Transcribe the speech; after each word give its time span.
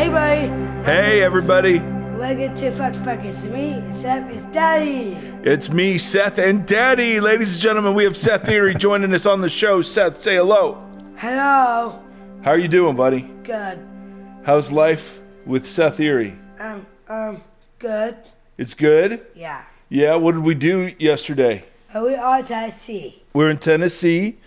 Hey, 0.00 0.08
buddy. 0.08 0.46
Hey, 0.86 1.22
everybody. 1.22 1.78
Welcome 1.78 2.54
to 2.54 2.70
Vox 2.70 2.96
Podcast. 2.96 3.26
It's 3.26 3.44
me, 3.44 3.84
Seth, 3.92 4.32
and 4.32 4.50
Daddy. 4.50 5.12
It's 5.44 5.70
me, 5.70 5.98
Seth, 5.98 6.38
and 6.38 6.66
Daddy. 6.66 7.20
Ladies 7.20 7.52
and 7.52 7.62
gentlemen, 7.62 7.92
we 7.92 8.04
have 8.04 8.16
Seth 8.16 8.46
Theory 8.46 8.74
joining 8.74 9.12
us 9.12 9.26
on 9.26 9.42
the 9.42 9.50
show. 9.50 9.82
Seth, 9.82 10.16
say 10.16 10.36
hello. 10.36 10.82
Hello. 11.16 12.02
How 12.40 12.52
are 12.52 12.58
you 12.58 12.66
doing, 12.66 12.96
buddy? 12.96 13.30
Good. 13.42 13.78
How's 14.44 14.72
life 14.72 15.20
with 15.44 15.66
Seth 15.66 15.98
Theory? 15.98 16.34
Um, 16.58 16.86
um, 17.06 17.42
good. 17.78 18.16
It's 18.56 18.72
good? 18.72 19.26
Yeah. 19.34 19.64
Yeah, 19.90 20.14
what 20.14 20.32
did 20.32 20.44
we 20.44 20.54
do 20.54 20.94
yesterday? 20.98 21.66
Are 21.92 22.06
we 22.06 22.14
all 22.14 22.42
Tennessee? 22.42 23.22
We're 23.34 23.50
in 23.50 23.58
Tennessee. 23.58 24.38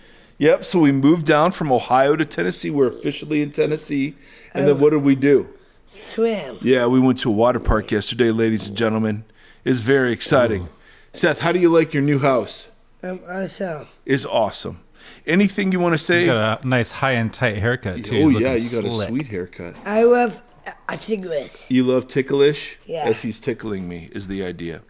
Yep, 0.44 0.62
so 0.66 0.78
we 0.80 0.92
moved 0.92 1.24
down 1.24 1.52
from 1.52 1.72
Ohio 1.72 2.16
to 2.16 2.24
Tennessee. 2.26 2.68
We're 2.68 2.88
officially 2.88 3.40
in 3.40 3.50
Tennessee. 3.50 4.14
And 4.52 4.68
then 4.68 4.78
what 4.78 4.90
did 4.90 5.02
we 5.02 5.14
do? 5.14 5.48
Swim. 5.86 6.58
Yeah, 6.60 6.86
we 6.86 7.00
went 7.00 7.16
to 7.20 7.30
a 7.30 7.32
water 7.32 7.58
park 7.58 7.90
yesterday, 7.90 8.30
ladies 8.30 8.68
and 8.68 8.76
gentlemen. 8.76 9.24
It's 9.64 9.78
very 9.80 10.12
exciting. 10.12 10.68
Seth, 11.14 11.40
how 11.40 11.50
do 11.50 11.58
you 11.58 11.70
like 11.70 11.94
your 11.94 12.02
new 12.02 12.18
house? 12.18 12.68
Um, 13.02 13.20
also, 13.26 13.88
It's 14.04 14.26
awesome. 14.26 14.80
Anything 15.26 15.72
you 15.72 15.80
want 15.80 15.94
to 15.94 15.98
say? 15.98 16.18
He's 16.24 16.26
got 16.26 16.62
a 16.62 16.68
nice 16.68 16.90
high 16.90 17.12
and 17.12 17.32
tight 17.32 17.56
haircut 17.56 18.04
too. 18.04 18.16
oh 18.24 18.28
He's 18.28 18.40
yeah, 18.40 18.54
you 18.54 18.82
got 18.82 18.92
slick. 18.92 19.08
a 19.08 19.12
sweet 19.12 19.26
haircut. 19.28 19.76
I 19.86 20.02
love 20.02 20.42
a 20.90 20.98
cigarette. 20.98 21.70
You 21.70 21.84
love 21.84 22.06
ticklish? 22.06 22.76
Yeah. 22.84 23.04
As 23.06 23.22
he's 23.22 23.40
tickling 23.40 23.88
me 23.88 24.10
is 24.12 24.28
the 24.28 24.44
idea. 24.44 24.82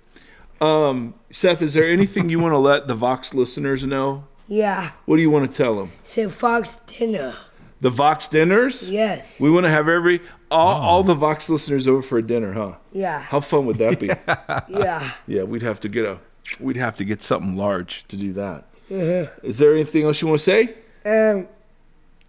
Um, 0.60 1.14
Seth, 1.30 1.62
is 1.62 1.74
there 1.74 1.88
anything 1.88 2.28
you 2.28 2.40
want 2.40 2.54
to 2.54 2.58
let 2.58 2.88
the 2.88 2.96
Vox 2.96 3.34
listeners 3.34 3.86
know? 3.86 4.24
Yeah. 4.46 4.90
What 5.06 5.16
do 5.16 5.22
you 5.22 5.30
want 5.30 5.50
to 5.50 5.56
tell 5.62 5.74
them? 5.74 5.92
Say 6.02 6.28
Fox 6.28 6.80
dinner. 6.86 7.34
The 7.80 7.90
Vox 7.90 8.28
dinners? 8.28 8.88
Yes. 8.90 9.38
We 9.40 9.50
want 9.50 9.64
to 9.66 9.70
have 9.70 9.88
every 9.88 10.20
all, 10.50 10.80
all 10.80 11.02
the 11.02 11.14
Vox 11.14 11.50
listeners 11.50 11.86
over 11.86 12.00
for 12.02 12.18
a 12.18 12.22
dinner, 12.22 12.52
huh? 12.52 12.74
Yeah. 12.92 13.20
How 13.20 13.40
fun 13.40 13.66
would 13.66 13.78
that 13.78 13.98
be? 14.00 14.08
Yeah. 14.80 15.10
yeah, 15.26 15.42
we'd 15.42 15.62
have 15.62 15.80
to 15.80 15.88
get 15.88 16.04
a 16.06 16.18
we'd 16.60 16.76
have 16.76 16.96
to 16.96 17.04
get 17.04 17.20
something 17.22 17.56
large 17.56 18.04
to 18.08 18.16
do 18.16 18.32
that. 18.34 18.64
Is 18.90 19.58
there 19.58 19.72
anything 19.74 20.04
else 20.04 20.20
you 20.22 20.28
want 20.28 20.40
to 20.40 20.44
say? 20.44 20.74
Um, 21.04 21.48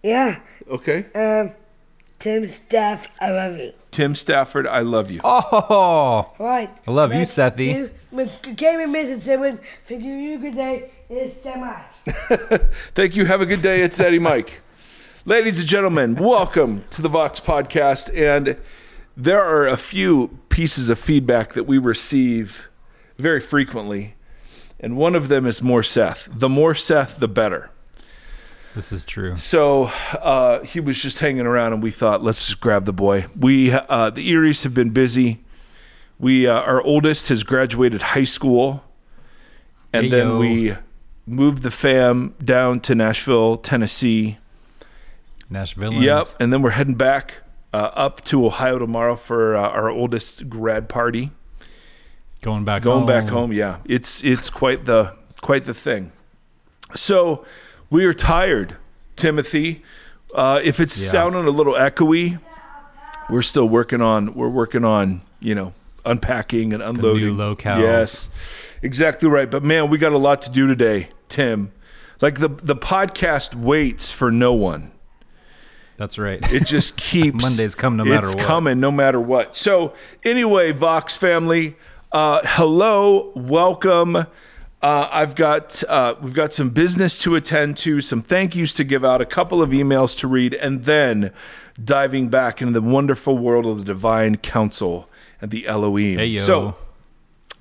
yeah. 0.03 0.39
Okay. 0.69 1.05
Um, 1.13 1.51
Tim 2.19 2.47
Staff, 2.47 3.07
I 3.21 3.29
love 3.31 3.57
you. 3.57 3.73
Tim 3.91 4.15
Stafford, 4.15 4.67
I 4.67 4.79
love 4.81 5.11
you. 5.11 5.21
Oh, 5.23 6.33
Right. 6.39 6.69
I 6.87 6.91
love 6.91 7.11
you, 7.13 7.19
Let's 7.19 7.33
Sethy. 7.37 7.89
do- 8.11 8.55
Came 8.55 8.79
and 8.79 8.91
missing 8.91 9.19
someone. 9.19 9.59
Figure 9.83 10.15
you 10.15 10.37
good 10.39 10.55
day. 10.55 10.91
It's 11.09 11.35
Tamar. 11.37 11.85
Thank 12.93 13.15
you. 13.15 13.25
Have 13.25 13.41
a 13.41 13.47
good 13.47 13.63
day. 13.63 13.81
It's 13.81 13.99
Eddie 13.99 14.19
Mike. 14.19 14.61
Ladies 15.25 15.59
and 15.59 15.67
gentlemen, 15.67 16.13
welcome 16.13 16.83
to 16.91 17.01
the 17.01 17.09
Vox 17.09 17.39
Podcast. 17.39 18.15
And 18.15 18.57
there 19.17 19.41
are 19.41 19.65
a 19.67 19.75
few 19.75 20.37
pieces 20.49 20.89
of 20.89 20.99
feedback 20.99 21.53
that 21.53 21.63
we 21.63 21.79
receive 21.79 22.67
very 23.17 23.39
frequently. 23.39 24.13
And 24.79 24.97
one 24.97 25.15
of 25.15 25.29
them 25.29 25.47
is 25.47 25.63
more 25.63 25.81
Seth. 25.81 26.29
The 26.31 26.47
more 26.47 26.75
Seth, 26.75 27.19
the 27.19 27.27
better. 27.27 27.71
this 28.75 28.91
is 28.91 29.03
true. 29.03 29.35
So 29.37 29.85
uh, 30.13 30.61
he 30.63 30.79
was 30.79 31.01
just 31.01 31.17
hanging 31.17 31.47
around, 31.47 31.73
and 31.73 31.81
we 31.81 31.89
thought, 31.89 32.23
let's 32.23 32.45
just 32.45 32.61
grab 32.61 32.85
the 32.85 32.93
boy. 32.93 33.25
We 33.35 33.71
uh, 33.71 34.11
the 34.11 34.29
Eries 34.29 34.61
have 34.61 34.75
been 34.75 34.91
busy. 34.91 35.43
We 36.19 36.45
uh, 36.45 36.61
our 36.61 36.83
oldest 36.83 37.29
has 37.29 37.41
graduated 37.41 38.03
high 38.03 38.25
school, 38.25 38.83
and 39.91 40.11
then 40.11 40.37
we 40.37 40.75
moved 41.27 41.63
the 41.63 41.71
fam 41.71 42.33
down 42.43 42.79
to 42.81 42.95
Nashville, 42.95 43.57
Tennessee. 43.57 44.37
Nashville. 45.49 45.93
Yep, 45.93 46.25
and 46.39 46.51
then 46.51 46.61
we're 46.61 46.71
heading 46.71 46.95
back 46.95 47.35
uh, 47.73 47.77
up 47.93 48.21
to 48.25 48.45
Ohio 48.45 48.79
tomorrow 48.79 49.15
for 49.15 49.55
uh, 49.55 49.61
our 49.69 49.89
oldest 49.89 50.49
grad 50.49 50.89
party. 50.89 51.31
Going 52.41 52.63
back 52.63 52.83
Going 52.83 52.99
home. 52.99 53.07
back 53.07 53.27
home, 53.27 53.51
yeah, 53.51 53.77
it's 53.85 54.23
it's 54.23 54.49
quite 54.49 54.85
the 54.85 55.15
quite 55.41 55.65
the 55.65 55.73
thing. 55.73 56.11
So 56.93 57.43
we 57.89 58.05
are 58.05 58.13
tired, 58.13 58.77
Timothy. 59.15 59.83
Uh, 60.33 60.59
if 60.63 60.79
it's 60.79 60.95
Yeah. 61.01 61.09
sounding 61.09 61.45
a 61.45 61.49
little 61.49 61.73
echoey, 61.73 62.39
we're 63.29 63.41
still 63.41 63.67
working 63.67 64.01
on 64.01 64.35
we're 64.35 64.49
working 64.49 64.85
on 64.85 65.21
you 65.39 65.55
know 65.55 65.73
unpacking 66.05 66.71
and 66.73 66.83
unloading 66.83 67.35
locales. 67.35 67.79
Yes, 67.81 68.29
exactly 68.83 69.27
right. 69.27 69.49
But 69.49 69.63
man, 69.63 69.89
we 69.89 69.97
got 69.97 70.13
a 70.13 70.17
lot 70.19 70.41
to 70.43 70.51
do 70.51 70.67
today, 70.67 71.07
Tim. 71.29 71.71
Like 72.21 72.39
the 72.39 72.49
the 72.49 72.75
podcast 72.75 73.55
waits 73.55 74.11
for 74.11 74.31
no 74.31 74.53
one. 74.53 74.91
That's 75.97 76.17
right. 76.17 76.39
It 76.51 76.65
just 76.65 76.97
keeps 76.97 77.41
Mondays 77.41 77.75
come 77.75 77.97
no 77.97 78.05
matter 78.05 78.25
it's 78.25 78.35
what. 78.35 78.45
coming 78.45 78.79
no 78.79 78.91
matter 78.91 79.19
what. 79.19 79.55
So 79.55 79.93
anyway, 80.23 80.71
Vox 80.71 81.17
family, 81.17 81.75
uh, 82.11 82.41
hello, 82.43 83.31
welcome. 83.35 84.15
Uh, 84.81 85.09
I've 85.11 85.35
got 85.35 85.83
uh, 85.89 86.15
we've 86.21 86.33
got 86.33 86.53
some 86.53 86.69
business 86.69 87.17
to 87.19 87.35
attend 87.35 87.77
to, 87.77 88.01
some 88.01 88.21
thank 88.21 88.55
yous 88.55 88.73
to 88.75 88.83
give 88.83 89.03
out, 89.03 89.19
a 89.19 89.25
couple 89.25 89.61
of 89.61 89.71
emails 89.71 90.17
to 90.19 90.27
read, 90.27 90.53
and 90.53 90.83
then 90.83 91.31
diving 91.83 92.29
back 92.29 92.61
into 92.61 92.73
the 92.73 92.81
wonderful 92.81 93.37
world 93.37 93.65
of 93.65 93.79
the 93.79 93.83
divine 93.83 94.37
counsel 94.37 95.09
and 95.41 95.49
the 95.51 95.65
Elohim. 95.67 96.19
Hey. 96.19 96.37
So 96.37 96.75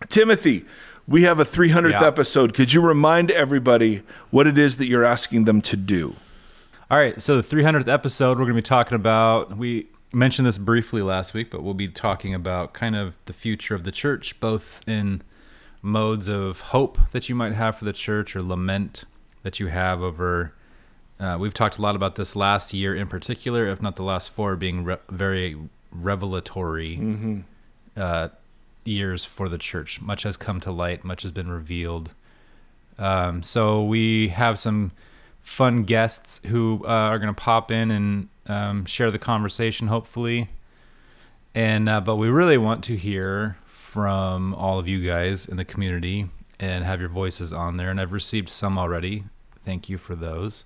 Timothy, 0.09 0.65
we 1.07 1.23
have 1.23 1.39
a 1.41 1.45
300th 1.45 1.93
Yeah. 2.01 2.07
episode. 2.07 2.55
Could 2.55 2.73
you 2.73 2.81
remind 2.81 3.31
everybody 3.31 4.03
what 4.31 4.47
it 4.47 4.57
is 4.59 4.77
that 4.79 4.87
you're 4.87 5.05
asking 5.05 5.45
them 5.45 5.61
to 5.63 5.77
do? 5.77 6.15
All 6.91 6.99
right, 6.99 7.21
so 7.21 7.37
the 7.41 7.43
300th 7.43 7.89
episode, 7.89 8.39
we're 8.39 8.45
going 8.45 8.57
to 8.57 8.63
be 8.63 8.63
talking 8.63 8.95
about. 8.97 9.57
We 9.57 9.87
mentioned 10.13 10.47
this 10.47 10.59
briefly 10.59 11.03
last 11.03 11.35
week, 11.35 11.51
but 11.51 11.63
we'll 11.63 11.75
be 11.75 11.89
talking 11.89 12.35
about 12.35 12.73
kind 12.73 12.95
of 12.95 13.17
the 13.27 13.33
future 13.33 13.75
of 13.75 13.85
the 13.85 13.91
church, 13.93 14.39
both 14.39 14.83
in 14.87 15.23
modes 15.83 16.29
of 16.29 16.61
hope 16.61 16.99
that 17.13 17.29
you 17.29 17.35
might 17.35 17.53
have 17.53 17.77
for 17.77 17.85
the 17.85 17.93
church 17.93 18.35
or 18.37 18.43
lament 18.43 19.05
that 19.43 19.59
you 19.61 19.67
have 19.69 20.03
over. 20.03 20.53
Uh, 21.21 21.37
we've 21.39 21.55
talked 21.55 21.79
a 21.79 21.83
lot 21.83 21.95
about 21.97 22.15
this 22.17 22.35
last 22.37 22.73
year 22.73 22.95
in 22.95 23.07
particular, 23.07 23.67
if 23.67 23.81
not 23.83 23.97
the 23.97 24.03
last 24.03 24.31
four, 24.31 24.57
being 24.57 24.85
re- 24.85 24.97
very 25.11 25.57
revelatory 25.91 27.43
uh, 27.97 28.29
years 28.85 29.25
for 29.25 29.49
the 29.49 29.59
church. 29.59 30.01
Much 30.01 30.23
has 30.23 30.37
come 30.37 30.61
to 30.61 30.71
light, 30.71 31.05
much 31.05 31.23
has 31.23 31.31
been 31.31 31.51
revealed. 31.51 32.15
Um, 32.99 33.43
so 33.43 33.85
we 33.85 34.29
have 34.29 34.59
some 34.59 34.93
fun 35.43 35.83
guests 35.83 36.41
who 36.47 36.83
uh, 36.85 36.89
are 36.89 37.19
going 37.19 37.35
to 37.35 37.41
pop 37.41 37.71
in 37.71 37.91
and 37.91 38.29
um, 38.47 38.85
share 38.85 39.11
the 39.11 39.19
conversation, 39.19 39.89
hopefully. 39.89 40.49
And 41.55 41.89
uh, 41.89 42.01
but 42.01 42.17
we 42.17 42.29
really 42.29 42.59
want 42.59 42.83
to 42.85 42.97
hear 42.97 43.57
from 43.67 44.55
all 44.55 44.79
of 44.79 44.89
you 44.89 45.07
guys 45.07 45.47
in 45.47 45.57
the 45.57 45.65
community 45.65 46.27
and 46.59 46.85
have 46.85 47.01
your 47.01 47.09
voices 47.09 47.53
on 47.53 47.77
there. 47.77 47.91
And 47.91 48.01
I've 48.01 48.13
received 48.13 48.49
some 48.49 48.79
already. 48.79 49.25
Thank 49.63 49.89
you 49.89 49.99
for 49.99 50.15
those. 50.15 50.65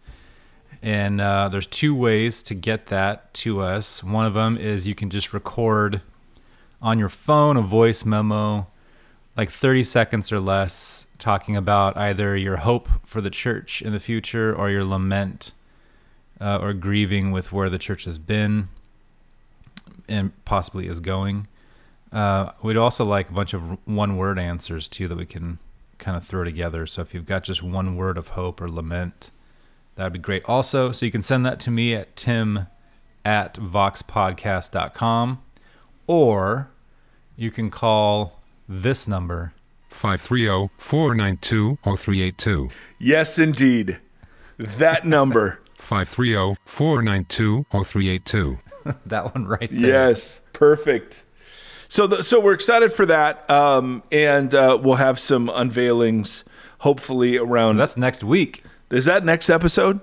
And 0.82 1.20
uh, 1.20 1.48
there's 1.48 1.66
two 1.66 1.94
ways 1.94 2.42
to 2.44 2.54
get 2.54 2.86
that 2.86 3.34
to 3.34 3.60
us. 3.60 4.02
One 4.02 4.24
of 4.24 4.34
them 4.34 4.56
is 4.56 4.86
you 4.86 4.94
can 4.94 5.10
just 5.10 5.32
record 5.32 6.00
on 6.80 6.98
your 6.98 7.08
phone 7.08 7.56
a 7.56 7.62
voice 7.62 8.04
memo 8.04 8.66
like 9.38 9.50
30 9.50 9.84
seconds 9.84 10.32
or 10.32 10.40
less 10.40 11.06
talking 11.18 11.56
about 11.56 11.96
either 11.96 12.36
your 12.36 12.56
hope 12.56 12.88
for 13.06 13.20
the 13.20 13.30
church 13.30 13.80
in 13.80 13.92
the 13.92 14.00
future 14.00 14.54
or 14.54 14.68
your 14.68 14.84
lament 14.84 15.52
uh, 16.40 16.58
or 16.60 16.72
grieving 16.72 17.30
with 17.30 17.52
where 17.52 17.70
the 17.70 17.78
church 17.78 18.04
has 18.04 18.18
been 18.18 18.68
and 20.08 20.32
possibly 20.44 20.88
is 20.88 20.98
going. 20.98 21.46
Uh, 22.12 22.50
we'd 22.62 22.76
also 22.76 23.04
like 23.04 23.30
a 23.30 23.32
bunch 23.32 23.54
of 23.54 23.78
one 23.86 24.16
word 24.16 24.40
answers 24.40 24.88
too 24.88 25.06
that 25.06 25.16
we 25.16 25.26
can 25.26 25.60
kind 25.98 26.16
of 26.16 26.24
throw 26.24 26.42
together. 26.42 26.84
So 26.86 27.02
if 27.02 27.14
you've 27.14 27.26
got 27.26 27.44
just 27.44 27.62
one 27.62 27.96
word 27.96 28.18
of 28.18 28.28
hope 28.28 28.60
or 28.60 28.68
lament, 28.68 29.30
that'd 29.94 30.12
be 30.12 30.18
great. 30.18 30.44
Also, 30.46 30.90
so 30.90 31.06
you 31.06 31.12
can 31.12 31.22
send 31.22 31.46
that 31.46 31.60
to 31.60 31.70
me 31.70 31.94
at 31.94 32.16
tim 32.16 32.66
at 33.24 33.54
voxpodcast.com 33.54 35.42
or 36.08 36.69
you 37.37 37.52
can 37.52 37.70
call 37.70 38.40
this 38.69 39.06
number 39.06 39.52
530-492-0382. 39.93 42.72
Yes, 42.99 43.38
indeed. 43.38 43.99
That 44.58 45.06
number. 45.06 45.60
530-492-0382. 45.78 48.58
that 49.06 49.34
one 49.34 49.46
right 49.46 49.70
there. 49.70 50.08
yes, 50.08 50.40
perfect. 50.52 51.25
So, 51.88 52.06
the, 52.06 52.22
so 52.25 52.38
we're 52.40 52.52
excited 52.52 52.93
for 52.93 53.06
that, 53.06 53.49
um, 53.49 54.02
and 54.12 54.55
uh, 54.55 54.78
we'll 54.81 54.96
have 54.96 55.19
some 55.19 55.49
unveilings, 55.49 56.44
hopefully 56.81 57.38
around. 57.38 57.76
That's 57.76 57.96
next 57.96 58.22
week. 58.22 58.62
is 58.90 59.06
that 59.06 59.25
next 59.25 59.49
episode? 59.49 60.00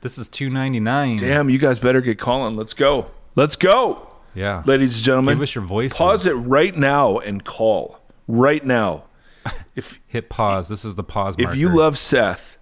This 0.00 0.18
is 0.18 0.28
299. 0.28 1.16
Damn, 1.16 1.50
you 1.50 1.58
guys 1.58 1.78
better 1.78 2.00
get 2.00 2.18
calling. 2.18 2.56
Let's 2.56 2.74
go. 2.74 3.10
Let's 3.34 3.56
go, 3.56 4.05
Yeah. 4.36 4.62
ladies 4.66 4.98
and 4.98 5.04
gentlemen. 5.04 5.36
Give 5.36 5.42
us 5.42 5.54
your 5.54 5.64
voices. 5.64 5.96
Pause 5.96 6.26
it 6.26 6.34
right 6.34 6.76
now 6.76 7.18
and 7.18 7.42
call 7.44 7.98
right 8.28 8.64
now. 8.64 9.04
If 9.74 10.00
Hit 10.06 10.28
pause. 10.30 10.68
This 10.68 10.84
is 10.86 10.94
the 10.94 11.04
pause 11.04 11.34
if 11.38 11.54
you 11.54 11.68
love 11.68 11.98
Seth, 11.98 12.56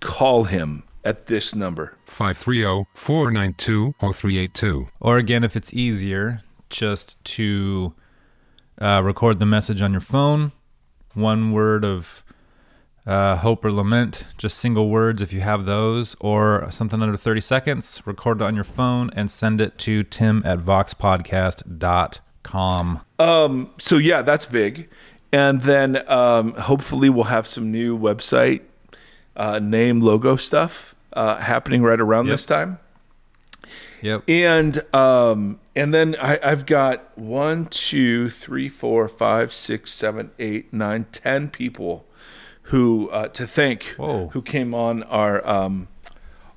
call 0.00 0.42
him 0.44 0.82
at 1.04 1.26
this 1.26 1.54
number. 1.54 1.94
530-492-0382. 2.08 4.88
Or 5.00 5.18
again, 5.18 5.44
if 5.44 5.54
it's 5.54 5.72
easier, 5.72 6.42
just 6.68 7.22
to 7.24 7.94
uh, 8.80 9.02
record 9.04 9.38
the 9.38 9.46
message 9.46 9.80
on 9.80 9.92
your 9.92 10.00
phone, 10.00 10.50
one 11.14 11.52
word 11.52 11.84
of 11.84 12.24
uh, 13.08 13.36
hope 13.38 13.64
or 13.64 13.72
lament, 13.72 14.26
just 14.36 14.58
single 14.58 14.90
words 14.90 15.22
if 15.22 15.32
you 15.32 15.40
have 15.40 15.64
those, 15.64 16.14
or 16.20 16.70
something 16.70 17.00
under 17.02 17.16
30 17.16 17.40
seconds, 17.40 18.02
record 18.04 18.42
it 18.42 18.44
on 18.44 18.54
your 18.54 18.64
phone 18.64 19.08
and 19.16 19.30
send 19.30 19.62
it 19.62 19.78
to 19.78 20.02
tim 20.04 20.42
at 20.44 20.58
voxpodcast.com. 20.58 23.00
Um, 23.18 23.70
so 23.78 23.96
yeah, 23.96 24.22
that's 24.22 24.46
big. 24.46 24.88
And 25.32 25.62
then 25.62 26.08
um, 26.08 26.54
hopefully 26.54 27.10
we'll 27.10 27.24
have 27.24 27.46
some 27.46 27.70
new 27.70 27.98
website 27.98 28.62
uh, 29.36 29.58
name 29.58 30.00
logo 30.00 30.36
stuff 30.36 30.94
uh, 31.14 31.36
happening 31.38 31.82
right 31.82 32.00
around 32.00 32.26
Yep. 32.26 32.34
this 32.34 32.46
time. 32.46 32.78
Yep. 34.00 34.22
And 34.28 34.94
um, 34.94 35.58
and 35.74 35.92
then 35.92 36.14
I, 36.20 36.38
I've 36.42 36.66
got 36.66 37.18
one, 37.18 37.66
two, 37.66 38.30
three, 38.30 38.68
four, 38.68 39.08
five, 39.08 39.52
six, 39.52 39.92
seven, 39.92 40.30
eight, 40.38 40.72
nine, 40.72 41.06
ten 41.10 41.48
people 41.50 42.06
who 42.68 43.08
uh, 43.10 43.28
to 43.28 43.46
thank 43.46 43.84
Whoa. 43.96 44.28
who 44.28 44.42
came 44.42 44.74
on 44.74 45.02
our 45.04 45.46
um, 45.46 45.88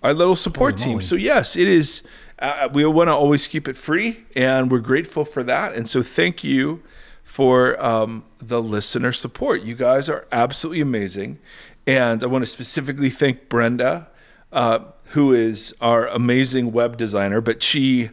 our 0.03 0.13
little 0.13 0.35
support 0.35 0.73
Holy 0.79 0.83
team. 0.83 0.93
moly. 0.93 1.03
So 1.03 1.15
yes, 1.15 1.55
it 1.55 1.67
is. 1.67 2.03
Uh, 2.37 2.67
we 2.73 2.83
want 2.85 3.07
to 3.07 3.13
always 3.13 3.47
keep 3.47 3.67
it 3.67 3.77
free, 3.77 4.25
and 4.35 4.71
we're 4.71 4.79
grateful 4.79 5.23
for 5.23 5.43
that. 5.43 5.73
And 5.73 5.87
so 5.87 6.01
thank 6.01 6.43
you 6.43 6.81
for 7.23 7.81
um, 7.83 8.25
the 8.39 8.61
listener 8.61 9.11
support. 9.11 9.61
You 9.61 9.75
guys 9.75 10.09
are 10.09 10.27
absolutely 10.31 10.81
amazing, 10.81 11.39
and 11.85 12.23
I 12.23 12.27
want 12.27 12.41
to 12.41 12.47
specifically 12.47 13.09
thank 13.09 13.47
Brenda, 13.47 14.07
uh, 14.51 14.79
who 15.13 15.33
is 15.33 15.75
our 15.79 16.07
amazing 16.07 16.71
web 16.71 16.97
designer, 16.97 17.41
but 17.41 17.63
she. 17.63 18.11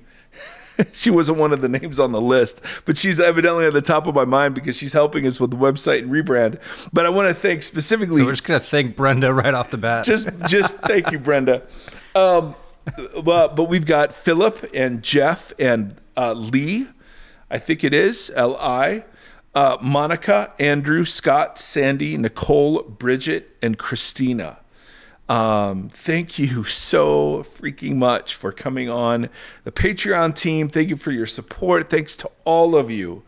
She 0.93 1.11
wasn't 1.11 1.39
one 1.39 1.53
of 1.53 1.61
the 1.61 1.69
names 1.69 1.99
on 1.99 2.13
the 2.13 2.21
list, 2.21 2.61
but 2.85 2.97
she's 2.97 3.19
evidently 3.21 3.67
at 3.67 3.73
the 3.73 3.83
top 3.83 4.07
of 4.07 4.15
my 4.15 4.25
mind 4.25 4.55
because 4.55 4.77
she's 4.77 4.93
helping 4.93 5.27
us 5.27 5.41
with 5.41 5.51
the 5.51 5.57
website 5.57 6.01
and 6.01 6.11
rebrand. 6.11 6.61
But 6.93 7.07
I 7.07 7.09
want 7.09 7.29
to 7.29 7.35
thank 7.35 7.63
specifically 7.63 8.19
So 8.19 8.25
we're 8.25 8.33
just 8.33 8.45
going 8.45 8.61
to 8.61 8.67
thank 8.67 8.97
Brenda 8.97 9.33
right 9.33 9.55
off 9.55 9.71
the 9.71 9.77
bat. 9.77 10.07
just 10.07 10.29
just 10.47 10.79
thank 10.83 11.11
you, 11.11 11.19
Brenda. 11.19 11.63
Um, 12.15 12.55
well, 13.23 13.49
but 13.49 13.65
we've 13.65 13.87
got 13.87 14.13
Philip 14.13 14.71
and 14.73 15.03
Jeff 15.03 15.53
and 15.59 15.97
uh, 16.17 16.33
Lee, 16.33 16.87
I 17.51 17.59
think 17.59 17.85
it 17.85 17.95
is 17.95 18.31
L 18.35 18.57
I, 18.57 19.05
uh, 19.55 19.79
Monica, 19.81 20.53
Andrew, 20.59 21.05
Scott, 21.05 21.59
Sandy, 21.59 22.17
Nicole, 22.17 22.83
Bridget, 22.83 23.57
and 23.63 23.79
Christina. 23.79 24.59
Um, 25.29 25.89
thank 25.91 26.39
you 26.39 26.65
so 26.65 27.43
freaking 27.43 27.97
much 27.97 28.35
for 28.35 28.51
coming 28.51 28.89
on 28.89 29.29
the 29.65 29.73
Patreon 29.73 30.35
team. 30.35 30.69
Thank 30.69 30.89
you 30.89 30.97
for 30.97 31.11
your 31.11 31.27
support. 31.27 31.91
Thanks 31.91 32.17
to 32.17 32.31
all 32.45 32.75
of 32.75 32.91
you 32.91 33.25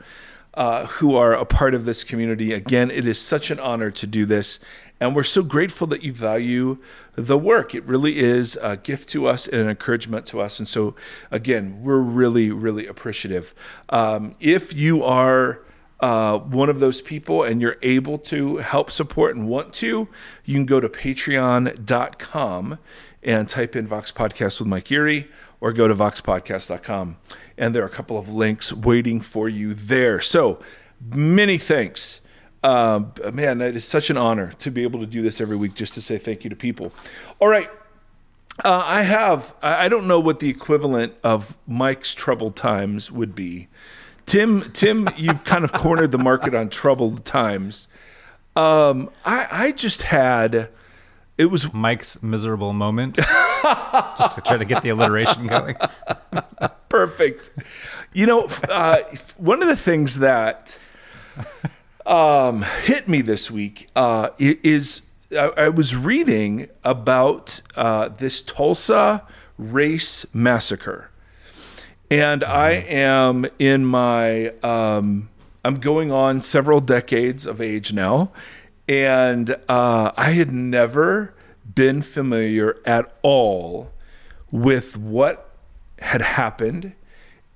uh, 0.54 0.86
who 0.86 1.14
are 1.14 1.34
a 1.34 1.44
part 1.44 1.74
of 1.74 1.84
this 1.84 2.02
community. 2.02 2.52
Again, 2.52 2.90
it 2.90 3.06
is 3.06 3.20
such 3.20 3.50
an 3.50 3.60
honor 3.60 3.90
to 3.90 4.06
do 4.06 4.24
this. 4.24 4.58
And 4.98 5.16
we're 5.16 5.24
so 5.24 5.42
grateful 5.42 5.86
that 5.88 6.02
you 6.02 6.12
value 6.12 6.78
the 7.16 7.38
work. 7.38 7.74
It 7.74 7.84
really 7.84 8.18
is 8.18 8.58
a 8.60 8.76
gift 8.76 9.08
to 9.10 9.26
us 9.26 9.46
and 9.46 9.62
an 9.62 9.68
encouragement 9.68 10.26
to 10.26 10.40
us. 10.40 10.58
And 10.58 10.68
so, 10.68 10.94
again, 11.30 11.82
we're 11.82 12.00
really, 12.00 12.50
really 12.50 12.86
appreciative. 12.86 13.54
Um, 13.88 14.34
if 14.40 14.74
you 14.74 15.02
are 15.02 15.62
uh, 16.00 16.38
one 16.38 16.68
of 16.68 16.80
those 16.80 17.00
people 17.00 17.42
and 17.42 17.60
you're 17.60 17.76
able 17.82 18.18
to 18.18 18.58
help 18.58 18.90
support 18.90 19.36
and 19.36 19.48
want 19.48 19.72
to, 19.74 20.08
you 20.44 20.54
can 20.54 20.66
go 20.66 20.80
to 20.80 20.88
patreon.com 20.88 22.78
and 23.22 23.48
type 23.48 23.76
in 23.76 23.86
Vox 23.86 24.10
Podcast 24.10 24.60
with 24.60 24.68
Mike 24.68 24.90
Erie 24.90 25.28
or 25.60 25.72
go 25.72 25.86
to 25.86 25.94
voxpodcast.com. 25.94 27.18
And 27.58 27.74
there 27.74 27.82
are 27.82 27.86
a 27.86 27.90
couple 27.90 28.16
of 28.16 28.30
links 28.30 28.72
waiting 28.72 29.20
for 29.20 29.48
you 29.48 29.74
there. 29.74 30.20
So 30.20 30.58
many 31.00 31.58
thanks. 31.58 32.20
Uh, 32.62 33.02
man, 33.32 33.60
it 33.60 33.76
is 33.76 33.84
such 33.84 34.10
an 34.10 34.16
honor 34.16 34.52
to 34.58 34.70
be 34.70 34.82
able 34.82 35.00
to 35.00 35.06
do 35.06 35.22
this 35.22 35.40
every 35.40 35.56
week 35.56 35.74
just 35.74 35.94
to 35.94 36.02
say 36.02 36.18
thank 36.18 36.44
you 36.44 36.50
to 36.50 36.56
people. 36.56 36.92
All 37.38 37.48
right. 37.48 37.70
Uh, 38.64 38.82
I 38.84 39.02
have, 39.02 39.54
I 39.62 39.88
don't 39.88 40.06
know 40.06 40.20
what 40.20 40.40
the 40.40 40.50
equivalent 40.50 41.14
of 41.22 41.56
Mike's 41.66 42.14
troubled 42.14 42.56
times 42.56 43.10
would 43.10 43.34
be. 43.34 43.68
Tim, 44.30 44.70
Tim, 44.70 45.08
you've 45.16 45.42
kind 45.42 45.64
of 45.64 45.72
cornered 45.72 46.12
the 46.12 46.18
market 46.18 46.54
on 46.54 46.68
troubled 46.68 47.24
times. 47.24 47.88
Um, 48.54 49.10
I, 49.24 49.48
I 49.50 49.72
just 49.72 50.02
had, 50.02 50.68
it 51.36 51.46
was 51.46 51.74
Mike's 51.74 52.22
miserable 52.22 52.72
moment. 52.72 53.16
just 54.18 54.36
to 54.36 54.40
try 54.40 54.56
to 54.56 54.64
get 54.64 54.84
the 54.84 54.90
alliteration 54.90 55.48
going. 55.48 55.74
perfect. 56.88 57.50
You 58.12 58.26
know, 58.26 58.48
uh, 58.68 59.02
one 59.36 59.62
of 59.62 59.68
the 59.68 59.74
things 59.74 60.20
that 60.20 60.78
um, 62.06 62.64
hit 62.84 63.08
me 63.08 63.22
this 63.22 63.50
week 63.50 63.88
uh, 63.96 64.30
is 64.38 65.02
I, 65.32 65.50
I 65.56 65.68
was 65.70 65.96
reading 65.96 66.68
about 66.84 67.62
uh, 67.74 68.10
this 68.10 68.42
Tulsa 68.42 69.26
race 69.58 70.24
massacre, 70.32 71.09
and 72.10 72.42
I 72.42 72.70
am 72.70 73.46
in 73.58 73.84
my 73.84 74.48
um, 74.62 75.28
I'm 75.64 75.76
going 75.76 76.10
on 76.10 76.42
several 76.42 76.80
decades 76.80 77.46
of 77.46 77.60
age 77.60 77.92
now, 77.92 78.32
and 78.88 79.56
uh, 79.68 80.10
I 80.16 80.32
had 80.32 80.52
never 80.52 81.34
been 81.74 82.02
familiar 82.02 82.78
at 82.84 83.14
all 83.22 83.92
with 84.50 84.96
what 84.96 85.50
had 86.00 86.22
happened 86.22 86.94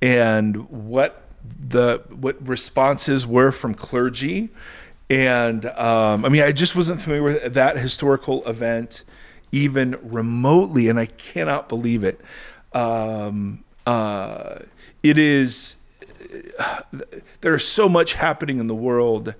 and 0.00 0.68
what 0.68 1.22
the 1.42 2.02
what 2.10 2.46
responses 2.46 3.26
were 3.26 3.50
from 3.50 3.74
clergy. 3.74 4.50
And 5.10 5.66
um, 5.66 6.24
i 6.24 6.30
mean 6.30 6.42
i 6.42 6.50
just 6.50 6.74
wasn't 6.74 7.00
familiar 7.00 7.22
with 7.22 7.54
that 7.54 7.76
historical 7.76 8.42
event 8.48 9.04
even 9.52 9.98
remotely 10.02 10.88
and 10.88 10.98
i 10.98 11.06
cannot 11.06 11.68
believe 11.68 12.04
it. 12.04 12.20
Um, 12.72 13.63
uh, 13.86 14.60
it 15.02 15.18
is 15.18 15.76
there's 17.40 17.66
so 17.66 17.88
much 17.88 18.14
happening 18.14 18.58
in 18.58 18.66
the 18.66 18.74
world 18.74 19.34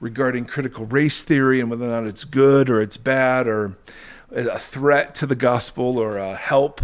regarding 0.00 0.44
critical 0.44 0.86
race 0.86 1.24
theory 1.24 1.60
and 1.60 1.70
whether 1.70 1.86
or 1.86 1.88
not 1.88 2.06
it's 2.06 2.24
good 2.24 2.70
or 2.70 2.80
it's 2.80 2.96
bad 2.96 3.48
or 3.48 3.76
a 4.30 4.58
threat 4.58 5.14
to 5.16 5.26
the 5.26 5.34
gospel 5.34 5.98
or 5.98 6.18
a 6.18 6.36
help. 6.36 6.82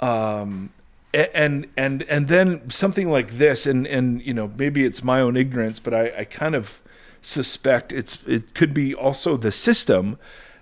Um, 0.00 0.70
and 1.12 1.66
and 1.76 2.02
and 2.02 2.28
then 2.28 2.68
something 2.68 3.10
like 3.10 3.32
this 3.32 3.66
and 3.66 3.86
and 3.86 4.20
you 4.22 4.34
know 4.34 4.52
maybe 4.58 4.84
it's 4.84 5.02
my 5.02 5.20
own 5.20 5.34
ignorance 5.34 5.80
but 5.80 5.94
I, 5.94 6.12
I 6.18 6.24
kind 6.24 6.54
of 6.54 6.82
suspect 7.22 7.90
it's 7.90 8.22
it 8.26 8.54
could 8.54 8.74
be 8.74 8.94
also 8.94 9.38
the 9.38 9.50
system 9.50 10.18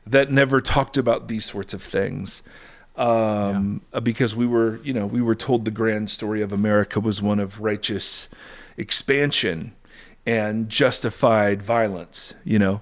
that 0.06 0.30
never 0.30 0.60
talked 0.60 0.96
about 0.96 1.26
these 1.26 1.44
sorts 1.44 1.74
of 1.74 1.82
things 1.82 2.42
um, 2.96 3.80
uh, 3.92 4.00
because 4.00 4.36
we 4.36 4.46
were 4.46 4.80
you 4.82 4.92
know 4.92 5.06
we 5.06 5.20
were 5.20 5.34
told 5.34 5.64
the 5.64 5.70
grand 5.70 6.10
story 6.10 6.42
of 6.42 6.52
America 6.52 7.00
was 7.00 7.20
one 7.20 7.40
of 7.40 7.60
righteous 7.60 8.28
expansion 8.76 9.74
and 10.26 10.68
justified 10.68 11.62
violence 11.62 12.34
you 12.44 12.58
know? 12.58 12.80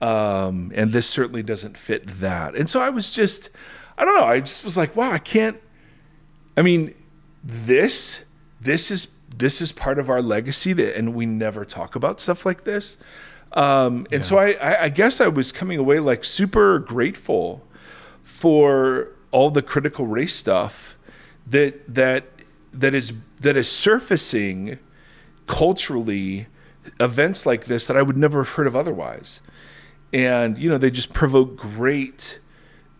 Um, 0.00 0.70
and 0.74 0.90
this 0.90 1.08
certainly 1.08 1.42
doesn't 1.42 1.78
fit 1.78 2.06
that. 2.20 2.54
And 2.54 2.68
so 2.68 2.80
I 2.80 2.90
was 2.90 3.10
just 3.10 3.48
I 3.96 4.04
don't 4.04 4.14
know 4.16 4.26
I 4.26 4.40
just 4.40 4.64
was 4.64 4.76
like 4.76 4.94
wow 4.96 5.10
I 5.10 5.18
can't 5.18 5.58
I 6.56 6.62
mean, 6.62 6.94
this 7.42 8.24
this 8.60 8.90
is 8.90 9.08
this 9.36 9.60
is 9.60 9.72
part 9.72 9.98
of 9.98 10.08
our 10.08 10.22
legacy 10.22 10.72
that, 10.74 10.96
and 10.96 11.14
we 11.14 11.26
never 11.26 11.64
talk 11.64 11.96
about 11.96 12.20
stuff 12.20 12.46
like 12.46 12.64
this. 12.64 12.96
Um, 13.52 14.06
and 14.10 14.24
so 14.24 14.38
I, 14.38 14.52
I, 14.52 14.82
I 14.84 14.88
guess 14.88 15.20
I 15.20 15.28
was 15.28 15.52
coming 15.52 15.78
away 15.78 16.00
like 16.00 16.24
super 16.24 16.78
grateful 16.78 17.66
for 18.22 19.08
all 19.34 19.50
the 19.50 19.62
critical 19.62 20.06
race 20.06 20.32
stuff 20.32 20.96
that 21.44 21.92
that 21.92 22.24
that 22.72 22.94
is 22.94 23.12
that 23.40 23.56
is 23.56 23.68
surfacing 23.68 24.78
culturally 25.46 26.46
events 27.00 27.44
like 27.44 27.64
this 27.64 27.88
that 27.88 27.96
I 27.96 28.02
would 28.02 28.16
never 28.16 28.44
have 28.44 28.54
heard 28.54 28.68
of 28.68 28.76
otherwise. 28.76 29.40
And 30.12 30.56
you 30.56 30.70
know, 30.70 30.78
they 30.78 30.92
just 30.92 31.12
provoke 31.12 31.56
great 31.56 32.38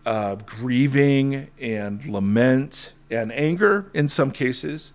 uh, 0.05 0.35
grieving 0.35 1.47
and 1.57 2.05
lament 2.05 2.91
and 3.09 3.31
anger 3.31 3.89
in 3.93 4.09
some 4.09 4.31
cases. 4.31 4.91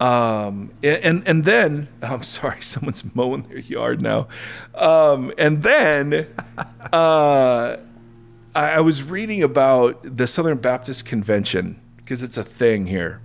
Um, 0.00 0.72
and, 0.82 1.22
and, 1.28 1.44
then, 1.44 1.88
I'm 2.02 2.22
sorry, 2.22 2.62
someone's 2.62 3.04
mowing 3.14 3.42
their 3.42 3.58
yard 3.58 4.00
now. 4.00 4.28
Um, 4.74 5.30
and 5.36 5.62
then, 5.62 6.26
uh, 6.90 7.76
I, 8.54 8.72
I 8.72 8.80
was 8.80 9.02
reading 9.02 9.42
about 9.42 10.00
the 10.16 10.26
Southern 10.26 10.58
Baptist 10.58 11.06
Convention 11.06 11.80
because 11.96 12.22
it's 12.22 12.36
a 12.36 12.44
thing 12.44 12.86
here. 12.86 13.20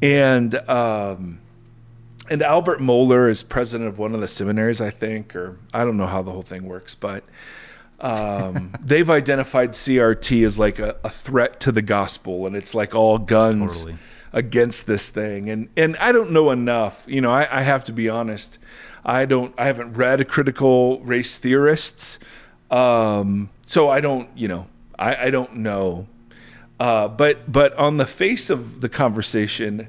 And, 0.00 0.54
um, 0.68 1.40
and 2.30 2.42
Albert 2.42 2.80
Mohler 2.80 3.30
is 3.30 3.42
president 3.42 3.88
of 3.88 3.98
one 3.98 4.14
of 4.14 4.20
the 4.20 4.28
seminaries, 4.28 4.80
I 4.80 4.90
think, 4.90 5.34
or 5.34 5.58
I 5.72 5.84
don't 5.84 5.96
know 5.96 6.06
how 6.06 6.22
the 6.22 6.30
whole 6.30 6.42
thing 6.42 6.66
works, 6.66 6.94
but 6.94 7.24
um, 8.00 8.74
they've 8.84 9.08
identified 9.08 9.72
CRT 9.72 10.46
as 10.46 10.58
like 10.58 10.78
a, 10.78 10.96
a 11.04 11.10
threat 11.10 11.60
to 11.60 11.72
the 11.72 11.82
gospel, 11.82 12.46
and 12.46 12.54
it's 12.54 12.74
like 12.74 12.94
all 12.94 13.18
guns 13.18 13.78
Totally. 13.78 13.98
against 14.32 14.86
this 14.86 15.10
thing. 15.10 15.50
And 15.50 15.68
and 15.76 15.96
I 15.96 16.12
don't 16.12 16.30
know 16.30 16.50
enough. 16.50 17.04
You 17.08 17.20
know, 17.20 17.32
I, 17.32 17.48
I 17.50 17.62
have 17.62 17.84
to 17.84 17.92
be 17.92 18.08
honest. 18.08 18.58
I 19.04 19.24
don't. 19.24 19.54
I 19.58 19.66
haven't 19.66 19.94
read 19.94 20.26
critical 20.28 21.00
race 21.00 21.38
theorists, 21.38 22.18
um, 22.70 23.50
so 23.64 23.88
I 23.88 24.00
don't. 24.00 24.28
You 24.36 24.48
know, 24.48 24.66
I, 24.98 25.26
I 25.26 25.30
don't 25.30 25.56
know. 25.56 26.06
Uh, 26.80 27.08
but 27.08 27.50
but 27.50 27.74
on 27.74 27.96
the 27.96 28.06
face 28.06 28.50
of 28.50 28.80
the 28.80 28.88
conversation, 28.88 29.88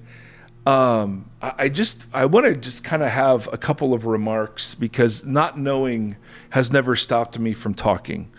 um, 0.65 1.29
I, 1.41 1.53
I 1.57 1.69
just 1.69 2.07
I 2.13 2.25
want 2.25 2.45
to 2.45 2.55
just 2.55 2.83
kind 2.83 3.03
of 3.03 3.09
have 3.09 3.47
a 3.51 3.57
couple 3.57 3.93
of 3.93 4.05
remarks 4.05 4.75
because 4.75 5.25
not 5.25 5.57
knowing 5.57 6.15
has 6.51 6.71
never 6.71 6.95
stopped 6.95 7.37
me 7.37 7.53
from 7.53 7.73
talking, 7.73 8.31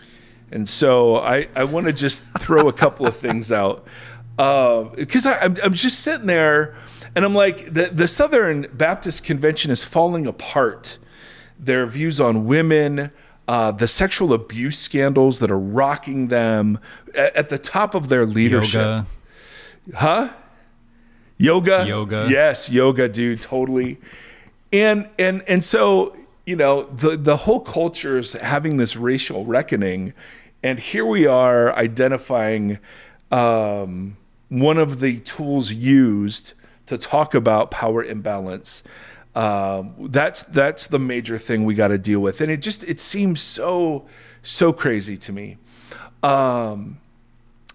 and 0.51 0.67
so 0.67 1.17
I 1.17 1.47
I 1.55 1.63
want 1.63 1.87
to 1.87 1.93
just 1.93 2.25
throw 2.39 2.67
a 2.67 2.73
couple 2.73 3.07
of 3.07 3.15
things 3.15 3.51
out 3.51 3.85
because 4.37 5.25
I 5.25 5.39
I'm, 5.39 5.57
I'm 5.63 5.73
just 5.73 5.99
sitting 5.99 6.27
there 6.27 6.75
and 7.15 7.25
I'm 7.25 7.35
like 7.35 7.73
the 7.73 7.89
the 7.91 8.07
Southern 8.07 8.67
Baptist 8.73 9.23
Convention 9.23 9.71
is 9.71 9.83
falling 9.83 10.25
apart. 10.25 10.97
Their 11.59 11.85
views 11.85 12.19
on 12.19 12.45
women. 12.45 13.11
Uh, 13.47 13.71
the 13.71 13.87
sexual 13.87 14.33
abuse 14.33 14.79
scandals 14.79 15.39
that 15.39 15.51
are 15.51 15.59
rocking 15.59 16.29
them 16.29 16.79
at, 17.13 17.35
at 17.35 17.49
the 17.49 17.57
top 17.57 17.93
of 17.95 18.07
their 18.07 18.25
leadership. 18.25 18.81
Yoga. 18.81 19.05
Huh? 19.95 20.29
Yoga. 21.37 21.85
Yoga. 21.87 22.27
Yes, 22.29 22.69
yoga, 22.69 23.09
dude, 23.09 23.41
totally. 23.41 23.97
And 24.71 25.09
and 25.17 25.43
and 25.47 25.63
so, 25.63 26.15
you 26.45 26.55
know, 26.55 26.83
the 26.83 27.17
the 27.17 27.35
whole 27.35 27.59
culture 27.59 28.19
is 28.19 28.33
having 28.33 28.77
this 28.77 28.95
racial 28.95 29.43
reckoning, 29.43 30.13
and 30.63 30.79
here 30.79 31.05
we 31.05 31.25
are 31.25 31.75
identifying 31.75 32.77
um, 33.31 34.17
one 34.49 34.77
of 34.77 34.99
the 34.99 35.19
tools 35.19 35.71
used 35.73 36.53
to 36.85 36.97
talk 36.97 37.33
about 37.33 37.71
power 37.71 38.03
imbalance. 38.03 38.83
Um, 39.33 39.93
that's 40.09 40.43
that's 40.43 40.87
the 40.87 40.99
major 40.99 41.37
thing 41.37 41.63
we 41.65 41.73
got 41.73 41.87
to 41.89 41.97
deal 41.97 42.19
with, 42.19 42.41
and 42.41 42.51
it 42.51 42.61
just 42.61 42.83
it 42.83 42.99
seems 42.99 43.39
so 43.41 44.05
so 44.41 44.73
crazy 44.73 45.15
to 45.17 45.31
me. 45.31 45.57
Um, 46.23 46.99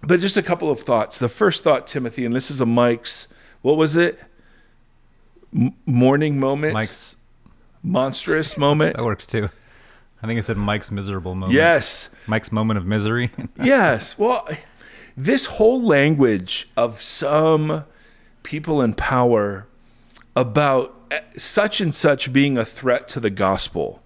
but 0.02 0.20
just 0.20 0.36
a 0.36 0.42
couple 0.42 0.70
of 0.70 0.80
thoughts. 0.80 1.18
The 1.18 1.28
first 1.28 1.64
thought, 1.64 1.86
Timothy, 1.86 2.24
and 2.24 2.34
this 2.34 2.50
is 2.50 2.60
a 2.60 2.66
Mike's. 2.66 3.28
What 3.62 3.76
was 3.76 3.96
it? 3.96 4.22
M- 5.54 5.74
morning 5.86 6.38
moment. 6.38 6.74
Mike's 6.74 7.16
monstrous 7.82 8.56
moment. 8.58 8.96
that 8.96 9.04
works 9.04 9.26
too. 9.26 9.48
I 10.22 10.26
think 10.26 10.38
it 10.38 10.44
said 10.44 10.56
Mike's 10.56 10.90
miserable 10.90 11.34
moment. 11.34 11.54
Yes. 11.54 12.10
Mike's 12.26 12.50
moment 12.52 12.78
of 12.78 12.86
misery. 12.86 13.30
yes. 13.62 14.18
Well, 14.18 14.48
this 15.16 15.46
whole 15.46 15.80
language 15.82 16.68
of 16.76 17.00
some 17.00 17.84
people 18.42 18.82
in 18.82 18.94
power 18.94 19.66
about 20.34 20.95
such 21.36 21.80
and 21.80 21.94
such 21.94 22.32
being 22.32 22.58
a 22.58 22.64
threat 22.64 23.08
to 23.08 23.20
the 23.20 23.30
gospel. 23.30 24.02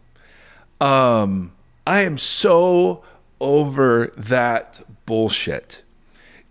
Um, 0.80 1.52
I 1.86 2.00
am 2.00 2.18
so 2.18 3.02
over 3.40 4.12
that 4.16 4.80
bullshit. 5.06 5.82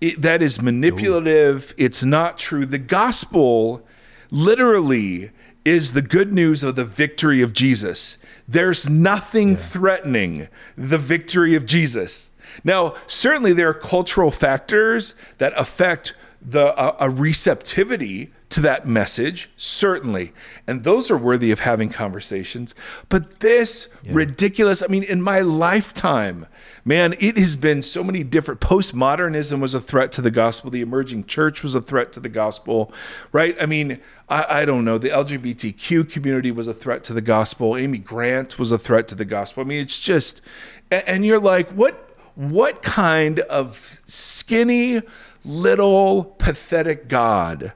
It, 0.01 0.22
that 0.22 0.41
is 0.41 0.62
manipulative. 0.62 1.74
It's 1.77 2.03
not 2.03 2.38
true. 2.38 2.65
The 2.65 2.77
gospel 2.77 3.86
literally 4.32 5.32
is 5.65 5.91
the 5.91 6.01
good 6.01 6.34
news 6.34 6.63
of 6.63 6.75
the 6.75 6.86
victory 6.86 7.41
of 7.41 7.53
Jesus. 7.53 8.18
There's 8.48 8.89
nothing 8.89 9.56
threatening 9.56 10.48
the 10.77 10.98
victory 10.98 11.53
of 11.56 11.65
Jesus. 11.65 12.32
Now, 12.63 12.96
certainly 13.08 13.53
there 13.53 13.70
are 13.70 13.74
cultural 13.74 14.32
factors 14.32 15.13
that 15.38 15.53
affect 15.56 16.15
the 16.41 16.74
uh, 16.77 16.96
a 17.00 17.10
receptivity 17.10 18.32
to 18.50 18.62
that 18.62 18.88
message, 18.88 19.50
certainly. 19.56 20.34
And 20.65 20.84
those 20.84 21.12
are 21.12 21.18
worthy 21.18 21.51
of 21.51 21.60
having 21.60 21.89
conversations. 21.89 22.74
But 23.08 23.41
this 23.41 23.89
ridiculous, 24.06 24.82
I 24.82 24.88
mean, 24.88 25.03
in 25.03 25.22
my 25.22 25.41
lifetime, 25.41 26.48
man, 26.84 27.13
it 27.20 27.38
has 27.38 27.56
been 27.56 27.84
so 27.84 28.03
many 28.03 28.24
different. 28.24 28.60
Postmodernism 28.60 29.60
was 29.60 29.75
a 29.75 29.79
threat 29.79 30.12
to 30.13 30.22
the 30.24 30.32
gospel. 30.32 30.72
The 30.72 30.82
emerging 30.82 31.25
church 31.25 31.62
was 31.62 31.75
a 31.75 31.82
threat 31.82 32.12
to 32.13 32.20
the 32.20 32.29
gospel, 32.29 32.91
right? 33.32 33.56
I 33.62 33.68
mean, 33.68 34.00
I, 34.27 34.62
I 34.62 34.65
don't 34.65 34.84
know. 34.84 34.98
The 34.98 35.10
LGBTQ 35.10 36.12
community 36.12 36.50
was 36.51 36.68
a 36.68 36.74
threat 36.74 37.03
to 37.06 37.13
the 37.13 37.22
gospel. 37.22 37.77
Amy 37.77 38.00
Grant 38.00 38.58
was 38.58 38.72
a 38.72 38.79
threat 38.79 39.08
to 39.10 39.15
the 39.15 39.25
gospel. 39.25 39.62
I 39.62 39.68
mean, 39.68 39.79
it's 39.79 40.00
just, 40.00 40.41
and, 40.89 41.03
and 41.08 41.25
you're 41.25 41.39
like, 41.39 41.70
what? 41.70 42.06
What 42.36 42.82
kind 42.84 43.41
of 43.41 44.00
skinny, 44.06 45.01
little, 45.44 46.24
pathetic 46.24 47.10
God 47.10 47.74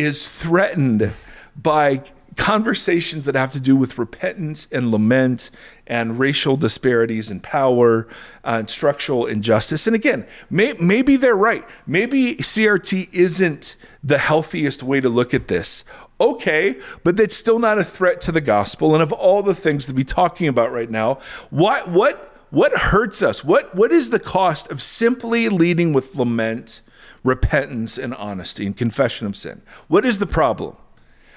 is 0.00 0.28
threatened 0.28 1.12
by 1.56 2.02
conversations 2.36 3.26
that 3.26 3.34
have 3.34 3.50
to 3.52 3.60
do 3.60 3.76
with 3.76 3.98
repentance 3.98 4.66
and 4.72 4.90
lament 4.90 5.50
and 5.86 6.18
racial 6.18 6.56
disparities 6.56 7.30
in 7.30 7.40
power 7.40 8.06
uh, 8.44 8.56
and 8.60 8.70
structural 8.70 9.26
injustice. 9.26 9.86
And 9.86 9.94
again, 9.94 10.26
may, 10.48 10.72
maybe 10.74 11.16
they're 11.16 11.36
right. 11.36 11.64
Maybe 11.86 12.36
CRT 12.36 13.12
isn't 13.12 13.76
the 14.02 14.18
healthiest 14.18 14.82
way 14.82 15.00
to 15.00 15.08
look 15.08 15.34
at 15.34 15.48
this. 15.48 15.84
Okay, 16.20 16.80
but 17.02 17.16
that's 17.16 17.36
still 17.36 17.58
not 17.58 17.78
a 17.78 17.84
threat 17.84 18.20
to 18.22 18.32
the 18.32 18.40
gospel. 18.40 18.94
And 18.94 19.02
of 19.02 19.12
all 19.12 19.42
the 19.42 19.54
things 19.54 19.86
to 19.86 19.94
be 19.94 20.04
talking 20.04 20.48
about 20.48 20.72
right 20.72 20.90
now, 20.90 21.18
what 21.50 21.88
what 21.90 22.26
what 22.50 22.72
hurts 22.72 23.22
us? 23.22 23.42
What 23.42 23.74
what 23.74 23.90
is 23.90 24.10
the 24.10 24.18
cost 24.18 24.70
of 24.70 24.82
simply 24.82 25.48
leading 25.48 25.92
with 25.92 26.16
lament? 26.16 26.82
Repentance 27.22 27.98
and 27.98 28.14
honesty 28.14 28.66
and 28.66 28.76
confession 28.76 29.26
of 29.26 29.36
sin. 29.36 29.62
What 29.88 30.04
is 30.04 30.18
the 30.18 30.26
problem? 30.26 30.76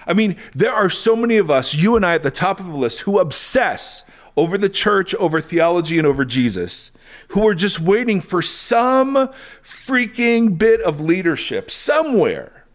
I 0.06 0.13
mean, 0.13 0.36
there 0.54 0.74
are 0.74 0.90
so 0.90 1.16
many 1.16 1.38
of 1.38 1.50
us, 1.50 1.74
you 1.74 1.96
and 1.96 2.06
I 2.06 2.16
at 2.16 2.24
the 2.24 2.32
top 2.32 2.60
of 2.60 2.68
the 2.68 2.78
list, 2.78 3.02
who 3.02 3.20
obsess 3.20 4.04
over 4.36 4.58
the 4.58 4.70
church, 4.70 5.13
over 5.16 5.40
theology, 5.40 5.98
and 5.98 6.08
over 6.08 6.25
Jesus, 6.25 6.92
who 7.30 7.48
are 7.48 7.56
just 7.56 7.80
waiting 7.80 8.20
for 8.20 8.42
some 8.42 9.30
freaking 9.63 10.58
bit 10.58 10.82
of 10.82 11.00
leadership 11.00 11.70
somewhere 11.70 12.66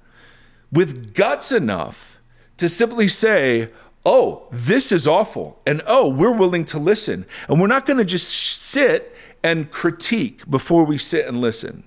with 0.71 1.15
guts 1.15 1.51
enough 1.51 2.19
to 2.57 2.69
simply 2.69 3.09
say, 3.09 3.71
oh, 4.05 4.47
this 4.53 4.93
is 4.93 5.07
awful. 5.07 5.61
And 5.67 5.83
oh, 5.87 6.09
we're 6.09 6.33
willing 6.33 6.65
to 6.67 6.79
listen. 6.79 7.27
And 7.49 7.61
we're 7.61 7.67
not 7.67 7.87
going 7.87 7.99
to 7.99 8.05
just 8.05 8.29
sit 8.33 9.15
and 9.43 9.71
critique 9.71 10.49
before 10.49 10.85
we 10.85 10.99
sit 10.99 11.27
and 11.27 11.41
listen. 11.41 11.85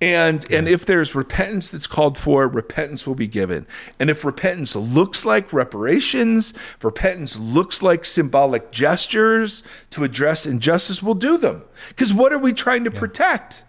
And 0.00 0.50
and 0.50 0.66
if 0.66 0.86
there's 0.86 1.14
repentance 1.14 1.68
that's 1.68 1.86
called 1.86 2.16
for, 2.16 2.48
repentance 2.48 3.06
will 3.06 3.14
be 3.14 3.26
given. 3.26 3.66
And 3.98 4.08
if 4.08 4.24
repentance 4.24 4.74
looks 4.74 5.26
like 5.26 5.52
reparations, 5.52 6.54
if 6.76 6.84
repentance 6.84 7.38
looks 7.38 7.82
like 7.82 8.06
symbolic 8.06 8.72
gestures 8.72 9.62
to 9.90 10.04
address 10.04 10.46
injustice, 10.46 11.02
we'll 11.02 11.14
do 11.14 11.36
them. 11.36 11.64
Because 11.90 12.14
what 12.14 12.32
are 12.32 12.38
we 12.38 12.54
trying 12.54 12.84
to 12.84 12.90
protect? 12.90 13.62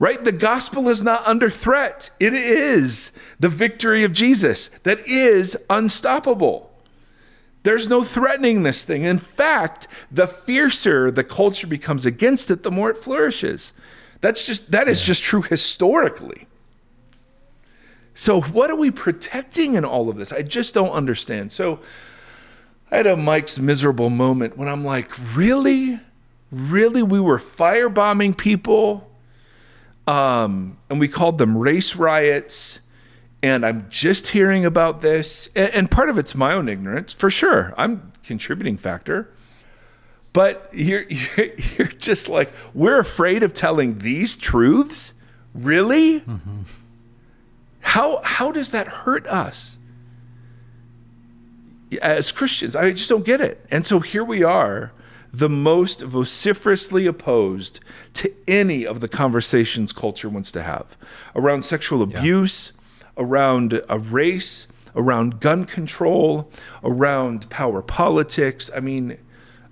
Right? 0.00 0.24
The 0.24 0.32
gospel 0.32 0.88
is 0.88 1.02
not 1.02 1.24
under 1.28 1.48
threat. 1.48 2.10
It 2.18 2.34
is 2.34 3.12
the 3.38 3.50
victory 3.50 4.02
of 4.02 4.12
Jesus 4.12 4.68
that 4.82 5.06
is 5.06 5.56
unstoppable. 5.68 6.72
There's 7.62 7.88
no 7.88 8.02
threatening 8.02 8.62
this 8.62 8.84
thing. 8.84 9.04
In 9.04 9.18
fact, 9.18 9.86
the 10.10 10.26
fiercer 10.26 11.10
the 11.10 11.22
culture 11.22 11.66
becomes 11.68 12.04
against 12.04 12.50
it, 12.50 12.64
the 12.64 12.70
more 12.72 12.90
it 12.90 12.96
flourishes. 12.96 13.72
That's 14.20 14.46
just 14.46 14.70
that 14.70 14.88
is 14.88 15.02
just 15.02 15.22
true 15.22 15.42
historically. 15.42 16.46
So 18.14 18.40
what 18.42 18.70
are 18.70 18.76
we 18.76 18.90
protecting 18.90 19.76
in 19.76 19.84
all 19.84 20.10
of 20.10 20.16
this? 20.16 20.32
I 20.32 20.42
just 20.42 20.74
don't 20.74 20.90
understand. 20.90 21.52
So 21.52 21.80
I 22.90 22.98
had 22.98 23.06
a 23.06 23.16
Mike's 23.16 23.58
miserable 23.58 24.10
moment 24.10 24.58
when 24.58 24.68
I'm 24.68 24.84
like, 24.84 25.10
really? 25.34 26.00
Really? 26.50 27.02
We 27.02 27.20
were 27.20 27.38
firebombing 27.38 28.36
people. 28.36 29.10
Um, 30.06 30.76
and 30.90 30.98
we 30.98 31.06
called 31.06 31.38
them 31.38 31.56
race 31.56 31.94
riots. 31.96 32.80
And 33.42 33.64
I'm 33.64 33.86
just 33.88 34.28
hearing 34.28 34.66
about 34.66 35.00
this. 35.00 35.48
And, 35.54 35.72
and 35.72 35.90
part 35.90 36.10
of 36.10 36.18
it's 36.18 36.34
my 36.34 36.52
own 36.52 36.68
ignorance, 36.68 37.12
for 37.12 37.30
sure. 37.30 37.72
I'm 37.78 38.12
contributing 38.22 38.76
factor. 38.76 39.32
But 40.32 40.68
you're, 40.72 41.02
you're, 41.08 41.48
you're 41.76 41.88
just 41.88 42.28
like, 42.28 42.52
we're 42.74 42.98
afraid 42.98 43.42
of 43.42 43.52
telling 43.52 43.98
these 43.98 44.36
truths? 44.36 45.14
Really? 45.54 46.20
Mm-hmm. 46.20 46.62
How, 47.80 48.20
how 48.22 48.52
does 48.52 48.70
that 48.70 48.86
hurt 48.86 49.26
us 49.26 49.78
as 52.00 52.30
Christians? 52.30 52.76
I 52.76 52.92
just 52.92 53.08
don't 53.08 53.24
get 53.24 53.40
it. 53.40 53.64
And 53.70 53.84
so 53.84 53.98
here 54.00 54.22
we 54.22 54.44
are, 54.44 54.92
the 55.32 55.48
most 55.48 56.02
vociferously 56.02 57.06
opposed 57.06 57.80
to 58.14 58.32
any 58.48 58.86
of 58.86 59.00
the 59.00 59.08
conversations 59.08 59.92
culture 59.92 60.28
wants 60.28 60.50
to 60.52 60.62
have 60.62 60.96
around 61.36 61.62
sexual 61.62 62.02
abuse, 62.02 62.72
yeah. 62.72 63.24
around 63.24 63.80
a 63.88 63.98
race, 63.98 64.66
around 64.96 65.40
gun 65.40 65.64
control, 65.64 66.50
around 66.82 67.48
power 67.48 67.80
politics. 67.80 68.70
I 68.74 68.80
mean, 68.80 69.18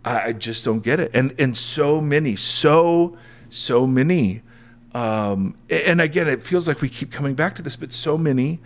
I, 0.04 0.32
just 0.32 0.64
don't 0.64 0.80
get 0.80 1.00
it. 1.00 1.10
And 1.14 1.34
and 1.38 1.56
so 1.56 2.00
many, 2.00 2.36
so 2.36 3.16
so 3.48 3.86
many. 3.86 4.42
Um, 4.94 5.54
and 5.68 6.00
again, 6.00 6.28
it 6.28 6.42
feels 6.42 6.66
like 6.66 6.80
we 6.80 6.88
keep 6.88 7.12
coming 7.12 7.34
back 7.34 7.54
to 7.56 7.62
this, 7.62 7.76
but 7.76 7.92
so 7.92 8.16
many 8.16 8.60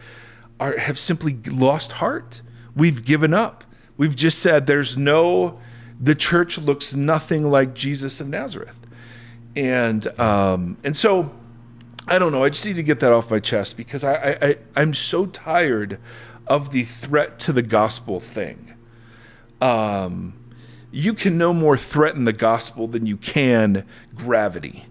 are 0.61 0.79
have 0.79 0.99
simply 0.99 1.35
lost 1.51 1.93
heart. 1.93 2.43
We've 2.77 3.05
given 3.05 3.35
up. 3.35 3.65
We've 3.97 4.17
just 4.17 4.39
said 4.39 4.67
there's 4.67 4.97
no. 4.97 5.59
The 6.01 6.15
church 6.15 6.59
looks 6.59 6.95
nothing 6.95 7.51
like 7.51 7.75
Jesus 7.75 8.21
of 8.21 8.29
Nazareth, 8.29 8.79
and 9.55 10.07
um, 10.19 10.77
and 10.85 10.97
so 10.97 11.33
I 12.09 12.19
don't 12.19 12.33
know. 12.33 12.45
I 12.45 12.49
just 12.49 12.67
need 12.67 12.77
to 12.77 12.83
get 12.83 13.01
that 13.01 13.13
off 13.13 13.31
my 13.31 13.41
chest 13.41 13.77
because 13.77 14.05
I, 14.05 14.15
I, 14.15 14.39
I 14.49 14.57
I'm 14.77 14.95
so 14.95 15.27
tired 15.27 15.99
of 16.47 16.71
the 16.71 16.85
threat 16.85 17.39
to 17.41 17.53
the 17.53 17.63
gospel 17.63 18.21
thing. 18.21 18.75
Um, 19.61 20.35
you 20.93 21.15
can 21.15 21.39
no 21.39 21.53
more 21.53 21.77
threaten 21.77 22.25
the 22.25 22.33
gospel 22.33 22.87
than 22.87 23.07
you 23.07 23.17
can 23.17 23.85
gravity. 24.15 24.87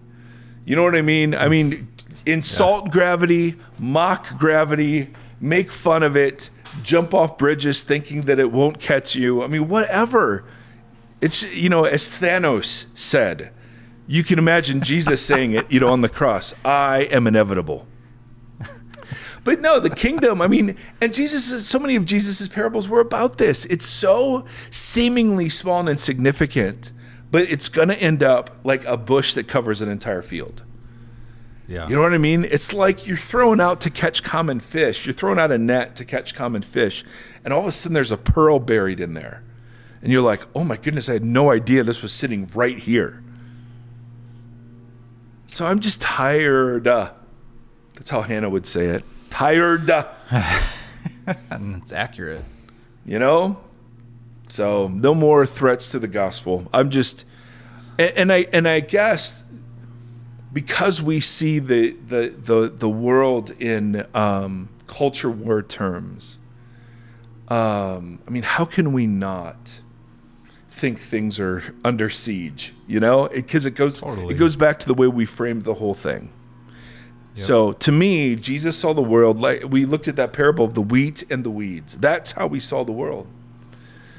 You 0.64 0.76
know 0.76 0.82
what 0.82 0.96
I 0.96 1.02
mean? 1.02 1.34
I 1.34 1.48
mean, 1.48 1.88
insult 2.26 2.90
gravity, 2.90 3.56
mock 3.78 4.36
gravity, 4.36 5.10
make 5.40 5.72
fun 5.72 6.02
of 6.02 6.16
it, 6.16 6.50
jump 6.82 7.14
off 7.14 7.38
bridges 7.38 7.82
thinking 7.84 8.22
that 8.22 8.38
it 8.38 8.50
won't 8.52 8.80
catch 8.80 9.14
you. 9.14 9.42
I 9.42 9.46
mean, 9.46 9.68
whatever. 9.68 10.44
It's, 11.20 11.44
you 11.54 11.68
know, 11.68 11.84
as 11.84 12.10
Thanos 12.10 12.86
said, 12.98 13.52
you 14.08 14.24
can 14.24 14.38
imagine 14.38 14.80
Jesus 14.80 15.24
saying 15.24 15.52
it, 15.52 15.70
you 15.70 15.78
know, 15.78 15.88
on 15.88 16.00
the 16.00 16.08
cross 16.08 16.52
I 16.64 17.02
am 17.10 17.26
inevitable. 17.28 17.86
But 19.44 19.60
no, 19.60 19.80
the 19.80 19.90
kingdom, 19.90 20.40
I 20.40 20.46
mean, 20.46 20.76
and 21.00 21.12
Jesus, 21.12 21.66
so 21.66 21.78
many 21.78 21.96
of 21.96 22.04
Jesus's 22.04 22.48
parables 22.48 22.88
were 22.88 23.00
about 23.00 23.38
this. 23.38 23.64
It's 23.64 23.86
so 23.86 24.44
seemingly 24.70 25.48
small 25.48 25.80
and 25.80 25.88
insignificant, 25.88 26.92
but 27.30 27.50
it's 27.50 27.68
going 27.68 27.88
to 27.88 27.96
end 27.96 28.22
up 28.22 28.50
like 28.62 28.84
a 28.84 28.96
bush 28.96 29.34
that 29.34 29.48
covers 29.48 29.82
an 29.82 29.88
entire 29.88 30.22
field. 30.22 30.62
Yeah. 31.66 31.88
You 31.88 31.96
know 31.96 32.02
what 32.02 32.12
I 32.12 32.18
mean? 32.18 32.44
It's 32.44 32.72
like 32.72 33.06
you're 33.06 33.16
throwing 33.16 33.60
out 33.60 33.80
to 33.80 33.90
catch 33.90 34.22
common 34.22 34.60
fish. 34.60 35.06
You're 35.06 35.14
throwing 35.14 35.38
out 35.38 35.50
a 35.50 35.58
net 35.58 35.96
to 35.96 36.04
catch 36.04 36.34
common 36.34 36.62
fish, 36.62 37.04
and 37.44 37.52
all 37.52 37.60
of 37.60 37.66
a 37.66 37.72
sudden 37.72 37.94
there's 37.94 38.12
a 38.12 38.16
pearl 38.16 38.58
buried 38.58 39.00
in 39.00 39.14
there. 39.14 39.42
And 40.02 40.12
you're 40.12 40.22
like, 40.22 40.42
oh 40.54 40.64
my 40.64 40.76
goodness, 40.76 41.08
I 41.08 41.14
had 41.14 41.24
no 41.24 41.50
idea 41.50 41.82
this 41.82 42.02
was 42.02 42.12
sitting 42.12 42.48
right 42.54 42.78
here. 42.78 43.22
So 45.46 45.66
I'm 45.66 45.80
just 45.80 46.00
tired. 46.00 46.86
Uh, 46.86 47.12
that's 47.94 48.10
how 48.10 48.22
Hannah 48.22 48.50
would 48.50 48.66
say 48.66 48.86
it. 48.86 49.04
Tired. 49.32 49.90
And 51.50 51.76
it's 51.82 51.92
accurate. 51.92 52.42
you 53.06 53.18
know? 53.18 53.58
So 54.48 54.88
no 54.88 55.14
more 55.14 55.46
threats 55.46 55.90
to 55.92 55.98
the 55.98 56.08
gospel. 56.08 56.66
I'm 56.72 56.90
just 56.90 57.24
and, 57.98 58.12
and 58.16 58.32
I 58.32 58.46
and 58.52 58.68
I 58.68 58.80
guess 58.80 59.44
because 60.52 61.00
we 61.00 61.20
see 61.20 61.58
the 61.58 61.92
the 61.92 62.34
the, 62.36 62.68
the 62.68 62.88
world 62.88 63.52
in 63.58 64.04
um, 64.14 64.68
culture 64.86 65.30
war 65.30 65.62
terms, 65.62 66.38
um, 67.48 68.18
I 68.26 68.30
mean, 68.30 68.42
how 68.42 68.64
can 68.64 68.92
we 68.92 69.06
not 69.06 69.80
think 70.68 70.98
things 70.98 71.38
are 71.40 71.74
under 71.84 72.10
siege? 72.10 72.74
You 72.86 73.00
know, 73.00 73.28
because 73.28 73.64
it, 73.64 73.74
goes 73.74 74.00
Totally. 74.00 74.34
it 74.34 74.38
goes 74.38 74.56
back 74.56 74.78
to 74.80 74.86
the 74.86 74.94
way 74.94 75.06
we 75.06 75.24
framed 75.24 75.62
the 75.62 75.74
whole 75.74 75.94
thing. 75.94 76.30
So 77.34 77.72
to 77.72 77.92
me, 77.92 78.36
Jesus 78.36 78.76
saw 78.78 78.92
the 78.92 79.02
world 79.02 79.40
like 79.40 79.64
we 79.68 79.86
looked 79.86 80.06
at 80.06 80.16
that 80.16 80.32
parable 80.32 80.64
of 80.64 80.74
the 80.74 80.82
wheat 80.82 81.24
and 81.30 81.44
the 81.44 81.50
weeds. 81.50 81.96
That's 81.96 82.32
how 82.32 82.46
we 82.46 82.60
saw 82.60 82.84
the 82.84 82.92
world. 82.92 83.26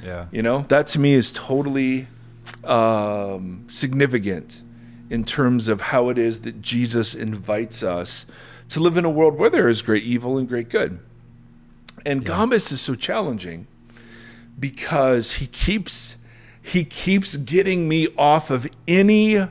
Yeah. 0.04 0.26
You 0.32 0.42
know, 0.42 0.66
that 0.70 0.88
to 0.88 1.00
me 1.00 1.14
is 1.14 1.32
totally 1.32 2.08
um, 2.64 3.66
significant 3.68 4.64
in 5.10 5.24
terms 5.24 5.68
of 5.68 5.82
how 5.82 6.10
it 6.10 6.18
is 6.18 6.42
that 6.42 6.62
Jesus 6.62 7.14
invites 7.14 7.84
us 7.84 8.26
to 8.70 8.80
live 8.80 8.98
in 8.98 9.06
a 9.06 9.10
world 9.10 9.38
where 9.38 9.50
there 9.50 9.70
is 9.70 9.82
great 9.82 10.04
evil 10.04 10.38
and 10.38 10.48
great 10.48 10.70
good. 10.70 11.00
And 12.06 12.26
Gombis 12.26 12.72
is 12.72 12.82
so 12.82 12.96
challenging 12.96 13.68
because 14.60 15.34
he 15.34 15.48
keeps 15.48 16.18
he 16.62 16.84
keeps 16.86 17.36
getting 17.36 17.88
me 17.90 18.08
off 18.18 18.50
of 18.50 18.68
any 18.88 19.48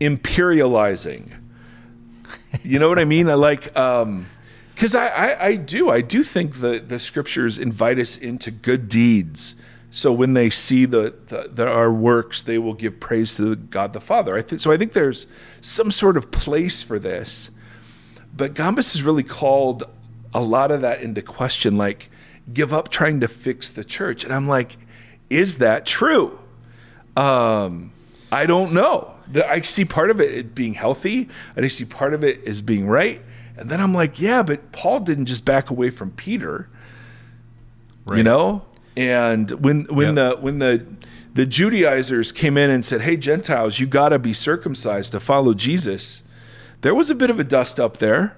imperializing. 0.00 1.32
You 2.64 2.78
know 2.78 2.88
what 2.88 2.98
I 2.98 3.04
mean? 3.04 3.28
I 3.28 3.34
like 3.34 3.76
um 3.76 4.26
because 4.74 4.94
I, 4.94 5.08
I, 5.08 5.46
I 5.46 5.56
do 5.56 5.90
I 5.90 6.00
do 6.00 6.22
think 6.22 6.60
the 6.60 6.78
the 6.80 6.98
scriptures 6.98 7.58
invite 7.58 7.98
us 7.98 8.16
into 8.16 8.50
good 8.50 8.88
deeds. 8.88 9.54
So 9.90 10.12
when 10.12 10.32
they 10.32 10.50
see 10.50 10.86
the, 10.86 11.14
the, 11.28 11.48
the 11.52 11.68
our 11.68 11.92
works, 11.92 12.42
they 12.42 12.58
will 12.58 12.74
give 12.74 12.98
praise 12.98 13.36
to 13.36 13.54
God 13.54 13.92
the 13.92 14.00
Father. 14.00 14.36
I 14.36 14.42
think 14.42 14.60
so. 14.60 14.72
I 14.72 14.76
think 14.76 14.92
there's 14.92 15.28
some 15.60 15.92
sort 15.92 16.16
of 16.16 16.32
place 16.32 16.82
for 16.82 16.98
this, 16.98 17.52
but 18.36 18.54
Gombis 18.54 18.94
has 18.94 19.04
really 19.04 19.22
called 19.22 19.84
a 20.34 20.42
lot 20.42 20.72
of 20.72 20.80
that 20.80 21.00
into 21.00 21.22
question. 21.22 21.76
Like, 21.76 22.10
give 22.52 22.72
up 22.72 22.88
trying 22.88 23.20
to 23.20 23.28
fix 23.28 23.70
the 23.70 23.84
church, 23.84 24.24
and 24.24 24.32
I'm 24.32 24.48
like, 24.48 24.76
is 25.30 25.58
that 25.58 25.86
true? 25.86 26.40
Um, 27.16 27.92
I 28.34 28.46
don't 28.46 28.72
know. 28.72 29.14
I 29.46 29.60
see 29.60 29.84
part 29.84 30.10
of 30.10 30.20
it 30.20 30.54
being 30.54 30.74
healthy, 30.74 31.28
and 31.56 31.64
I 31.64 31.68
see 31.68 31.84
part 31.84 32.12
of 32.14 32.22
it 32.24 32.46
as 32.46 32.60
being 32.62 32.86
right. 32.86 33.22
And 33.56 33.70
then 33.70 33.80
I'm 33.80 33.94
like, 33.94 34.20
yeah, 34.20 34.42
but 34.42 34.72
Paul 34.72 35.00
didn't 35.00 35.26
just 35.26 35.44
back 35.44 35.70
away 35.70 35.90
from 35.90 36.10
Peter, 36.10 36.68
you 38.06 38.22
know. 38.22 38.66
And 38.96 39.50
when 39.52 39.84
when 39.84 40.14
Yep. 40.16 40.36
the 40.36 40.36
when 40.42 40.58
the 40.58 40.86
the 41.32 41.46
Judaizers 41.46 42.32
came 42.32 42.56
in 42.58 42.70
and 42.70 42.84
said, 42.84 43.00
"Hey 43.02 43.16
Gentiles, 43.16 43.78
you 43.80 43.86
got 43.86 44.10
to 44.10 44.18
be 44.18 44.32
circumcised 44.32 45.12
to 45.12 45.20
follow 45.20 45.54
Jesus," 45.54 46.22
there 46.82 46.94
was 46.94 47.10
a 47.10 47.14
bit 47.14 47.30
of 47.30 47.40
a 47.40 47.44
dust 47.44 47.80
up 47.80 47.96
there. 47.98 48.36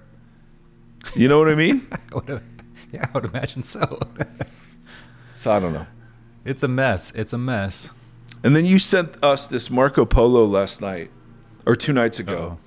You 1.15 1.29
know 1.29 1.39
what 1.39 1.49
I 1.49 1.55
mean? 1.55 1.87
I 1.93 2.15
would, 2.15 2.43
yeah, 2.93 3.07
I 3.09 3.11
would 3.19 3.25
imagine 3.27 3.63
so. 3.65 4.01
so 5.37 5.53
I 5.53 5.61
don't 5.61 5.73
know. 5.73 5.87
it's 6.45 6.63
a 6.63 6.69
mess. 6.69 7.13
It's 7.15 7.33
a 7.33 7.39
mess. 7.39 7.91
And 8.47 8.55
then 8.55 8.65
you 8.65 8.79
sent 8.79 9.21
us 9.25 9.49
this 9.49 9.73
Marco 9.73 10.05
Polo 10.05 10.45
last 10.45 10.81
night 10.81 11.11
or 11.67 11.75
two 11.75 11.93
nights 11.93 12.21
ago. 12.21 12.59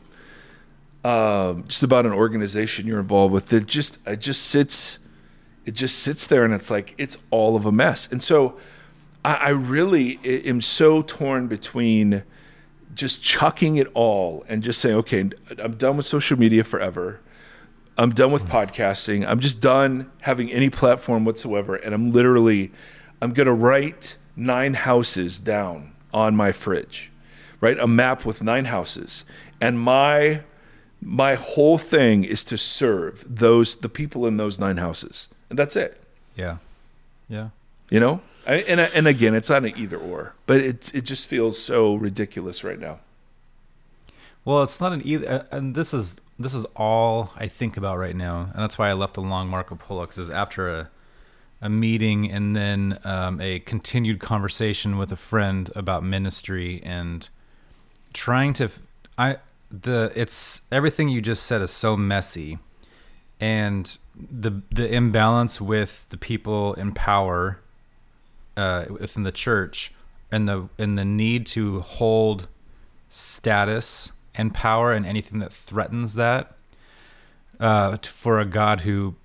Um, 1.06 1.64
just 1.70 1.84
about 1.84 2.06
an 2.06 2.12
organization 2.12 2.86
you're 2.86 3.00
involved 3.00 3.34
with 3.34 3.46
that 3.46 3.66
just 3.66 4.06
it 4.06 4.20
just 4.20 4.46
sits 4.46 5.00
it 5.64 5.76
just 5.76 6.00
sits 6.00 6.28
there 6.28 6.44
and 6.44 6.54
it's 6.54 6.70
like 6.70 6.96
it's 6.98 7.18
all 7.32 7.56
of 7.56 7.66
a 7.66 7.72
mess. 7.72 8.12
And 8.12 8.22
so 8.22 8.58
I, 9.24 9.36
I 9.36 9.50
really 9.52 10.20
am 10.26 10.60
so 10.60 11.02
torn 11.02 11.48
between 11.48 12.24
just 12.94 13.24
chucking 13.24 13.78
it 13.78 13.88
all 13.94 14.44
and 14.50 14.62
just 14.62 14.82
saying, 14.82 14.98
okay, 14.98 15.30
I'm 15.60 15.78
done 15.78 15.96
with 15.96 16.06
social 16.06 16.38
media 16.38 16.66
forever. 16.66 17.22
I'm 17.98 18.10
done 18.10 18.34
with 18.34 18.44
podcasting. 18.44 19.26
I'm 19.26 19.40
just 19.40 19.62
done 19.62 20.12
having 20.24 20.52
any 20.52 20.70
platform 20.70 21.24
whatsoever. 21.24 21.78
And 21.78 21.96
I'm 21.96 22.12
literally, 22.12 22.74
I'm 23.22 23.32
going 23.32 23.48
to 23.48 23.54
write 23.54 24.18
nine 24.40 24.74
houses 24.74 25.40
down 25.40 25.92
on 26.14 26.36
my 26.36 26.52
fridge, 26.52 27.12
right? 27.62 27.78
A 27.80 27.88
map 27.88 28.26
with 28.26 28.42
nine 28.42 28.66
houses. 28.66 29.26
And 29.62 29.80
my, 29.80 30.42
my 31.02 31.36
whole 31.36 31.78
thing 31.78 32.24
is 32.24 32.44
to 32.46 32.58
serve 32.58 33.24
those, 33.28 33.76
the 33.76 33.90
people 33.90 34.26
in 34.26 34.38
those 34.38 34.58
nine 34.58 34.78
houses. 34.78 35.28
And 35.50 35.60
that's 35.60 35.76
it, 35.76 36.02
Yeah. 36.36 36.58
Yeah. 37.28 37.50
you 37.90 38.00
know? 38.00 38.22
I, 38.48 38.56
and, 38.68 38.80
and 38.80 39.08
again, 39.08 39.36
it's 39.36 39.50
not 39.50 39.64
an 39.66 39.74
either 39.78 39.98
or, 39.98 40.34
but 40.48 40.62
it's, 40.62 40.90
it 40.92 41.02
just 41.02 41.28
feels 41.28 41.62
so 41.62 41.94
ridiculous 41.96 42.64
right 42.64 42.80
now. 42.80 43.00
Well, 44.46 44.64
it's 44.64 44.82
not 44.82 44.94
an 44.94 45.02
either, 45.06 45.30
uh, 45.30 45.44
and 45.56 45.76
this 45.76 45.94
is 45.94 46.20
this 46.40 46.54
is 46.54 46.66
all 46.76 47.34
I 47.36 47.48
think 47.48 47.76
about 47.76 47.98
right 47.98 48.16
now, 48.16 48.50
and 48.54 48.64
that's 48.64 48.78
why 48.78 48.90
I 48.90 48.94
left 48.94 49.18
a 49.18 49.22
long 49.22 49.50
Marco 49.50 49.76
Polo 49.76 50.06
because 50.06 50.30
it 50.30 50.34
after 50.34 50.70
a 50.70 50.90
a 51.62 51.70
meeting 51.70 52.32
and 52.32 52.56
then 52.56 53.00
um, 53.04 53.42
a 53.42 53.60
continued 53.60 54.20
conversation 54.20 54.98
with 54.98 55.12
a 55.12 55.18
friend 55.18 55.72
about 55.76 56.04
ministry 56.04 56.82
and 56.84 57.30
trying 58.14 58.54
to 58.54 58.70
I 59.18 59.38
the 59.70 60.12
it's 60.16 60.62
everything 60.72 61.10
you 61.10 61.22
just 61.22 61.44
said 61.44 61.62
is 61.62 61.72
so 61.72 61.96
messy, 61.96 62.60
and 63.40 63.98
the 64.16 64.62
the 64.72 64.92
imbalance 64.92 65.60
with 65.60 66.08
the 66.10 66.18
people 66.18 66.74
in 66.76 66.94
power 66.94 67.60
uh, 68.58 68.86
within 68.90 69.24
the 69.24 69.32
church 69.32 69.92
and 70.32 70.48
the 70.48 70.70
and 70.78 70.98
the 70.98 71.06
need 71.06 71.46
to 71.48 71.82
hold 71.82 72.48
status 73.10 74.12
and 74.36 74.54
power 74.54 74.94
and 74.94 75.06
anything 75.06 75.40
that 75.40 75.52
threatens 75.52 76.14
that 76.14 76.56
uh, 77.60 77.98
for 77.98 78.40
a 78.40 78.46
God 78.46 78.82
who 78.82 79.16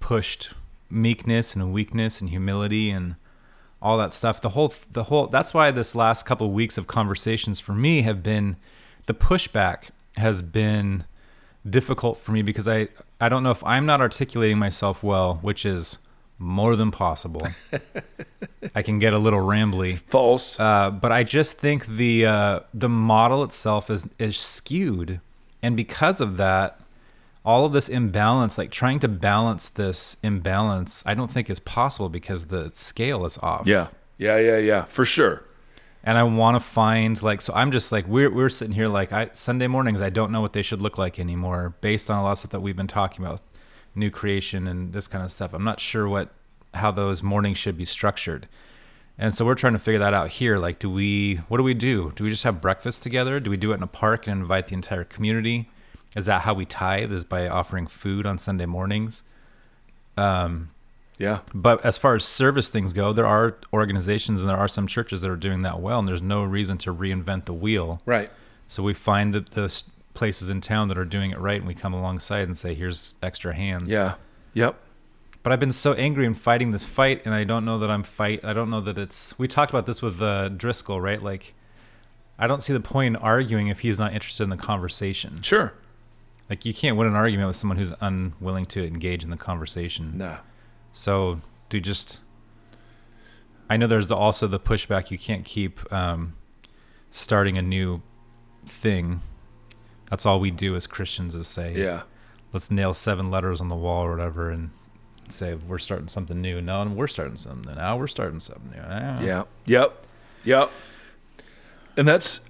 pushed 0.00 0.50
meekness 0.90 1.54
and 1.54 1.72
weakness 1.72 2.20
and 2.20 2.30
humility 2.30 2.90
and 2.90 3.16
all 3.80 3.98
that 3.98 4.12
stuff. 4.12 4.40
The 4.40 4.50
whole 4.50 4.74
the 4.92 5.04
whole 5.04 5.26
that's 5.26 5.54
why 5.54 5.70
this 5.70 5.94
last 5.94 6.26
couple 6.26 6.46
of 6.46 6.52
weeks 6.52 6.78
of 6.78 6.86
conversations 6.86 7.60
for 7.60 7.72
me 7.72 8.02
have 8.02 8.22
been 8.22 8.56
the 9.06 9.14
pushback 9.14 9.90
has 10.16 10.42
been 10.42 11.04
difficult 11.68 12.18
for 12.18 12.32
me 12.32 12.42
because 12.42 12.68
I 12.68 12.88
I 13.20 13.28
don't 13.28 13.42
know 13.42 13.50
if 13.50 13.64
I'm 13.64 13.86
not 13.86 14.00
articulating 14.00 14.58
myself 14.58 15.02
well, 15.02 15.38
which 15.42 15.64
is 15.66 15.98
more 16.38 16.76
than 16.76 16.90
possible. 16.90 17.46
I 18.74 18.82
can 18.82 18.98
get 18.98 19.12
a 19.12 19.18
little 19.18 19.40
rambly. 19.40 19.98
False. 19.98 20.58
Uh, 20.58 20.90
but 20.90 21.10
I 21.10 21.24
just 21.24 21.58
think 21.58 21.86
the 21.86 22.26
uh, 22.26 22.60
the 22.72 22.88
model 22.88 23.42
itself 23.42 23.90
is 23.90 24.08
is 24.18 24.36
skewed, 24.36 25.20
and 25.62 25.76
because 25.76 26.20
of 26.20 26.36
that, 26.36 26.80
all 27.48 27.64
of 27.64 27.72
this 27.72 27.88
imbalance, 27.88 28.58
like 28.58 28.70
trying 28.70 28.98
to 28.98 29.08
balance 29.08 29.70
this 29.70 30.18
imbalance, 30.22 31.02
I 31.06 31.14
don't 31.14 31.30
think 31.30 31.48
is 31.48 31.58
possible 31.58 32.10
because 32.10 32.44
the 32.46 32.70
scale 32.74 33.24
is 33.24 33.38
off. 33.38 33.66
yeah. 33.66 33.86
Yeah. 34.18 34.36
Yeah. 34.38 34.58
Yeah. 34.58 34.84
For 34.84 35.06
sure. 35.06 35.44
And 36.04 36.18
I 36.18 36.24
want 36.24 36.56
to 36.56 36.62
find 36.62 37.20
like 37.22 37.40
so. 37.40 37.54
I'm 37.54 37.72
just 37.72 37.90
like 37.90 38.06
we're 38.06 38.30
we're 38.30 38.50
sitting 38.50 38.74
here 38.74 38.86
like 38.88 39.12
I 39.12 39.30
Sunday 39.32 39.66
mornings. 39.66 40.02
I 40.02 40.10
don't 40.10 40.30
know 40.30 40.42
what 40.42 40.52
they 40.52 40.60
should 40.60 40.82
look 40.82 40.98
like 40.98 41.18
anymore, 41.18 41.74
based 41.80 42.10
on 42.10 42.18
a 42.18 42.22
lot 42.22 42.32
of 42.32 42.38
stuff 42.38 42.50
that 42.50 42.60
we've 42.60 42.76
been 42.76 42.86
talking 42.86 43.24
about, 43.24 43.40
new 43.94 44.10
creation 44.10 44.68
and 44.68 44.92
this 44.92 45.08
kind 45.08 45.24
of 45.24 45.30
stuff. 45.30 45.54
I'm 45.54 45.64
not 45.64 45.80
sure 45.80 46.06
what 46.06 46.28
how 46.74 46.90
those 46.90 47.22
mornings 47.22 47.56
should 47.56 47.78
be 47.78 47.86
structured. 47.86 48.46
And 49.16 49.34
so 49.34 49.46
we're 49.46 49.54
trying 49.54 49.72
to 49.72 49.78
figure 49.78 50.00
that 50.00 50.12
out 50.14 50.28
here. 50.28 50.58
Like, 50.58 50.78
do 50.78 50.90
we, 50.90 51.36
what 51.48 51.56
do 51.56 51.64
we 51.64 51.74
do? 51.74 52.12
Do 52.14 52.22
we 52.24 52.30
just 52.30 52.44
have 52.44 52.60
breakfast 52.60 53.02
together? 53.02 53.40
Do 53.40 53.50
we 53.50 53.56
do 53.56 53.72
it 53.72 53.76
in 53.76 53.82
a 53.82 53.88
park 53.88 54.28
and 54.28 54.40
invite 54.42 54.68
the 54.68 54.74
entire 54.74 55.02
community? 55.02 55.68
Is 56.18 56.26
that 56.26 56.42
how 56.42 56.52
we 56.54 56.66
tithe? 56.66 57.12
Is 57.12 57.24
by 57.24 57.48
offering 57.48 57.86
food 57.86 58.26
on 58.26 58.36
Sunday 58.38 58.66
mornings? 58.66 59.22
Um, 60.16 60.70
Yeah. 61.18 61.40
but 61.54 61.84
as 61.84 61.96
far 61.98 62.14
as 62.14 62.24
service 62.24 62.68
things 62.68 62.92
go, 62.92 63.12
there 63.12 63.26
are 63.26 63.56
organizations 63.72 64.40
and 64.40 64.50
there 64.50 64.56
are 64.56 64.68
some 64.68 64.86
churches 64.86 65.20
that 65.22 65.30
are 65.30 65.36
doing 65.36 65.62
that 65.62 65.80
well, 65.80 65.98
and 66.00 66.06
there's 66.08 66.22
no 66.22 66.42
reason 66.44 66.76
to 66.78 66.94
reinvent 66.94 67.44
the 67.46 67.52
wheel. 67.52 68.00
Right. 68.04 68.30
So 68.66 68.82
we 68.82 68.94
find 68.94 69.32
that 69.34 69.50
the 69.52 69.82
places 70.14 70.50
in 70.50 70.60
town 70.60 70.88
that 70.88 70.98
are 70.98 71.04
doing 71.04 71.30
it 71.30 71.38
right, 71.38 71.58
and 71.58 71.66
we 71.66 71.74
come 71.74 71.94
alongside 71.94 72.48
and 72.48 72.58
say, 72.58 72.74
"Here's 72.74 73.16
extra 73.22 73.54
hands." 73.54 73.88
Yeah. 73.88 74.14
Yep. 74.54 74.74
But 75.44 75.52
I've 75.52 75.60
been 75.60 75.72
so 75.72 75.92
angry 75.94 76.26
and 76.26 76.36
fighting 76.38 76.72
this 76.72 76.84
fight, 76.84 77.22
and 77.24 77.32
I 77.34 77.44
don't 77.44 77.64
know 77.64 77.78
that 77.78 77.90
I'm 77.90 78.02
fight. 78.02 78.44
I 78.44 78.52
don't 78.52 78.68
know 78.70 78.80
that 78.80 78.98
it's. 78.98 79.38
We 79.38 79.46
talked 79.48 79.70
about 79.70 79.86
this 79.86 80.02
with 80.02 80.20
uh, 80.20 80.48
Driscoll, 80.50 81.00
right? 81.00 81.22
Like, 81.22 81.54
I 82.38 82.46
don't 82.48 82.62
see 82.62 82.72
the 82.72 82.80
point 82.80 83.14
in 83.14 83.22
arguing 83.22 83.68
if 83.68 83.80
he's 83.80 83.98
not 83.98 84.12
interested 84.12 84.42
in 84.42 84.50
the 84.50 84.56
conversation. 84.56 85.40
Sure. 85.42 85.72
Like, 86.50 86.64
you 86.64 86.72
can't 86.72 86.96
win 86.96 87.06
an 87.06 87.14
argument 87.14 87.48
with 87.48 87.56
someone 87.56 87.76
who's 87.78 87.92
unwilling 88.00 88.64
to 88.66 88.86
engage 88.86 89.22
in 89.22 89.30
the 89.30 89.36
conversation. 89.36 90.16
No. 90.16 90.38
So, 90.92 91.40
do 91.68 91.80
just. 91.80 92.20
I 93.70 93.76
know 93.76 93.86
there's 93.86 94.06
the, 94.08 94.16
also 94.16 94.46
the 94.46 94.58
pushback. 94.58 95.10
You 95.10 95.18
can't 95.18 95.44
keep 95.44 95.92
um, 95.92 96.34
starting 97.10 97.58
a 97.58 97.62
new 97.62 98.00
thing. 98.64 99.20
That's 100.08 100.24
all 100.24 100.40
we 100.40 100.50
do 100.50 100.74
as 100.74 100.86
Christians 100.86 101.34
is 101.34 101.46
say, 101.48 101.74
Yeah. 101.76 102.02
let's 102.54 102.70
nail 102.70 102.94
seven 102.94 103.30
letters 103.30 103.60
on 103.60 103.68
the 103.68 103.76
wall 103.76 104.04
or 104.06 104.10
whatever 104.12 104.48
and 104.50 104.70
say 105.28 105.52
we're 105.54 105.76
starting 105.78 106.08
something 106.08 106.40
new. 106.40 106.62
No, 106.62 106.80
and 106.80 106.96
we're 106.96 107.06
starting 107.08 107.36
something. 107.36 107.74
Now 107.74 107.98
we're 107.98 108.06
starting 108.06 108.40
something 108.40 108.70
new. 108.70 108.82
Ah. 108.82 109.20
Yeah. 109.20 109.42
Yep. 109.66 110.06
Yep. 110.44 110.70
And 111.98 112.08
that's 112.08 112.40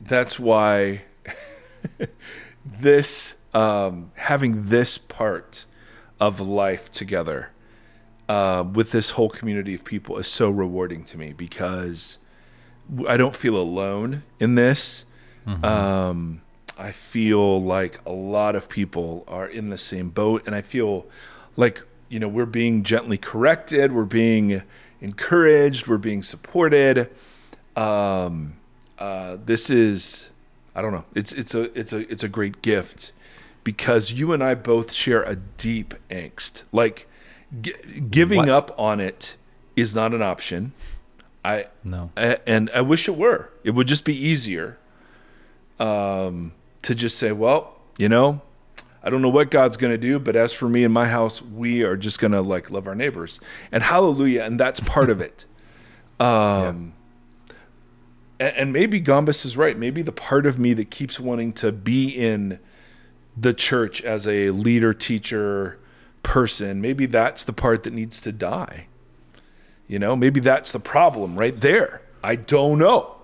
that's 0.00 0.40
why 0.40 1.02
this 2.78 3.34
um, 3.52 4.12
having 4.14 4.66
this 4.66 4.98
part 4.98 5.64
of 6.18 6.40
life 6.40 6.90
together 6.90 7.50
uh, 8.28 8.62
with 8.62 8.92
this 8.92 9.10
whole 9.10 9.28
community 9.28 9.74
of 9.74 9.84
people 9.84 10.16
is 10.18 10.28
so 10.28 10.50
rewarding 10.50 11.04
to 11.04 11.18
me 11.18 11.32
because 11.32 12.18
I 13.08 13.16
don't 13.16 13.34
feel 13.36 13.56
alone 13.56 14.22
in 14.38 14.54
this. 14.54 15.04
Um, 15.64 16.42
I 16.78 16.92
feel 16.92 17.60
like 17.60 18.00
a 18.06 18.10
lot 18.12 18.56
of 18.56 18.68
people 18.68 19.24
are 19.28 19.46
in 19.46 19.68
the 19.68 19.76
same 19.76 20.10
boat, 20.10 20.44
and 20.46 20.54
I 20.54 20.62
feel 20.62 21.06
like 21.56 21.82
you 22.08 22.18
know 22.18 22.28
we're 22.28 22.46
being 22.46 22.82
gently 22.84 23.18
corrected, 23.18 23.92
we're 23.92 24.04
being 24.04 24.62
encouraged, 25.00 25.86
we're 25.86 25.98
being 25.98 26.22
supported. 26.22 27.10
Um, 27.76 28.54
uh, 28.98 29.36
this 29.44 29.70
is, 29.70 30.29
I 30.74 30.82
don't 30.82 30.92
know, 30.92 31.04
it's 31.14 31.32
it's 31.32 31.54
a 31.54 31.76
it's 31.78 31.92
a 31.92 32.10
it's 32.10 32.22
a 32.22 32.28
great 32.28 32.62
gift 32.62 33.12
because 33.64 34.12
you 34.12 34.32
and 34.32 34.42
I 34.42 34.54
both 34.54 34.92
share 34.92 35.22
a 35.22 35.36
deep 35.36 35.94
angst. 36.10 36.62
Like 36.72 37.08
gi- 37.60 38.00
giving 38.10 38.38
What? 38.38 38.48
up 38.48 38.74
on 38.78 39.00
it 39.00 39.36
is 39.76 39.94
not 39.94 40.14
an 40.14 40.22
option. 40.22 40.72
I 41.44 41.66
No. 41.84 42.10
a- 42.16 42.46
and 42.48 42.70
I 42.74 42.80
wish 42.82 43.08
it 43.08 43.16
were. 43.16 43.50
It 43.64 43.70
would 43.72 43.86
just 43.88 44.04
be 44.04 44.14
easier 44.16 44.78
um, 45.78 46.52
to 46.82 46.94
just 46.94 47.18
say, 47.18 47.32
well, 47.32 47.76
you 47.98 48.08
know, 48.08 48.42
I 49.02 49.08
don't 49.10 49.22
know 49.22 49.30
what 49.30 49.50
God's 49.50 49.76
going 49.78 49.92
to 49.92 49.98
do, 49.98 50.18
but 50.18 50.36
as 50.36 50.52
for 50.52 50.68
me 50.68 50.84
and 50.84 50.92
my 50.92 51.06
house, 51.08 51.40
we 51.40 51.82
are 51.82 51.96
just 51.96 52.18
going 52.20 52.32
to 52.32 52.42
like 52.42 52.70
love 52.70 52.86
our 52.86 52.94
neighbors. 52.94 53.40
And 53.72 53.82
hallelujah, 53.82 54.42
and 54.44 54.60
that's 54.60 54.80
part 54.80 55.10
of 55.10 55.20
it. 55.20 55.46
Um, 56.20 56.26
a- 56.28 56.99
and, 58.40 58.72
maybe 58.72 59.00
Gombis 59.00 59.44
is 59.44 59.56
right. 59.56 59.76
Maybe 59.76 60.02
the 60.02 60.12
part 60.12 60.46
of 60.46 60.58
me 60.58 60.72
that 60.74 60.90
keeps 60.90 61.20
wanting 61.20 61.52
to 61.54 61.70
be 61.72 62.08
in 62.08 62.58
the 63.36 63.54
church 63.54 64.02
as 64.02 64.26
a 64.26 64.50
leader, 64.50 64.92
teacher, 64.94 65.78
person, 66.22 66.80
maybe 66.80 67.06
that's 67.06 67.44
the 67.44 67.52
part 67.52 67.82
that 67.84 67.92
needs 67.92 68.20
to 68.20 68.32
die. 68.32 68.86
You 69.86 69.98
know, 69.98 70.14
maybe 70.14 70.40
that's 70.40 70.72
the 70.72 70.80
problem 70.80 71.38
right 71.38 71.58
there. 71.60 72.02
I 72.22 72.36
don't 72.36 72.78
know. 72.78 73.16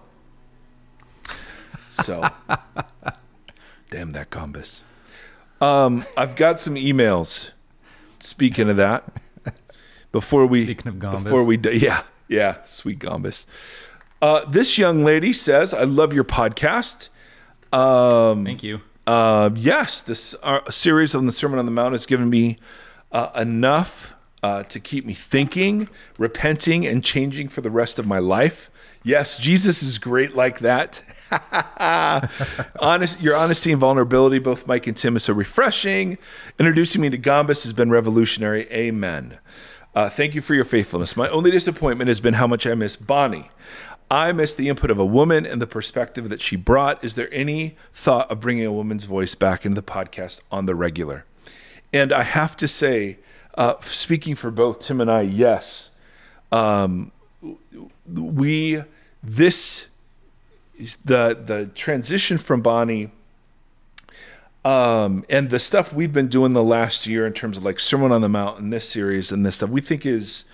So, 1.90 2.28
damn 3.90 4.12
that 4.12 4.30
Gombis. 4.30 4.80
Um, 5.60 6.04
I've 6.16 6.36
got 6.36 6.60
some 6.60 6.74
emails. 6.74 7.52
Speaking 8.18 8.68
of 8.68 8.76
that, 8.76 9.04
before 10.12 10.46
we 10.46 10.64
Speaking 10.64 10.88
of 10.88 10.94
Gombis. 10.96 11.24
before 11.24 11.44
we 11.44 11.58
yeah 11.58 12.02
yeah 12.28 12.62
sweet 12.64 12.98
Gombis. 12.98 13.46
Uh, 14.22 14.44
this 14.46 14.78
young 14.78 15.04
lady 15.04 15.32
says, 15.32 15.74
"I 15.74 15.84
love 15.84 16.12
your 16.12 16.24
podcast." 16.24 17.08
Um, 17.72 18.44
Thank 18.44 18.62
you. 18.62 18.80
uh, 19.06 19.50
yes, 19.54 20.00
this 20.02 20.34
uh, 20.42 20.70
series 20.70 21.14
on 21.14 21.26
the 21.26 21.32
Sermon 21.32 21.58
on 21.58 21.66
the 21.66 21.72
Mount 21.72 21.92
has 21.92 22.06
given 22.06 22.30
me 22.30 22.56
uh, 23.12 23.30
enough 23.36 24.14
uh, 24.42 24.62
to 24.64 24.80
keep 24.80 25.04
me 25.04 25.12
thinking, 25.12 25.88
repenting, 26.18 26.86
and 26.86 27.04
changing 27.04 27.48
for 27.48 27.60
the 27.60 27.70
rest 27.70 27.98
of 27.98 28.06
my 28.06 28.18
life. 28.18 28.70
Yes, 29.02 29.38
Jesus 29.38 29.82
is 29.82 29.98
great 29.98 30.34
like 30.34 30.60
that. 30.60 31.02
Honest, 32.80 33.20
your 33.20 33.36
honesty 33.36 33.72
and 33.72 33.80
vulnerability, 33.80 34.38
both 34.38 34.66
Mike 34.66 34.86
and 34.86 34.96
Tim, 34.96 35.16
is 35.16 35.24
so 35.24 35.32
refreshing. 35.32 36.18
Introducing 36.58 37.02
me 37.02 37.10
to 37.10 37.18
Gombis 37.18 37.64
has 37.64 37.72
been 37.72 37.90
revolutionary. 37.90 38.70
Amen. 38.72 39.38
Uh, 39.94 40.08
thank 40.08 40.34
you 40.34 40.42
for 40.42 40.54
your 40.54 40.64
faithfulness. 40.64 41.16
My 41.16 41.28
only 41.28 41.50
disappointment 41.50 42.08
has 42.08 42.20
been 42.20 42.34
how 42.34 42.46
much 42.46 42.66
I 42.66 42.74
miss 42.74 42.96
Bonnie. 42.96 43.50
I 44.10 44.32
miss 44.32 44.54
the 44.54 44.68
input 44.68 44.90
of 44.90 44.98
a 44.98 45.04
woman 45.04 45.44
and 45.44 45.60
the 45.60 45.66
perspective 45.66 46.28
that 46.28 46.40
she 46.40 46.56
brought. 46.56 47.02
Is 47.04 47.16
there 47.16 47.32
any 47.32 47.76
thought 47.92 48.30
of 48.30 48.40
bringing 48.40 48.64
a 48.64 48.72
woman's 48.72 49.04
voice 49.04 49.34
back 49.34 49.66
into 49.66 49.80
the 49.80 49.86
podcast 49.86 50.40
on 50.50 50.66
the 50.66 50.74
regular? 50.74 51.24
And 51.92 52.12
I 52.12 52.22
have 52.22 52.56
to 52.56 52.68
say, 52.68 53.18
uh, 53.54 53.74
speaking 53.80 54.34
for 54.34 54.50
both 54.50 54.80
Tim 54.80 55.00
and 55.00 55.10
I, 55.10 55.22
yes, 55.22 55.90
um, 56.52 57.10
we 58.12 58.82
this 59.22 59.86
is 60.78 60.96
the 60.98 61.36
the 61.42 61.66
transition 61.74 62.38
from 62.38 62.60
Bonnie 62.60 63.10
um, 64.64 65.24
and 65.28 65.50
the 65.50 65.60
stuff 65.60 65.92
we've 65.92 66.12
been 66.12 66.28
doing 66.28 66.52
the 66.52 66.62
last 66.62 67.06
year 67.06 67.26
in 67.26 67.32
terms 67.32 67.56
of 67.56 67.64
like 67.64 67.78
Sermon 67.78 68.10
on 68.10 68.20
the 68.20 68.28
Mount 68.28 68.58
and 68.58 68.72
this 68.72 68.88
series 68.88 69.30
and 69.30 69.46
this 69.46 69.56
stuff 69.56 69.70
we 69.70 69.80
think 69.80 70.04
is 70.04 70.44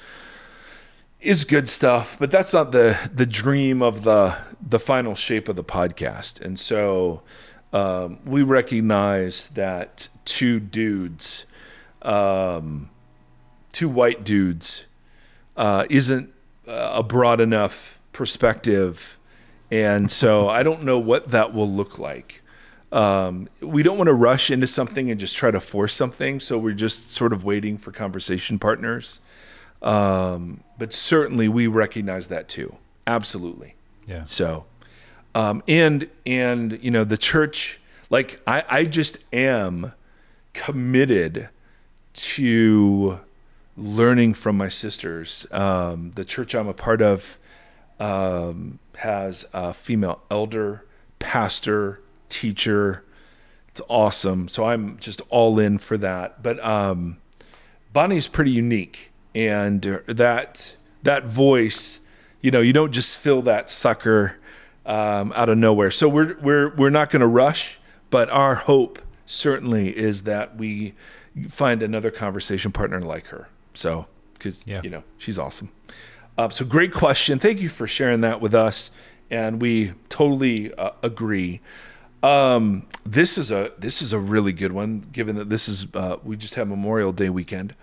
is 1.22 1.44
good 1.44 1.68
stuff, 1.68 2.18
but 2.18 2.30
that's 2.30 2.52
not 2.52 2.72
the 2.72 2.98
the 3.14 3.26
dream 3.26 3.80
of 3.80 4.02
the 4.02 4.36
the 4.60 4.78
final 4.78 5.14
shape 5.14 5.48
of 5.48 5.56
the 5.56 5.64
podcast. 5.64 6.40
And 6.40 6.58
so 6.58 7.22
um, 7.72 8.18
we 8.24 8.42
recognize 8.42 9.48
that 9.48 10.08
two 10.24 10.60
dudes, 10.60 11.44
um, 12.02 12.90
two 13.72 13.88
white 13.88 14.24
dudes, 14.24 14.86
uh, 15.56 15.86
isn't 15.88 16.32
uh, 16.66 16.90
a 16.94 17.02
broad 17.02 17.40
enough 17.40 18.00
perspective, 18.12 19.18
and 19.70 20.10
so 20.10 20.48
I 20.48 20.62
don't 20.62 20.82
know 20.82 20.98
what 20.98 21.30
that 21.30 21.54
will 21.54 21.70
look 21.70 21.98
like. 21.98 22.42
Um, 22.90 23.48
we 23.62 23.82
don't 23.82 23.96
want 23.96 24.08
to 24.08 24.14
rush 24.14 24.50
into 24.50 24.66
something 24.66 25.10
and 25.10 25.18
just 25.18 25.34
try 25.34 25.50
to 25.50 25.60
force 25.60 25.94
something, 25.94 26.40
so 26.40 26.58
we're 26.58 26.74
just 26.74 27.10
sort 27.10 27.32
of 27.32 27.42
waiting 27.42 27.78
for 27.78 27.90
conversation 27.90 28.58
partners. 28.58 29.20
Um, 29.82 30.62
but 30.78 30.92
certainly 30.92 31.48
we 31.48 31.66
recognize 31.66 32.28
that 32.28 32.48
too. 32.48 32.76
Absolutely. 33.06 33.74
Yeah. 34.06 34.24
So, 34.24 34.64
um, 35.34 35.62
and 35.66 36.08
and 36.24 36.78
you 36.82 36.90
know 36.90 37.04
the 37.04 37.16
church, 37.16 37.80
like 38.10 38.40
I, 38.46 38.64
I 38.68 38.84
just 38.84 39.24
am 39.32 39.92
committed 40.52 41.48
to 42.14 43.20
learning 43.76 44.34
from 44.34 44.56
my 44.56 44.68
sisters. 44.68 45.46
Um, 45.50 46.12
the 46.14 46.24
church 46.24 46.54
I'm 46.54 46.68
a 46.68 46.74
part 46.74 47.00
of 47.00 47.38
um, 47.98 48.78
has 48.96 49.46
a 49.52 49.72
female 49.72 50.22
elder, 50.30 50.84
pastor, 51.18 52.00
teacher. 52.28 53.04
It's 53.68 53.80
awesome. 53.88 54.48
So 54.48 54.64
I'm 54.64 54.98
just 54.98 55.22
all 55.30 55.58
in 55.58 55.78
for 55.78 55.96
that. 55.96 56.42
But 56.42 56.62
um, 56.64 57.16
Bonnie's 57.92 58.28
pretty 58.28 58.50
unique 58.50 59.11
and 59.34 59.86
uh, 59.86 59.98
that 60.06 60.76
that 61.02 61.24
voice, 61.24 62.00
you 62.40 62.50
know, 62.50 62.60
you 62.60 62.72
don't 62.72 62.92
just 62.92 63.18
fill 63.18 63.42
that 63.42 63.70
sucker 63.70 64.36
um, 64.86 65.32
out 65.34 65.48
of 65.48 65.58
nowhere. 65.58 65.90
So 65.90 66.08
we're 66.08 66.36
we're 66.40 66.74
we're 66.74 66.90
not 66.90 67.10
going 67.10 67.20
to 67.20 67.26
rush, 67.26 67.78
but 68.10 68.28
our 68.30 68.54
hope 68.56 69.00
certainly 69.26 69.96
is 69.96 70.24
that 70.24 70.56
we 70.56 70.94
find 71.48 71.82
another 71.82 72.10
conversation 72.10 72.72
partner 72.72 73.00
like 73.00 73.28
her. 73.28 73.48
So 73.74 74.06
because 74.34 74.66
Yeah. 74.66 74.80
you 74.82 74.90
know 74.90 75.04
she's 75.18 75.38
awesome. 75.38 75.70
Um, 76.38 76.50
so 76.50 76.64
great 76.64 76.92
question. 76.92 77.38
Thank 77.38 77.60
you 77.60 77.68
for 77.68 77.86
sharing 77.86 78.22
that 78.22 78.40
with 78.40 78.54
us, 78.54 78.90
and 79.30 79.60
we 79.60 79.92
totally 80.08 80.72
uh, 80.74 80.92
agree. 81.02 81.60
Um, 82.22 82.86
this 83.04 83.36
is 83.36 83.50
a 83.50 83.72
this 83.78 84.00
is 84.00 84.12
a 84.12 84.18
really 84.18 84.52
good 84.52 84.72
one, 84.72 85.06
given 85.12 85.36
that 85.36 85.50
this 85.50 85.68
is 85.68 85.86
uh, 85.94 86.16
we 86.24 86.36
just 86.36 86.54
had 86.54 86.68
Memorial 86.68 87.12
Day 87.12 87.28
weekend. 87.28 87.74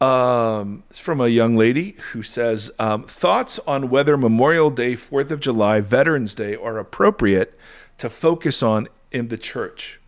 Um, 0.00 0.82
it's 0.90 0.98
from 0.98 1.20
a 1.20 1.28
young 1.28 1.56
lady 1.56 1.92
who 2.12 2.22
says 2.22 2.70
um, 2.78 3.04
thoughts 3.04 3.58
on 3.60 3.88
whether 3.88 4.16
Memorial 4.16 4.70
Day, 4.70 4.94
Fourth 4.94 5.30
of 5.30 5.40
July, 5.40 5.80
Veterans 5.80 6.34
Day 6.34 6.54
are 6.54 6.78
appropriate 6.78 7.58
to 7.98 8.10
focus 8.10 8.62
on 8.62 8.88
in 9.10 9.28
the 9.28 9.38
church. 9.38 9.98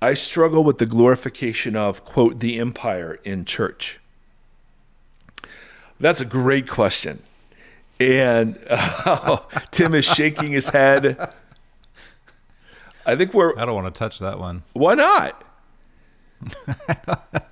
I 0.00 0.14
struggle 0.14 0.64
with 0.64 0.78
the 0.78 0.86
glorification 0.86 1.76
of 1.76 2.04
quote 2.04 2.40
the 2.40 2.58
empire 2.58 3.18
in 3.22 3.44
church. 3.44 4.00
That's 5.98 6.22
a 6.22 6.24
great 6.24 6.66
question. 6.66 7.22
And 7.98 8.58
Tim 9.70 9.94
is 9.94 10.06
shaking 10.06 10.52
his 10.52 10.70
head. 10.70 11.34
I 13.04 13.16
think 13.16 13.34
we're. 13.34 13.58
I 13.58 13.66
don't 13.66 13.74
want 13.74 13.92
to 13.94 13.98
touch 13.98 14.18
that 14.20 14.38
one. 14.38 14.62
Why 14.72 14.94
not? 14.94 15.44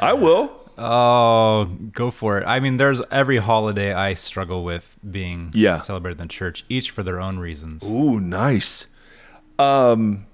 I 0.00 0.14
will. 0.14 0.65
Oh, 0.78 1.64
go 1.92 2.10
for 2.10 2.38
it. 2.38 2.44
I 2.46 2.60
mean, 2.60 2.76
there's 2.76 3.00
every 3.10 3.38
holiday 3.38 3.92
I 3.94 4.14
struggle 4.14 4.62
with 4.64 4.96
being 5.10 5.50
Yeah. 5.54 5.78
celebrated 5.78 6.20
in 6.20 6.28
the 6.28 6.32
church, 6.32 6.64
each 6.68 6.90
for 6.90 7.02
their 7.02 7.20
own 7.20 7.38
reasons. 7.38 7.82
Ooh, 7.84 8.20
nice. 8.20 8.86
Um, 9.58 10.26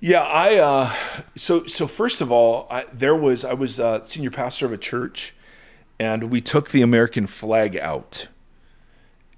yeah, 0.00 0.22
I. 0.22 0.56
Uh, 0.56 0.92
so 1.36 1.66
so 1.66 1.86
first 1.86 2.20
of 2.20 2.32
all, 2.32 2.66
I, 2.70 2.86
there 2.92 3.14
was 3.14 3.44
I 3.44 3.52
was 3.52 3.78
uh, 3.78 4.02
senior 4.02 4.30
pastor 4.30 4.66
of 4.66 4.72
a 4.72 4.78
church, 4.78 5.34
and 6.00 6.24
we 6.30 6.40
took 6.40 6.70
the 6.70 6.82
American 6.82 7.26
flag 7.28 7.76
out, 7.76 8.26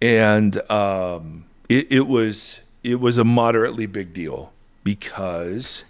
and 0.01 0.57
um, 0.71 1.45
it, 1.69 1.88
it 1.91 2.07
was 2.07 2.61
it 2.83 3.01
was 3.01 3.19
a 3.19 3.25
moderately 3.25 3.87
big 3.87 4.15
deal 4.15 4.53
because, 4.85 5.85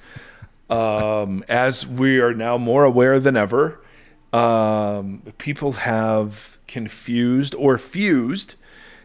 um, 0.73 1.45
as 1.49 1.87
we 1.87 2.21
are 2.21 2.35
now 2.35 2.57
more 2.59 2.85
aware 2.85 3.21
than 3.21 3.37
ever, 3.37 3.81
um, 4.33 5.23
people 5.39 5.73
have 5.73 6.57
confused 6.67 7.55
or 7.55 7.77
fused 7.79 8.55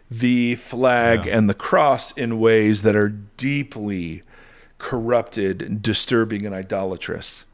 the 0.09 0.55
flag 0.55 1.25
Yeah. 1.25 1.37
and 1.37 1.49
the 1.49 1.53
cross 1.53 2.11
in 2.17 2.39
ways 2.39 2.81
that 2.83 2.95
are 2.95 3.09
deeply 3.09 4.23
corrupted, 4.77 5.81
disturbing, 5.81 6.45
and 6.45 6.55
idolatrous. 6.55 7.45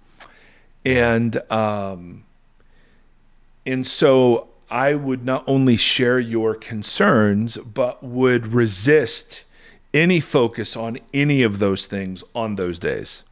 And 0.86 1.38
um, 1.52 2.26
and 3.66 3.88
so 3.88 4.50
I 4.70 4.94
would 4.96 5.24
not 5.26 5.44
only 5.48 5.78
share 5.78 6.20
your 6.20 6.54
concerns, 6.56 7.58
but 7.58 8.04
would 8.04 8.48
resist 8.54 9.46
any 9.94 10.20
focus 10.20 10.76
on 10.76 10.98
any 11.14 11.42
of 11.44 11.60
those 11.60 11.88
things 11.88 12.24
on 12.36 12.56
those 12.56 12.78
days. 12.80 13.24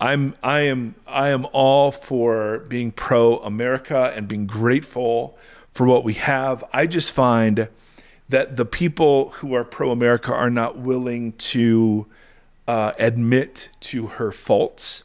I'm 0.00 0.34
I 0.42 0.60
am 0.60 0.94
I 1.06 1.28
am 1.28 1.46
all 1.52 1.90
for 1.90 2.60
being 2.60 2.92
pro 2.92 3.38
America 3.38 4.12
and 4.14 4.28
being 4.28 4.46
grateful 4.46 5.38
for 5.72 5.86
what 5.86 6.04
we 6.04 6.14
have. 6.14 6.64
I 6.72 6.86
just 6.86 7.12
find 7.12 7.68
that 8.28 8.56
the 8.56 8.64
people 8.64 9.30
who 9.30 9.54
are 9.54 9.64
pro 9.64 9.90
America 9.90 10.34
are 10.34 10.50
not 10.50 10.78
willing 10.78 11.32
to 11.32 12.06
uh, 12.68 12.92
admit 12.98 13.68
to 13.80 14.06
her 14.06 14.32
faults 14.32 15.04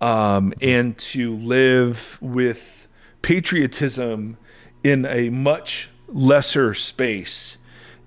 um, 0.00 0.52
and 0.60 0.96
to 0.98 1.34
live 1.34 2.18
with 2.20 2.88
patriotism 3.22 4.38
in 4.82 5.04
a 5.04 5.28
much 5.30 5.90
lesser 6.08 6.74
space 6.74 7.58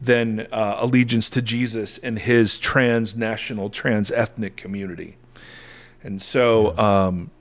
than 0.01 0.47
uh, 0.51 0.77
allegiance 0.79 1.29
to 1.29 1.41
Jesus 1.41 1.97
and 1.97 2.19
his 2.19 2.57
transnational, 2.57 3.69
trans 3.69 4.11
ethnic 4.11 4.55
community. 4.55 5.18
And 6.03 6.21
so, 6.21 6.77
um, 6.77 7.31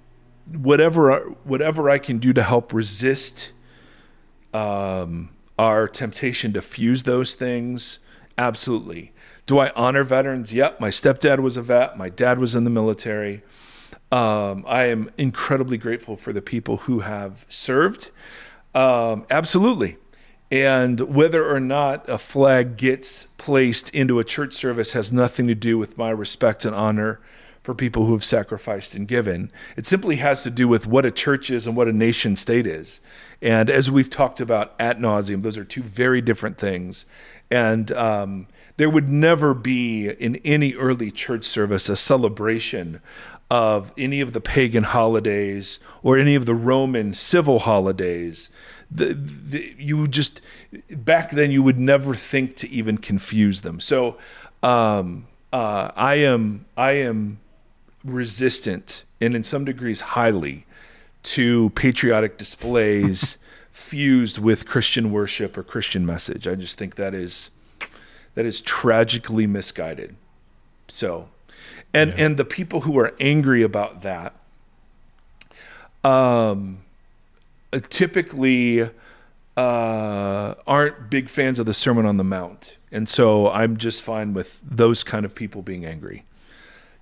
whatever 0.52 1.20
whatever 1.44 1.90
I 1.90 1.98
can 1.98 2.18
do 2.18 2.32
to 2.32 2.42
help 2.42 2.72
resist 2.72 3.52
um, 4.54 5.30
our 5.58 5.88
temptation 5.88 6.52
to 6.54 6.62
fuse 6.62 7.04
those 7.04 7.34
things, 7.34 7.98
absolutely. 8.36 9.12
Do 9.46 9.58
I 9.58 9.70
honor 9.74 10.04
veterans? 10.04 10.52
Yep. 10.52 10.80
My 10.80 10.90
stepdad 10.90 11.40
was 11.40 11.56
a 11.56 11.62
vet. 11.62 11.96
My 11.96 12.08
dad 12.08 12.38
was 12.38 12.54
in 12.54 12.64
the 12.64 12.70
military. 12.70 13.42
Um, 14.10 14.64
I 14.66 14.84
am 14.84 15.10
incredibly 15.18 15.78
grateful 15.78 16.16
for 16.16 16.32
the 16.32 16.42
people 16.42 16.78
who 16.78 17.00
have 17.00 17.46
served. 17.48 18.10
Um, 18.74 19.26
absolutely. 19.30 19.96
And 20.50 21.00
whether 21.00 21.50
or 21.50 21.60
not 21.60 22.08
a 22.08 22.16
flag 22.16 22.76
gets 22.76 23.24
placed 23.36 23.94
into 23.94 24.18
a 24.18 24.24
church 24.24 24.54
service 24.54 24.92
has 24.92 25.12
nothing 25.12 25.46
to 25.48 25.54
do 25.54 25.76
with 25.76 25.98
my 25.98 26.10
respect 26.10 26.64
and 26.64 26.74
honor 26.74 27.20
for 27.68 27.74
people 27.74 28.06
who 28.06 28.14
have 28.14 28.24
sacrificed 28.24 28.94
and 28.94 29.06
given. 29.06 29.52
It 29.76 29.84
simply 29.84 30.16
has 30.16 30.42
to 30.42 30.50
do 30.50 30.66
with 30.66 30.86
what 30.86 31.04
a 31.04 31.10
church 31.10 31.50
is 31.50 31.66
and 31.66 31.76
what 31.76 31.86
a 31.86 31.92
nation 31.92 32.34
state 32.34 32.66
is. 32.66 33.02
And 33.42 33.68
as 33.68 33.90
we've 33.90 34.08
talked 34.08 34.40
about 34.40 34.72
at 34.80 34.98
nauseum, 34.98 35.42
those 35.42 35.58
are 35.58 35.66
two 35.66 35.82
very 35.82 36.22
different 36.22 36.56
things. 36.56 37.04
And 37.50 37.92
um, 37.92 38.46
there 38.78 38.88
would 38.88 39.10
never 39.10 39.52
be 39.52 40.08
in 40.08 40.36
any 40.46 40.76
early 40.76 41.10
church 41.10 41.44
service 41.44 41.90
a 41.90 41.96
celebration 41.96 43.02
of 43.50 43.92
any 43.98 44.22
of 44.22 44.32
the 44.32 44.40
pagan 44.40 44.84
holidays 44.84 45.78
or 46.02 46.16
any 46.16 46.34
of 46.34 46.46
the 46.46 46.54
Roman 46.54 47.12
civil 47.12 47.58
holidays. 47.58 48.48
The, 48.90 49.12
the, 49.12 49.74
you 49.78 50.08
just 50.08 50.40
back 50.90 51.32
then 51.32 51.50
you 51.50 51.62
would 51.62 51.78
never 51.78 52.14
think 52.14 52.56
to 52.56 52.70
even 52.70 52.96
confuse 52.96 53.60
them. 53.60 53.78
So 53.78 54.16
um, 54.62 55.26
uh, 55.52 55.90
I 55.94 56.14
am 56.14 56.64
I 56.74 56.92
am 56.92 57.40
resistant 58.12 59.04
and 59.20 59.34
in 59.34 59.42
some 59.42 59.64
degrees 59.64 60.00
highly 60.00 60.64
to 61.22 61.70
patriotic 61.70 62.38
displays 62.38 63.38
fused 63.72 64.38
with 64.38 64.66
Christian 64.66 65.12
worship 65.12 65.56
or 65.56 65.62
Christian 65.62 66.04
message. 66.04 66.46
I 66.46 66.54
just 66.54 66.78
think 66.78 66.96
that 66.96 67.14
is 67.14 67.50
that 68.34 68.44
is 68.44 68.60
tragically 68.60 69.46
misguided. 69.46 70.14
So, 70.88 71.28
and 71.92 72.12
and 72.14 72.36
the 72.36 72.44
people 72.44 72.82
who 72.82 72.98
are 72.98 73.14
angry 73.20 73.62
about 73.62 74.02
that, 74.02 74.34
um, 76.04 76.78
uh, 77.72 77.80
typically 77.88 78.88
uh, 79.56 80.54
aren't 80.66 81.10
big 81.10 81.28
fans 81.28 81.58
of 81.58 81.66
the 81.66 81.74
Sermon 81.74 82.06
on 82.06 82.16
the 82.16 82.24
Mount, 82.24 82.76
and 82.92 83.08
so 83.08 83.50
I'm 83.50 83.76
just 83.76 84.02
fine 84.02 84.34
with 84.34 84.60
those 84.62 85.02
kind 85.02 85.24
of 85.24 85.34
people 85.34 85.62
being 85.62 85.84
angry. 85.84 86.24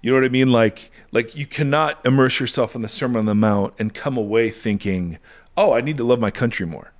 You 0.02 0.10
know 0.10 0.18
what 0.18 0.24
I 0.24 0.28
mean? 0.28 0.52
Like, 0.52 0.90
like 1.12 1.36
you 1.36 1.46
cannot 1.46 2.04
immerse 2.04 2.40
yourself 2.40 2.74
in 2.74 2.82
the 2.82 2.88
Sermon 2.88 3.20
on 3.20 3.26
the 3.26 3.34
Mount 3.34 3.74
and 3.78 3.92
come 3.92 4.16
away 4.16 4.50
thinking, 4.50 5.18
"Oh, 5.56 5.72
I 5.72 5.80
need 5.80 5.96
to 5.98 6.04
love 6.04 6.20
my 6.20 6.30
country 6.30 6.66
more." 6.66 6.92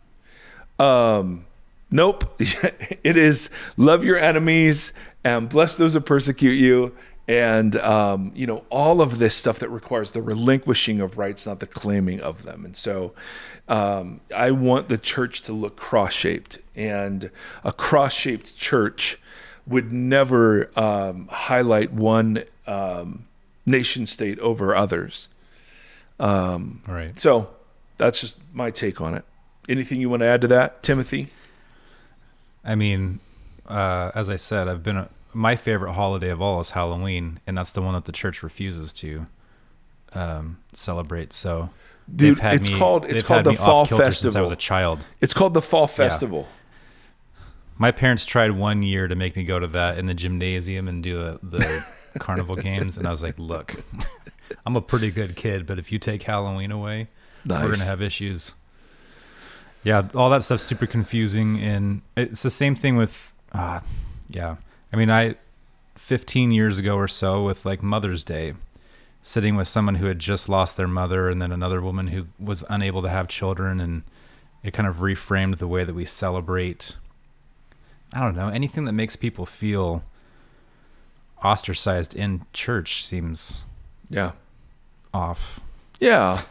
Um, 0.78 1.46
nope. 1.90 2.34
it 2.40 3.16
is 3.16 3.50
love 3.76 4.04
your 4.04 4.18
enemies 4.18 4.92
and 5.24 5.48
bless 5.48 5.76
those 5.76 5.94
that 5.94 6.02
persecute 6.02 6.52
you, 6.52 6.94
and 7.28 7.76
um, 7.76 8.32
you 8.34 8.46
know 8.46 8.64
all 8.70 9.00
of 9.00 9.18
this 9.18 9.34
stuff 9.34 9.58
that 9.58 9.68
requires 9.68 10.12
the 10.12 10.22
relinquishing 10.22 11.00
of 11.00 11.18
rights, 11.18 11.46
not 11.46 11.60
the 11.60 11.66
claiming 11.66 12.20
of 12.20 12.44
them. 12.44 12.64
And 12.64 12.76
so, 12.76 13.12
um, 13.68 14.20
I 14.34 14.50
want 14.52 14.88
the 14.88 14.98
church 14.98 15.42
to 15.42 15.52
look 15.52 15.76
cross-shaped, 15.76 16.58
and 16.74 17.30
a 17.64 17.72
cross-shaped 17.72 18.56
church 18.56 19.18
would 19.66 19.92
never 19.92 20.70
um, 20.78 21.28
highlight 21.30 21.92
one 21.92 22.44
um, 22.66 23.26
nation 23.64 24.06
state 24.06 24.38
over 24.40 24.74
others. 24.74 25.28
Um, 26.18 26.82
Right. 26.86 27.18
So 27.18 27.50
that's 27.96 28.20
just 28.20 28.38
my 28.52 28.70
take 28.70 29.00
on 29.00 29.14
it. 29.14 29.24
Anything 29.68 30.00
you 30.00 30.08
want 30.08 30.20
to 30.20 30.26
add 30.26 30.40
to 30.42 30.48
that, 30.48 30.82
Timothy? 30.82 31.30
I 32.64 32.74
mean, 32.74 33.20
uh, 33.66 34.12
as 34.14 34.30
I 34.30 34.36
said, 34.36 34.68
I've 34.68 34.82
been 34.82 34.96
a, 34.96 35.08
my 35.32 35.56
favorite 35.56 35.92
holiday 35.94 36.30
of 36.30 36.40
all 36.40 36.60
is 36.60 36.70
Halloween, 36.70 37.40
and 37.46 37.58
that's 37.58 37.72
the 37.72 37.82
one 37.82 37.94
that 37.94 38.04
the 38.04 38.12
church 38.12 38.42
refuses 38.42 38.92
to 38.94 39.26
um, 40.12 40.58
celebrate. 40.72 41.32
So, 41.32 41.70
Dude, 42.14 42.38
it's 42.42 42.70
me- 42.70 42.78
called- 42.78 43.04
it's 43.06 43.22
called 43.24 43.44
the 43.44 43.54
Fall 43.54 43.80
off-kilter 43.82 44.12
Since 44.12 44.36
I 44.36 44.40
was 44.40 44.52
a 44.52 44.56
child, 44.56 45.04
It's 45.20 45.34
called 45.34 45.54
the 45.54 45.62
Fall 45.62 45.86
Festival. 45.88 46.46
My 47.78 47.90
parents 47.90 48.24
tried 48.24 48.52
one 48.52 48.82
year 48.82 49.08
to 49.08 49.14
make 49.14 49.36
me 49.36 49.44
go 49.44 49.58
to 49.58 49.66
that 49.68 49.98
in 49.98 50.06
the 50.06 50.14
gymnasium 50.14 50.88
and 50.88 51.02
do 51.02 51.16
the, 51.16 51.38
the 51.42 51.86
carnival 52.18 52.56
games, 52.56 52.96
and 52.96 53.06
I 53.06 53.10
was 53.10 53.22
like, 53.22 53.38
"Look, 53.38 53.74
I'm 54.66 54.76
a 54.76 54.80
pretty 54.80 55.10
good 55.10 55.36
kid, 55.36 55.66
but 55.66 55.78
if 55.78 55.92
you 55.92 55.98
take 55.98 56.22
Halloween 56.22 56.70
away, 56.70 57.08
we're 57.46 57.72
gonna 57.72 57.84
have 57.84 58.02
issues. 58.02 58.52
Yeah, 59.84 60.08
all 60.14 60.30
that 60.30 60.42
stuff's 60.42 60.64
super 60.64 60.86
confusing, 60.86 61.58
and 61.60 62.02
it's 62.16 62.42
the 62.42 62.50
same 62.50 62.74
thing 62.74 62.96
with, 62.96 63.32
uh, 63.52 63.80
yeah. 64.28 64.56
I 64.92 64.96
mean, 64.96 65.10
I, 65.10 65.36
15 65.94 66.50
years 66.50 66.78
ago 66.78 66.96
or 66.96 67.06
so, 67.06 67.44
with 67.44 67.64
like 67.64 67.82
Mother's 67.82 68.24
Day, 68.24 68.54
sitting 69.22 69.54
with 69.54 69.68
someone 69.68 69.96
who 69.96 70.06
had 70.06 70.18
just 70.18 70.48
lost 70.48 70.76
their 70.76 70.88
mother, 70.88 71.28
and 71.28 71.40
then 71.40 71.52
another 71.52 71.80
woman 71.80 72.08
who 72.08 72.26
was 72.40 72.64
unable 72.68 73.02
to 73.02 73.08
have 73.08 73.28
children, 73.28 73.80
and 73.80 74.02
it 74.64 74.72
kind 74.72 74.88
of 74.88 74.96
reframed 74.96 75.58
the 75.58 75.68
way 75.68 75.84
that 75.84 75.94
we 75.94 76.04
celebrate. 76.04 76.96
I 78.12 78.20
don't 78.20 78.36
know 78.36 78.48
anything 78.48 78.84
that 78.86 78.92
makes 78.92 79.16
people 79.16 79.46
feel 79.46 80.02
ostracized 81.44 82.14
in 82.14 82.44
church 82.52 83.04
seems 83.04 83.64
Yeah. 84.08 84.32
off. 85.12 85.60
Yeah. 86.00 86.42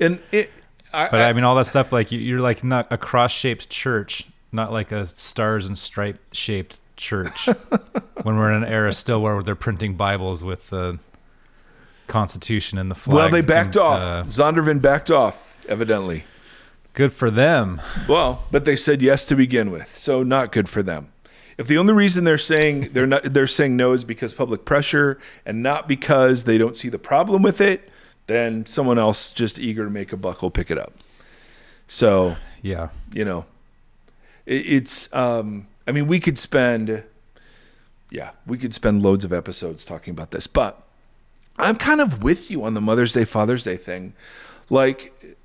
And 0.00 0.20
it, 0.32 0.50
I, 0.92 1.08
But 1.10 1.20
I, 1.20 1.32
mean, 1.32 1.44
all 1.44 1.54
that 1.56 1.66
stuff 1.66 1.92
like 1.92 2.12
you- 2.12 2.20
you're 2.20 2.38
like 2.40 2.62
not 2.64 2.86
a 2.90 2.96
cross-shaped 2.96 3.68
church, 3.68 4.26
not 4.52 4.72
like 4.72 4.92
a 4.92 5.06
stars 5.08 5.66
and 5.66 5.76
stripe 5.76 6.20
shaped 6.32 6.80
church. 6.96 7.46
when 8.22 8.36
we're 8.36 8.50
in 8.52 8.62
an 8.62 8.68
era 8.68 8.92
still 8.92 9.20
where 9.20 9.42
they're 9.42 9.54
printing 9.56 9.94
Bibles 9.94 10.42
with 10.44 10.70
the 10.70 10.98
Constitution 12.06 12.78
and 12.78 12.90
the 12.90 12.94
flag. 12.94 13.14
well, 13.16 13.28
they 13.30 13.40
backed 13.40 13.76
and, 13.76 13.84
off. 13.84 14.00
uh, 14.00 14.24
Zondervan 14.28 14.80
backed 14.80 15.10
off, 15.10 15.56
evidently. 15.68 16.24
Good 16.94 17.12
for 17.12 17.30
them. 17.30 17.80
Well, 18.08 18.44
but 18.50 18.64
they 18.64 18.76
said 18.76 19.02
yes 19.02 19.26
to 19.26 19.36
begin 19.36 19.70
with, 19.70 19.96
so 19.96 20.22
not 20.22 20.50
good 20.52 20.68
for 20.68 20.82
them. 20.82 21.08
If 21.58 21.66
the 21.68 21.78
only 21.78 21.92
reason 21.92 22.24
they're 22.24 22.38
saying 22.38 22.90
they're 22.94 23.06
not 23.06 23.22
they're 23.34 23.46
saying 23.46 23.76
no 23.76 23.92
is 23.92 24.02
because 24.04 24.34
public 24.34 24.64
pressure 24.64 25.18
and 25.46 25.62
not 25.62 25.86
because 25.86 26.44
they 26.44 26.58
don't 26.58 26.74
see 26.74 26.88
the 26.88 26.98
problem 26.98 27.42
with 27.42 27.60
it, 27.60 27.88
then 28.26 28.66
someone 28.66 28.98
else 28.98 29.30
just 29.30 29.58
eager 29.58 29.84
to 29.84 29.90
make 29.90 30.12
a 30.12 30.16
buck 30.16 30.42
will 30.42 30.50
pick 30.50 30.70
it 30.70 30.78
up. 30.78 30.92
So 31.86 32.36
Yeah. 32.62 32.88
you 33.12 33.24
know, 33.24 33.44
it, 34.46 34.66
it's. 34.66 35.12
Um, 35.14 35.68
I 35.86 35.92
mean, 35.92 36.06
we 36.06 36.18
could 36.18 36.38
spend, 36.38 37.04
yeah, 38.10 38.30
we 38.46 38.56
could 38.56 38.72
spend 38.72 39.02
loads 39.02 39.22
of 39.22 39.32
episodes 39.34 39.84
talking 39.84 40.12
about 40.12 40.30
this, 40.30 40.46
but 40.46 40.82
I'm 41.58 41.76
kind 41.76 42.00
of 42.00 42.22
with 42.22 42.50
you 42.50 42.64
on 42.64 42.72
the 42.74 42.80
Mother's 42.80 43.12
Day, 43.12 43.24
Father's 43.26 43.64
Day 43.64 43.76
thing. 43.76 44.14
Like, 44.70 45.36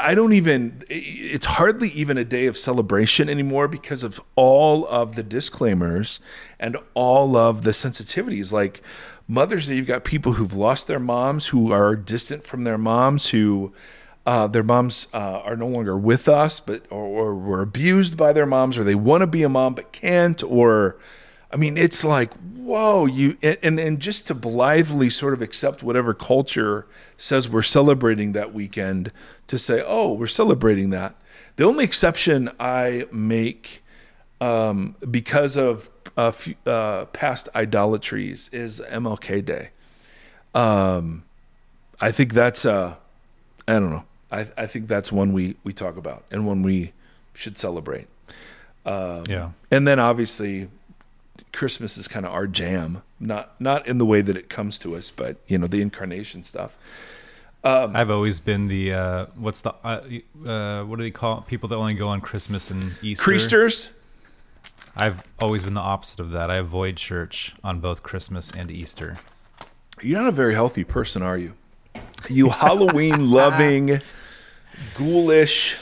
I 0.00 0.14
don't 0.14 0.32
even. 0.32 0.82
It's 0.88 1.46
hardly 1.46 1.90
even 1.90 2.16
a 2.16 2.24
day 2.24 2.46
of 2.46 2.56
celebration 2.56 3.28
anymore 3.28 3.68
because 3.68 4.02
of 4.02 4.20
all 4.36 4.86
of 4.86 5.16
the 5.16 5.22
disclaimers 5.22 6.20
and 6.60 6.76
all 6.94 7.36
of 7.36 7.64
the 7.64 7.72
sensitivities. 7.72 8.52
Like 8.52 8.80
Mother's 9.26 9.68
Day, 9.68 9.76
you've 9.76 9.86
got 9.86 10.04
people 10.04 10.34
who've 10.34 10.54
lost 10.54 10.86
their 10.86 11.00
moms, 11.00 11.48
who 11.48 11.72
are 11.72 11.96
distant 11.96 12.44
from 12.44 12.64
their 12.64 12.78
moms, 12.78 13.30
who 13.30 13.72
uh, 14.24 14.46
their 14.46 14.62
moms 14.62 15.08
uh, 15.12 15.40
are 15.44 15.56
no 15.56 15.66
longer 15.66 15.98
with 15.98 16.28
us, 16.28 16.60
but 16.60 16.84
or, 16.90 17.04
or 17.04 17.34
were 17.34 17.60
abused 17.60 18.16
by 18.16 18.32
their 18.32 18.46
moms, 18.46 18.78
or 18.78 18.84
they 18.84 18.94
want 18.94 19.22
to 19.22 19.26
be 19.26 19.42
a 19.42 19.48
mom 19.48 19.74
but 19.74 19.92
can't, 19.92 20.42
or 20.44 20.96
I 21.50 21.56
mean, 21.56 21.76
it's 21.76 22.04
like 22.04 22.32
whoa, 22.62 23.06
you 23.06 23.36
and, 23.42 23.78
and 23.80 24.00
just 24.00 24.26
to 24.28 24.34
blithely 24.34 25.10
sort 25.10 25.34
of 25.34 25.42
accept 25.42 25.82
whatever 25.82 26.14
culture 26.14 26.86
says 27.16 27.48
we're 27.48 27.62
celebrating 27.62 28.32
that 28.32 28.52
weekend 28.54 29.12
to 29.46 29.58
say, 29.58 29.82
oh, 29.86 30.12
we're 30.12 30.26
celebrating 30.26 30.90
that. 30.90 31.14
The 31.56 31.64
only 31.64 31.84
exception 31.84 32.50
I 32.60 33.06
make 33.12 33.82
um, 34.40 34.96
because 35.10 35.56
of 35.56 35.88
uh, 36.16 36.28
f- 36.28 36.66
uh, 36.66 37.04
past 37.06 37.48
idolatries 37.54 38.48
is 38.52 38.80
MLK 38.80 39.44
Day. 39.44 39.70
Um, 40.54 41.24
I 42.00 42.10
think 42.10 42.34
that's 42.34 42.64
uh, 42.66 42.94
I 43.68 43.72
don't 43.74 43.90
know. 43.90 44.04
I 44.30 44.46
I 44.56 44.66
think 44.66 44.88
that's 44.88 45.10
one 45.12 45.32
we 45.32 45.56
we 45.64 45.72
talk 45.72 45.96
about 45.96 46.24
and 46.30 46.46
one 46.46 46.62
we 46.62 46.92
should 47.34 47.56
celebrate. 47.56 48.06
Um, 48.84 49.24
Yeah. 49.28 49.50
and 49.70 49.86
then 49.86 49.98
obviously 50.00 50.68
Christmas 51.52 51.96
is 51.98 52.08
kind 52.08 52.24
of 52.26 52.32
our 52.32 52.46
jam. 52.46 53.02
Not 53.20 53.60
not 53.60 53.86
in 53.86 53.98
the 53.98 54.06
way 54.06 54.20
that 54.22 54.36
it 54.36 54.48
comes 54.48 54.78
to 54.80 54.96
us, 54.96 55.10
but 55.10 55.36
you 55.46 55.58
know 55.58 55.66
the 55.66 55.80
incarnation 55.82 56.42
stuff. 56.42 56.76
I've 57.64 58.10
always 58.10 58.40
been 58.40 58.66
the 58.66 58.92
uh, 58.92 59.26
what's 59.36 59.60
the 59.60 59.72
uh, 59.84 60.00
uh, 60.48 60.84
what 60.84 60.96
do 60.96 61.04
they 61.04 61.10
call 61.12 61.38
it? 61.38 61.46
people 61.46 61.68
that 61.68 61.76
only 61.76 61.94
go 61.94 62.08
on 62.08 62.20
Christmas 62.20 62.70
and 62.70 62.92
Easter? 63.02 63.30
Creasters. 63.30 63.90
I've 64.96 65.22
always 65.40 65.64
been 65.64 65.74
the 65.74 65.80
opposite 65.80 66.20
of 66.20 66.32
that. 66.32 66.50
I 66.50 66.56
avoid 66.56 66.96
church 66.96 67.54
on 67.64 67.80
both 67.80 68.02
Christmas 68.02 68.50
and 68.50 68.70
Easter. 68.70 69.18
You're 70.02 70.18
not 70.20 70.28
a 70.28 70.32
very 70.32 70.54
healthy 70.54 70.84
person, 70.84 71.22
are 71.22 71.38
you? 71.38 71.54
You 72.28 72.48
Halloween 72.50 73.30
loving, 73.30 74.00
ghoulish. 74.94 75.78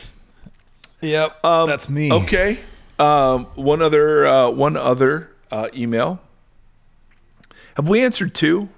Yep, 1.00 1.44
Um, 1.44 1.66
that's 1.68 1.88
me. 1.88 2.12
Okay. 2.12 2.58
Um, 2.98 3.46
one 3.54 3.80
other 3.80 4.26
uh, 4.26 4.50
one 4.50 4.76
other 4.76 5.30
uh, 5.50 5.68
email. 5.74 6.20
Have 7.76 7.88
we 7.88 8.02
answered 8.02 8.34
two? 8.34 8.68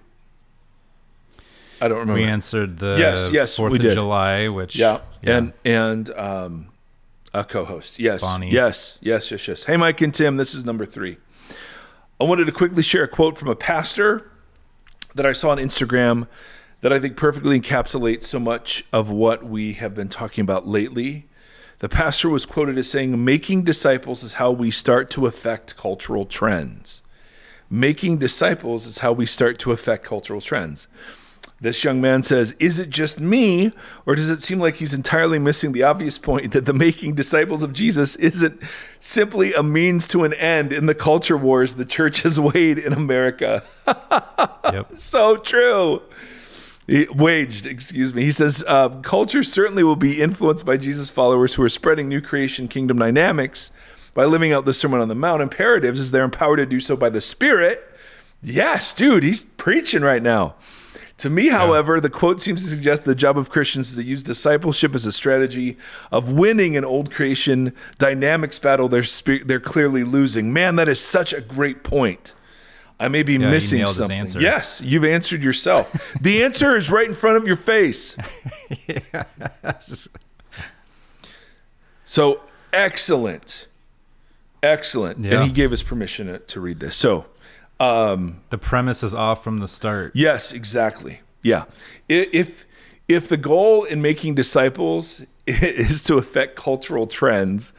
I 1.80 1.88
don't 1.88 1.98
remember. 1.98 2.20
We 2.20 2.24
answered 2.26 2.78
the 2.78 2.96
Yes, 2.98 3.28
yes, 3.32 3.56
Fourth 3.56 3.72
of 3.72 3.80
did. 3.80 3.94
July, 3.94 4.48
which 4.48 4.76
Yeah, 4.76 5.00
and 5.22 5.52
and 5.64 6.10
um, 6.10 6.68
a 7.34 7.42
co-host. 7.44 7.98
Yes, 7.98 8.20
Bonnie. 8.20 8.50
yes, 8.52 8.98
yes, 9.00 9.30
yes, 9.30 9.48
yes. 9.48 9.64
Hey, 9.64 9.76
Mike 9.76 10.00
and 10.00 10.14
Tim, 10.14 10.36
this 10.36 10.54
is 10.54 10.64
number 10.64 10.84
three. 10.86 11.16
I 12.20 12.24
wanted 12.24 12.44
to 12.44 12.52
quickly 12.52 12.84
share 12.84 13.02
a 13.02 13.08
quote 13.08 13.36
from 13.36 13.48
a 13.48 13.56
pastor 13.56 14.30
that 15.16 15.26
I 15.26 15.32
saw 15.32 15.50
on 15.50 15.58
Instagram 15.58 16.28
that 16.82 16.92
I 16.92 17.00
think 17.00 17.16
perfectly 17.16 17.60
encapsulates 17.60 18.24
so 18.24 18.38
much 18.38 18.84
of 18.92 19.10
what 19.10 19.44
we 19.44 19.72
have 19.74 19.94
been 19.94 20.08
talking 20.08 20.42
about 20.42 20.66
lately. 20.66 21.26
The 21.82 21.88
pastor 21.88 22.28
was 22.30 22.46
quoted 22.46 22.78
as 22.78 22.88
saying, 22.88 23.24
"Making 23.24 23.64
disciples 23.64 24.22
is 24.22 24.34
how 24.34 24.52
we 24.52 24.70
start 24.70 25.10
to 25.10 25.26
affect 25.26 25.76
cultural 25.76 26.24
trends." 26.24 27.00
Making 27.68 28.18
disciples 28.18 28.86
is 28.86 28.98
how 28.98 29.10
we 29.12 29.26
start 29.26 29.58
to 29.58 29.72
affect 29.72 30.04
cultural 30.04 30.40
trends. 30.40 30.86
This 31.60 31.82
young 31.82 32.00
man 32.00 32.22
says, 32.22 32.54
Is 32.60 32.78
it 32.78 32.88
just 32.88 33.18
me, 33.18 33.72
or 34.06 34.14
does 34.14 34.30
it 34.30 34.44
seem 34.44 34.60
like 34.60 34.76
he's 34.76 34.94
entirely 34.94 35.40
missing 35.40 35.72
the 35.72 35.82
obvious 35.82 36.18
point 36.18 36.52
that 36.52 36.66
the 36.66 36.72
making 36.72 37.16
disciples 37.16 37.64
of 37.64 37.72
Jesus 37.72 38.14
isn't 38.14 38.62
simply 39.00 39.52
a 39.52 39.64
means 39.64 40.06
to 40.08 40.22
an 40.22 40.34
end 40.34 40.72
in 40.72 40.86
the 40.86 40.94
culture 40.94 41.36
wars 41.36 41.74
the 41.74 41.84
church 41.84 42.22
has 42.22 42.38
waged 42.54 42.78
in 42.78 42.92
America? 42.92 43.64
Yep. 44.72 44.96
so 44.96 45.36
true. 45.36 46.00
He- 46.86 47.06
waged, 47.14 47.66
excuse 47.66 48.12
me. 48.14 48.24
He 48.24 48.32
says, 48.32 48.64
uh, 48.66 48.88
Culture 49.00 49.42
certainly 49.42 49.82
will 49.82 49.96
be 49.96 50.20
influenced 50.20 50.66
by 50.66 50.76
Jesus' 50.76 51.10
followers 51.10 51.54
who 51.54 51.62
are 51.62 51.68
spreading 51.68 52.08
new 52.08 52.20
creation 52.20 52.68
kingdom 52.68 52.98
dynamics 52.98 53.70
by 54.14 54.24
living 54.24 54.52
out 54.52 54.64
the 54.64 54.74
Sermon 54.74 55.00
on 55.00 55.08
the 55.08 55.14
Mount 55.14 55.42
imperatives 55.42 56.00
as 56.00 56.10
they're 56.10 56.24
empowered 56.24 56.58
to 56.58 56.66
do 56.66 56.80
so 56.80 56.96
by 56.96 57.08
the 57.08 57.20
Spirit. 57.20 57.88
Yes, 58.42 58.92
dude, 58.94 59.22
he's 59.22 59.44
preaching 59.44 60.02
right 60.02 60.22
now. 60.22 60.54
To 61.18 61.30
me, 61.30 61.48
however, 61.48 62.00
the 62.00 62.10
quote 62.10 62.40
seems 62.40 62.64
to 62.64 62.68
suggest 62.68 63.04
the 63.04 63.14
job 63.14 63.38
of 63.38 63.48
Christians 63.48 63.90
is 63.90 63.96
to 63.96 64.02
use 64.02 64.24
discipleship 64.24 64.92
as 64.94 65.06
a 65.06 65.12
strategy 65.12 65.76
of 66.10 66.32
winning 66.32 66.76
an 66.76 66.84
old 66.84 67.12
creation 67.12 67.72
dynamics 67.98 68.58
battle 68.58 68.88
they're, 68.88 69.04
spe- 69.04 69.44
they're 69.44 69.60
clearly 69.60 70.02
losing. 70.02 70.52
Man, 70.52 70.74
that 70.76 70.88
is 70.88 71.00
such 71.00 71.32
a 71.32 71.40
great 71.40 71.84
point. 71.84 72.34
I 73.02 73.08
may 73.08 73.22
be 73.22 73.32
he 73.32 73.38
missing 73.38 73.86
something. 73.86 74.26
Yes, 74.40 74.80
you've 74.80 75.04
answered 75.04 75.42
yourself. 75.42 75.90
the 76.20 76.42
answer 76.44 76.76
is 76.76 76.90
right 76.90 77.08
in 77.08 77.14
front 77.14 77.36
of 77.36 77.46
your 77.46 77.56
face. 77.56 78.16
Just- 79.86 80.08
So 82.04 82.40
excellent. 82.72 83.66
Excellent. 84.62 85.18
Yeah. 85.18 85.34
And 85.40 85.44
he 85.44 85.50
gave 85.52 85.72
us 85.72 85.82
permission 85.82 86.28
to, 86.28 86.38
to 86.38 86.60
read 86.60 86.78
this. 86.80 86.94
So, 86.94 87.26
the 87.80 88.58
premise 88.60 89.02
is 89.02 89.12
off 89.12 89.42
from 89.42 89.58
the 89.58 89.66
start. 89.66 90.12
Yes, 90.14 90.52
exactly. 90.52 91.20
Yeah. 91.42 91.64
If 92.08 92.64
if 93.08 93.28
the 93.28 93.36
goal 93.36 93.82
in 93.84 94.00
making 94.00 94.36
disciples 94.36 95.26
is 95.46 96.02
to 96.04 96.16
affect 96.16 96.54
cultural 96.54 97.08
trends, 97.08 97.72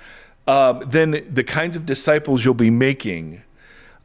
um, 0.48 0.84
then 0.86 1.26
the 1.32 1.44
kinds 1.46 1.78
of 1.78 1.86
disciples 1.86 2.44
you'll 2.44 2.54
be 2.54 2.70
making 2.70 3.44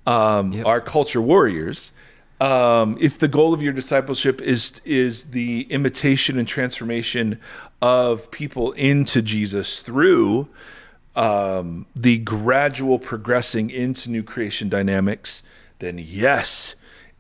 um, 0.09 0.53
Yep. 0.53 0.67
are 0.67 0.81
culture 0.81 1.21
warriors. 1.21 1.93
Um, 2.41 2.97
if 3.01 3.19
the 3.19 3.27
goal 3.29 3.53
of 3.53 3.61
your 3.63 3.73
discipleship 3.73 4.41
is 4.41 4.81
is 4.85 5.25
the 5.31 5.63
imitation 5.71 6.39
and 6.39 6.47
transformation 6.47 7.41
of 7.83 8.31
people 8.31 8.73
into 8.73 9.23
Jesus 9.23 9.81
through 9.81 10.49
um, 11.17 11.87
the 11.97 12.19
gradual 12.19 12.99
progressing 13.01 13.71
into 13.71 14.09
new 14.11 14.23
creation 14.23 14.69
dynamics, 14.69 15.43
then 15.81 15.99
yes. 15.99 16.75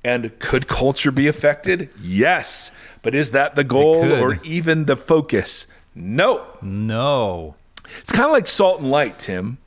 And 0.04 0.38
could 0.38 0.68
culture 0.68 1.10
be 1.10 1.26
affected? 1.26 1.90
Yes. 2.00 2.70
But 3.02 3.14
is 3.16 3.32
that 3.32 3.56
the 3.56 3.64
goal 3.64 4.12
or 4.12 4.38
even 4.44 4.84
the 4.84 4.96
focus? 4.96 5.66
No. 5.96 6.46
No. 6.62 7.56
It's 8.00 8.12
kind 8.12 8.26
of 8.26 8.30
like 8.30 8.46
salt 8.46 8.80
and 8.80 8.90
light, 8.90 9.18
Tim. 9.18 9.58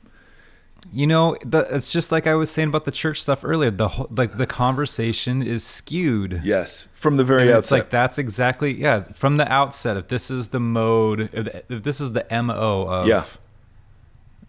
You 0.94 1.06
know, 1.06 1.36
the, 1.42 1.60
it's 1.74 1.90
just 1.90 2.12
like 2.12 2.26
I 2.26 2.34
was 2.34 2.50
saying 2.50 2.68
about 2.68 2.84
the 2.84 2.90
church 2.90 3.22
stuff 3.22 3.44
earlier. 3.44 3.70
The 3.70 3.88
whole, 3.88 4.08
like 4.10 4.36
the 4.36 4.46
conversation 4.46 5.42
is 5.42 5.64
skewed. 5.64 6.42
Yes, 6.44 6.86
from 6.92 7.16
the 7.16 7.24
very 7.24 7.42
And 7.44 7.50
outset. 7.52 7.58
it's 7.62 7.70
like 7.72 7.90
that's 7.90 8.18
exactly 8.18 8.72
yeah 8.74 9.00
from 9.14 9.38
the 9.38 9.50
outset. 9.50 9.96
If 9.96 10.08
this 10.08 10.30
is 10.30 10.48
the 10.48 10.60
mode, 10.60 11.30
if, 11.32 11.64
if 11.70 11.82
this 11.82 11.98
is 12.00 12.12
the 12.12 12.26
mo 12.42 12.86
of 12.88 13.06
Yeah. 13.08 13.24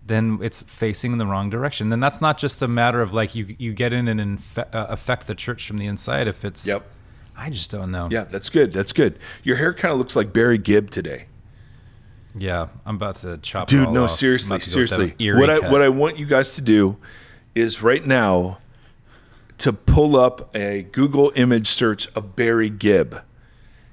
then 0.06 0.40
it's 0.42 0.64
facing 0.64 1.14
in 1.14 1.18
the 1.18 1.26
wrong 1.26 1.50
direction. 1.50 1.90
Then 1.90 2.02
that's 2.02 2.20
not 2.20 2.38
just 2.38 2.62
a 2.62 2.68
matter 2.68 3.00
of 3.02 3.14
like 3.14 3.36
you 3.36 3.56
you 3.58 3.72
get 3.74 3.94
in 3.94 4.10
and 4.10 4.20
infe- 4.20 4.76
uh, 4.76 4.88
affect 4.90 5.28
the 5.28 5.36
church 5.36 5.66
from 5.66 5.78
the 5.78 5.86
inside. 5.86 6.28
If 6.28 6.44
it's 6.44 6.68
Yep. 6.68 6.86
I 7.38 7.50
just 7.52 7.72
don't 7.72 7.90
know. 7.90 8.10
Yeah, 8.12 8.26
that's 8.26 8.50
good. 8.50 8.74
That's 8.74 8.92
good. 8.94 9.18
Your 9.44 9.56
hair 9.56 9.74
kind 9.74 9.92
of 9.94 9.98
looks 9.98 10.16
like 10.16 10.34
Barry 10.34 10.58
Gibb 10.58 10.90
today. 10.92 11.26
Yeah. 12.36 12.68
I'm 12.86 12.96
about 12.96 13.16
to 13.18 13.38
chop. 13.38 13.64
it 13.64 13.68
Dude, 13.70 13.90
no, 13.90 14.06
off. 14.06 14.12
Seriously, 14.12 14.56
about 14.56 14.64
to 14.64 14.76
go 14.76 14.82
with 14.82 14.90
that 14.90 14.96
seriously. 14.96 15.34
What 15.40 15.50
I 15.50 15.60
cut. 15.60 15.72
what 15.72 15.82
I 15.82 15.90
want 15.90 16.18
you 16.18 16.26
guys 16.26 16.56
to 16.56 16.62
do 16.62 16.98
is 17.56 17.82
right 17.82 18.06
now 18.06 18.60
to 19.60 19.72
pull 19.74 20.18
up 20.18 20.54
a 20.56 20.84
Google 20.84 21.32
image 21.36 21.68
search 21.68 22.08
of 22.16 22.36
Barry 22.36 22.70
Gibb, 22.70 23.22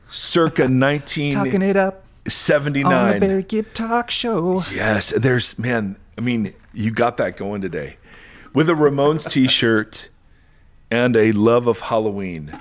circa 0.08 0.62
talking 0.68 1.62
it 1.62 1.76
up 1.76 2.04
1979. 2.24 3.42
Gibb 3.42 3.72
talk 3.74 4.10
show. 4.10 4.62
Yes, 4.72 5.12
and 5.12 5.22
there's 5.22 5.58
man. 5.58 5.96
I 6.16 6.20
mean, 6.20 6.54
you 6.72 6.90
got 6.90 7.16
that 7.18 7.36
going 7.36 7.60
today, 7.60 7.96
with 8.52 8.68
a 8.68 8.74
Ramones 8.74 9.30
T-shirt 9.30 10.08
and 10.90 11.16
a 11.16 11.32
love 11.32 11.66
of 11.66 11.80
Halloween 11.80 12.58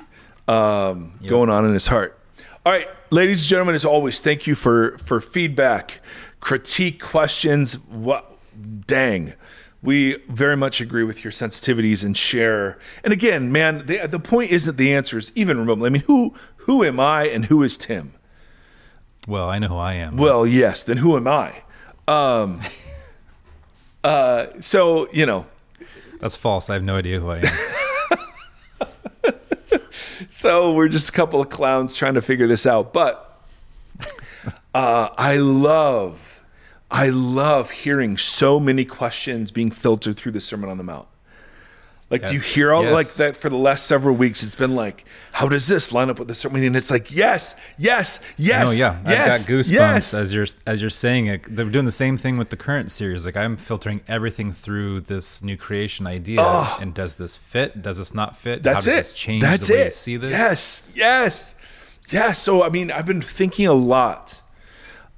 um, 0.47 1.13
going 1.25 1.49
on 1.49 1.65
in 1.65 1.73
his 1.73 1.87
heart. 1.87 2.18
All 2.69 2.75
right, 2.75 2.87
ladies 3.09 3.41
and 3.41 3.49
gentlemen, 3.49 3.73
as 3.73 3.83
always, 3.83 4.21
thank 4.21 4.45
you 4.45 4.53
for 4.53 4.95
for 4.99 5.19
feedback, 5.19 6.01
critique, 6.39 7.01
questions. 7.01 7.79
What 7.87 8.31
dang. 8.85 9.33
We 9.81 10.17
very 10.29 10.55
much 10.55 10.79
agree 10.79 11.03
with 11.03 11.23
your 11.23 11.31
sensitivities 11.31 12.05
and 12.05 12.15
share. 12.15 12.77
And 13.03 13.11
again, 13.11 13.51
man, 13.51 13.87
the, 13.87 14.05
the 14.05 14.19
point 14.19 14.51
isn't 14.51 14.77
the 14.77 14.93
answers 14.93 15.31
even 15.33 15.57
remotely. 15.57 15.87
I 15.87 15.89
mean, 15.89 16.03
who 16.03 16.35
who 16.57 16.83
am 16.83 16.99
I 16.99 17.23
and 17.23 17.45
who 17.45 17.63
is 17.63 17.75
Tim? 17.75 18.13
Well, 19.27 19.49
I 19.49 19.57
know 19.57 19.69
who 19.69 19.77
I 19.77 19.93
am. 19.95 20.15
Well, 20.15 20.45
yes. 20.45 20.83
Then 20.83 20.97
who 20.97 21.17
am 21.17 21.27
I? 21.27 21.63
Um, 22.07 22.61
uh, 24.03 24.45
so 24.59 25.11
you 25.11 25.25
know, 25.25 25.47
That's 26.19 26.37
false. 26.37 26.69
I 26.69 26.75
have 26.75 26.83
no 26.83 26.97
idea 26.97 27.19
who 27.19 27.29
I 27.29 27.37
am. 27.39 27.45
so 30.39 30.71
we're 30.71 30.87
just 30.87 31.09
a 31.09 31.11
couple 31.11 31.41
of 31.41 31.49
clowns 31.49 31.97
trying 31.97 32.13
to 32.13 32.21
figure 32.21 32.47
this 32.47 32.65
out. 32.65 32.93
But 32.93 33.43
uh, 34.73 35.09
I 35.17 35.35
love, 35.35 36.39
I 36.89 37.09
love 37.09 37.71
hearing 37.71 38.17
so 38.17 38.57
many 38.57 38.85
questions 38.85 39.51
being 39.51 39.69
filtered 39.69 40.15
through 40.15 40.31
the 40.31 40.39
Sermon 40.39 40.69
on 40.69 40.77
the 40.77 40.83
Mount. 40.85 41.08
Like, 42.09 42.25
do 42.25 42.33
you 42.33 42.39
hear 42.39 42.73
all 42.73 42.83
Yes. 42.83 42.93
like 42.93 43.07
that 43.15 43.35
for 43.37 43.49
the 43.49 43.55
last 43.55 43.85
several 43.85 44.15
weeks? 44.15 44.41
It's 44.41 44.55
been 44.55 44.73
like, 44.73 45.05
how 45.31 45.47
does 45.47 45.67
this 45.67 45.91
line 45.91 46.09
up 46.09 46.17
with 46.17 46.27
the 46.27 46.33
sermon? 46.33 46.63
And 46.63 46.75
it's 46.75 46.89
like, 46.89 47.13
yes, 47.15 47.55
yes, 47.77 48.19
yes. 48.35 48.67
Oh 48.67 48.71
yeah, 48.71 48.97
yes, 49.07 49.41
I've 49.41 49.47
got 49.47 49.53
goosebumps 49.53 49.71
Yes. 49.71 50.13
as 50.15 50.33
you're 50.33 50.47
as 50.65 50.81
you're 50.81 50.89
saying 50.89 51.27
it. 51.27 51.43
They're 51.55 51.65
doing 51.65 51.85
the 51.85 51.91
same 51.91 52.17
thing 52.17 52.37
with 52.39 52.49
the 52.49 52.57
current 52.57 52.91
series. 52.91 53.25
Like 53.27 53.37
I'm 53.37 53.55
filtering 53.57 54.01
everything 54.07 54.51
through 54.51 55.01
this 55.01 55.43
new 55.43 55.55
creation 55.55 56.07
idea. 56.07 56.41
And 56.81 56.95
does 56.95 57.13
this 57.15 57.37
fit? 57.37 57.81
Does 57.83 57.99
this 57.99 58.13
not 58.13 58.35
fit? 58.35 58.63
That's 58.63 58.85
How 58.85 58.91
does 58.91 58.97
it. 58.99 59.03
this 59.03 59.13
change 59.13 59.43
That's 59.43 59.67
the 59.67 59.73
way 59.75 59.81
it. 59.81 59.85
you 59.85 59.91
see 59.91 60.17
this? 60.17 60.31
Yes, 60.31 60.83
yes, 60.95 61.55
yes. 62.09 62.39
So 62.39 62.63
I 62.63 62.69
mean, 62.69 62.89
I've 62.91 63.05
been 63.05 63.21
thinking 63.21 63.67
a 63.67 63.73
lot 63.73 64.41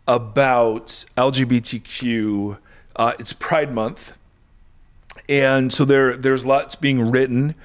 about 0.08 0.88
LGBTQ. 1.18 2.58
Uh, 2.96 3.14
it's 3.18 3.32
Pride 3.34 3.74
Month, 3.74 4.12
and 5.32 5.72
so 5.72 5.86
there 5.86 6.18
there's 6.18 6.46
lots 6.46 6.76
being 6.76 7.10
written, 7.10 7.56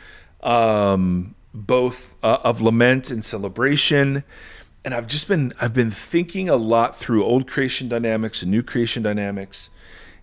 um, 0.40 1.34
both 1.52 2.14
uh, 2.22 2.38
of 2.44 2.62
lament 2.62 3.10
and 3.10 3.24
celebration. 3.24 4.22
And 4.84 4.94
I've 4.94 5.08
just 5.08 5.26
been 5.26 5.52
I've 5.60 5.74
been 5.74 5.90
thinking 5.90 6.48
a 6.48 6.54
lot 6.54 6.96
through 6.96 7.24
old 7.24 7.48
creation 7.48 7.88
dynamics 7.88 8.40
and 8.40 8.52
new 8.52 8.62
creation 8.62 9.02
dynamics. 9.02 9.70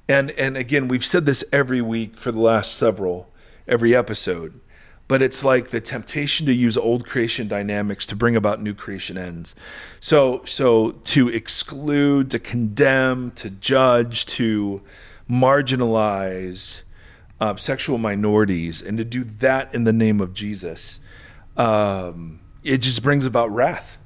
And 0.08 0.32
and 0.32 0.56
again, 0.56 0.88
we've 0.88 1.04
said 1.04 1.26
this 1.26 1.44
every 1.52 1.82
week 1.82 2.16
for 2.16 2.32
the 2.32 2.40
last 2.40 2.76
several 2.76 3.30
every 3.68 3.94
episode. 3.94 4.62
But 5.10 5.22
it's 5.22 5.44
like 5.44 5.72
the 5.72 5.82
temptation 5.82 6.46
to 6.46 6.54
use 6.54 6.78
old 6.78 7.06
creation 7.06 7.50
dynamics 7.50 8.06
to 8.08 8.16
bring 8.16 8.38
about 8.38 8.62
new 8.62 8.74
creation 8.74 9.18
ends. 9.18 9.54
So 10.00 10.44
so 10.46 10.92
to 10.92 11.28
exclude, 11.28 12.32
to 12.32 12.40
condemn, 12.40 13.32
to 13.32 13.50
judge, 13.50 14.26
to 14.28 14.82
marginalize 15.30 16.84
uh, 17.44 17.54
sexual 17.58 17.98
minorities, 17.98 18.82
and 18.82 18.98
to 18.98 19.04
do 19.04 19.26
that 19.26 19.76
in 19.76 19.84
the 19.84 19.92
name 19.92 20.22
of 20.22 20.34
Jesus, 20.34 21.02
um, 21.58 22.40
it 22.64 22.78
just 22.78 23.04
brings 23.04 23.26
about 23.26 23.52
wrath. 23.52 23.98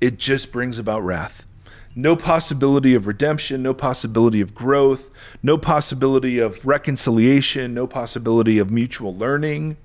It 0.00 0.18
just 0.18 0.50
brings 0.50 0.76
about 0.76 1.04
wrath. 1.04 1.46
No 1.94 2.16
possibility 2.16 2.96
of 2.96 3.06
redemption, 3.06 3.62
no 3.62 3.72
possibility 3.74 4.40
of 4.40 4.56
growth, 4.56 5.08
no 5.40 5.56
possibility 5.56 6.40
of 6.40 6.66
reconciliation, 6.66 7.74
no 7.74 7.86
possibility 7.86 8.58
of 8.58 8.72
mutual 8.72 9.14
learning. 9.14 9.76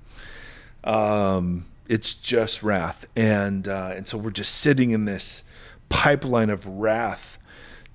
Um, 0.82 1.66
it's 1.86 2.12
just 2.12 2.64
wrath, 2.64 3.06
and 3.14 3.68
uh, 3.68 3.92
and 3.94 4.08
so 4.08 4.18
we're 4.18 4.32
just 4.32 4.56
sitting 4.56 4.90
in 4.90 5.04
this 5.04 5.44
pipeline 5.90 6.50
of 6.50 6.66
wrath 6.66 7.38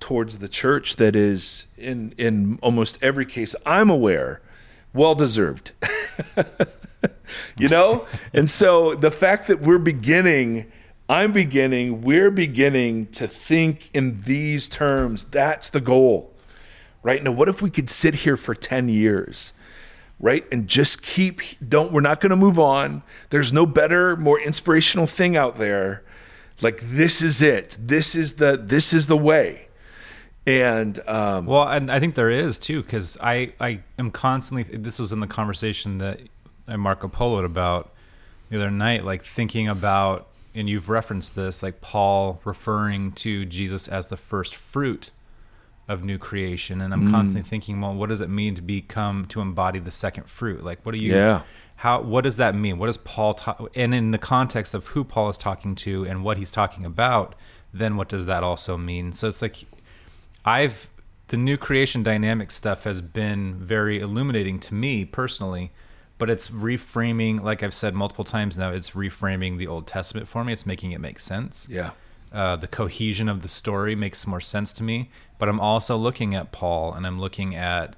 towards 0.00 0.38
the 0.38 0.48
church 0.48 0.96
that 0.96 1.14
is 1.14 1.66
in 1.76 2.14
in 2.16 2.58
almost 2.62 2.96
every 3.02 3.26
case 3.26 3.54
I'm 3.66 3.90
aware 3.90 4.40
well 4.92 5.14
deserved. 5.14 5.72
you 7.58 7.68
know? 7.68 8.06
And 8.32 8.48
so 8.48 8.94
the 8.94 9.10
fact 9.10 9.48
that 9.48 9.60
we're 9.60 9.78
beginning, 9.78 10.70
I'm 11.08 11.32
beginning, 11.32 12.02
we're 12.02 12.30
beginning 12.30 13.06
to 13.08 13.26
think 13.26 13.90
in 13.94 14.20
these 14.22 14.68
terms, 14.68 15.24
that's 15.24 15.68
the 15.68 15.80
goal. 15.80 16.34
Right? 17.02 17.22
Now, 17.22 17.32
what 17.32 17.48
if 17.48 17.60
we 17.60 17.70
could 17.70 17.90
sit 17.90 18.16
here 18.16 18.36
for 18.36 18.54
10 18.54 18.88
years? 18.88 19.52
Right? 20.20 20.44
And 20.52 20.68
just 20.68 21.02
keep 21.02 21.40
don't 21.66 21.90
we're 21.92 22.00
not 22.00 22.20
going 22.20 22.30
to 22.30 22.36
move 22.36 22.58
on. 22.58 23.02
There's 23.30 23.52
no 23.52 23.66
better, 23.66 24.16
more 24.16 24.38
inspirational 24.38 25.08
thing 25.08 25.36
out 25.36 25.56
there. 25.56 26.04
Like 26.60 26.80
this 26.80 27.22
is 27.22 27.42
it. 27.42 27.76
This 27.80 28.14
is 28.14 28.34
the 28.34 28.56
this 28.56 28.94
is 28.94 29.08
the 29.08 29.16
way. 29.16 29.66
And 30.46 30.98
um 31.08 31.46
Well, 31.46 31.68
and 31.68 31.90
I 31.90 32.00
think 32.00 32.14
there 32.14 32.30
is 32.30 32.58
too, 32.58 32.82
because 32.82 33.16
I 33.20 33.52
I 33.60 33.80
am 33.98 34.10
constantly. 34.10 34.64
This 34.76 34.98
was 34.98 35.12
in 35.12 35.20
the 35.20 35.26
conversation 35.26 35.98
that 35.98 36.20
I 36.66 36.76
Marco 36.76 37.08
Poloed 37.08 37.44
about 37.44 37.92
the 38.50 38.56
other 38.56 38.70
night, 38.70 39.04
like 39.04 39.24
thinking 39.24 39.68
about, 39.68 40.28
and 40.54 40.68
you've 40.68 40.88
referenced 40.88 41.34
this, 41.34 41.62
like 41.62 41.80
Paul 41.80 42.40
referring 42.44 43.12
to 43.12 43.44
Jesus 43.44 43.88
as 43.88 44.08
the 44.08 44.16
first 44.16 44.54
fruit 44.54 45.10
of 45.88 46.04
new 46.04 46.18
creation, 46.18 46.80
and 46.80 46.92
I'm 46.92 47.10
constantly 47.10 47.48
thinking, 47.48 47.80
well, 47.80 47.94
what 47.94 48.08
does 48.08 48.20
it 48.20 48.28
mean 48.28 48.54
to 48.54 48.62
become 48.62 49.26
to 49.26 49.40
embody 49.40 49.78
the 49.78 49.90
second 49.90 50.28
fruit? 50.28 50.62
Like, 50.64 50.84
what 50.84 50.92
do 50.92 50.98
you? 50.98 51.14
Yeah. 51.14 51.42
How? 51.76 52.02
What 52.02 52.24
does 52.24 52.36
that 52.36 52.54
mean? 52.54 52.78
What 52.78 52.86
does 52.86 52.98
Paul 52.98 53.34
talk? 53.34 53.70
And 53.74 53.94
in 53.94 54.10
the 54.10 54.18
context 54.18 54.74
of 54.74 54.88
who 54.88 55.04
Paul 55.04 55.28
is 55.28 55.38
talking 55.38 55.74
to 55.76 56.04
and 56.04 56.22
what 56.22 56.36
he's 56.36 56.50
talking 56.50 56.84
about, 56.84 57.34
then 57.72 57.96
what 57.96 58.08
does 58.08 58.26
that 58.26 58.42
also 58.42 58.76
mean? 58.76 59.12
So 59.12 59.28
it's 59.28 59.42
like 59.42 59.64
I've 60.44 60.88
the 61.28 61.36
new 61.38 61.56
creation 61.56 62.02
dynamic 62.02 62.50
stuff 62.50 62.84
has 62.84 63.00
been 63.00 63.54
very 63.54 64.00
illuminating 64.00 64.60
to 64.60 64.74
me 64.74 65.06
personally, 65.06 65.72
but 66.18 66.28
it's 66.28 66.48
reframing, 66.48 67.42
like 67.42 67.62
I've 67.62 67.72
said 67.72 67.94
multiple 67.94 68.24
times 68.24 68.58
now, 68.58 68.70
it's 68.70 68.90
reframing 68.90 69.56
the 69.56 69.66
Old 69.66 69.86
Testament 69.86 70.28
for 70.28 70.44
me. 70.44 70.52
It's 70.52 70.66
making 70.66 70.92
it 70.92 71.00
make 71.00 71.18
sense. 71.18 71.66
yeah. 71.70 71.92
Uh, 72.30 72.56
the 72.56 72.66
cohesion 72.66 73.28
of 73.28 73.42
the 73.42 73.48
story 73.48 73.94
makes 73.94 74.26
more 74.26 74.40
sense 74.40 74.72
to 74.74 74.82
me. 74.82 75.10
But 75.38 75.48
I'm 75.48 75.60
also 75.60 75.96
looking 75.96 76.34
at 76.34 76.50
Paul 76.52 76.94
and 76.94 77.06
I'm 77.06 77.20
looking 77.20 77.54
at, 77.54 77.96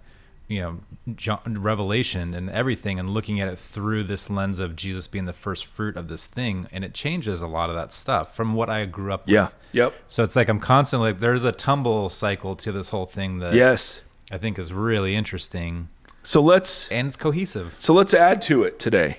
you 0.49 0.61
know, 0.61 0.78
John, 1.16 1.40
Revelation 1.61 2.34
and 2.34 2.51
everything 2.51 2.99
and 2.99 3.11
looking 3.11 3.40
at 3.40 3.49
it 3.49 3.59
through 3.59 4.05
this 4.05 4.28
lens 4.28 4.59
of 4.59 4.76
Jesus 4.76 5.07
being 5.07 5.24
the 5.24 5.32
first 5.32 5.64
fruit 5.66 5.97
of 5.97 6.09
this 6.09 6.26
thing. 6.26 6.66
And 6.70 6.84
it 6.84 6.92
changes 6.95 7.40
a 7.40 7.47
lot 7.47 7.70
of 7.70 7.76
that 7.76 7.92
stuff 7.92 8.36
from 8.36 8.55
what 8.55 8.68
I 8.68 8.84
grew 8.86 9.12
up 9.12 9.22
Yeah. 9.26 9.47
with. 9.47 9.55
Yep. 9.72 9.95
So 10.07 10.22
it's 10.22 10.36
like 10.36 10.49
I'm 10.49 10.61
constantly 10.61 11.12
there's 11.12 11.45
a 11.45 11.53
tumble 11.53 12.11
cycle 12.11 12.57
to 12.57 12.72
this 12.72 12.90
whole 12.90 13.07
thing 13.07 13.38
that 13.38 13.55
Yes. 13.55 14.03
I 14.30 14.38
think 14.38 14.59
is 14.59 14.72
really 14.72 15.14
interesting 15.16 15.88
So 16.22 16.40
let's 16.40 16.88
and 16.88 17.09
it's 17.09 17.16
cohesive. 17.16 17.74
so 17.78 17.92
let's 17.95 18.12
add 18.14 18.40
to 18.42 18.62
it 18.64 18.78
today. 18.78 19.18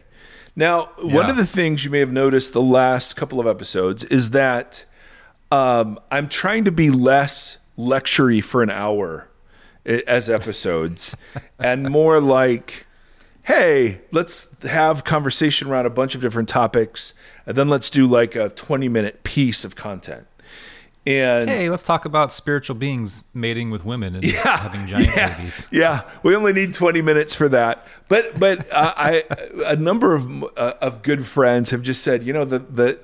Now, 0.56 0.92
one 1.02 1.30
of 1.30 1.36
the 1.38 1.46
things 1.46 1.84
you 1.84 1.92
may 1.92 2.00
have 2.00 2.12
noticed 2.14 2.54
the 2.54 2.62
last 2.62 3.16
couple 3.18 3.40
of 3.42 3.48
episodes 3.48 4.04
is 4.06 4.30
that 4.32 4.86
um, 5.52 6.00
I'm 6.10 6.30
trying 6.30 6.64
to 6.66 6.72
be 6.72 6.90
less 6.90 7.58
lectury 7.78 8.42
for 8.44 8.64
an 8.64 8.70
hour 8.70 9.28
as 9.86 10.30
episodes, 10.30 11.16
and 11.60 11.90
more 11.90 12.20
like, 12.20 12.88
hey, 13.44 14.02
let's 14.12 14.62
have 14.64 15.04
conversation 15.04 15.70
around 15.70 15.86
a 15.86 15.90
bunch 15.90 16.16
of 16.16 16.22
different 16.22 16.50
topics, 16.50 17.14
and 17.46 17.56
then 17.56 17.70
let's 17.70 17.90
do 17.90 18.08
like 18.08 18.36
a 18.36 18.50
20 18.50 18.90
minute 18.90 19.24
piece 19.24 19.64
of 19.64 19.76
content. 19.76 20.28
And 21.08 21.48
Hey, 21.48 21.70
let's 21.70 21.84
talk 21.84 22.06
about 22.06 22.34
spiritual 22.34 22.76
beings 22.76 23.24
mating 23.32 23.70
with 23.70 23.86
women 23.86 24.16
and 24.16 24.26
having 24.44 24.88
giant 24.88 25.16
yeah, 25.16 25.38
babies. 25.38 25.68
Yeah, 25.72 26.02
we 26.24 26.36
only 26.36 26.52
need 26.52 26.74
20 26.74 27.04
minutes 27.04 27.36
for 27.36 27.48
that. 27.50 27.86
But 28.08 28.40
but 28.40 28.72
uh, 28.72 28.94
I 28.98 29.24
a 29.66 29.76
number 29.76 30.16
of 30.16 30.44
uh, 30.58 30.74
of 30.82 31.04
good 31.04 31.26
friends 31.26 31.70
have 31.70 31.84
just 31.84 32.02
said, 32.02 32.24
you 32.24 32.34
know, 32.34 32.44
the 32.44 32.60
the 32.60 33.00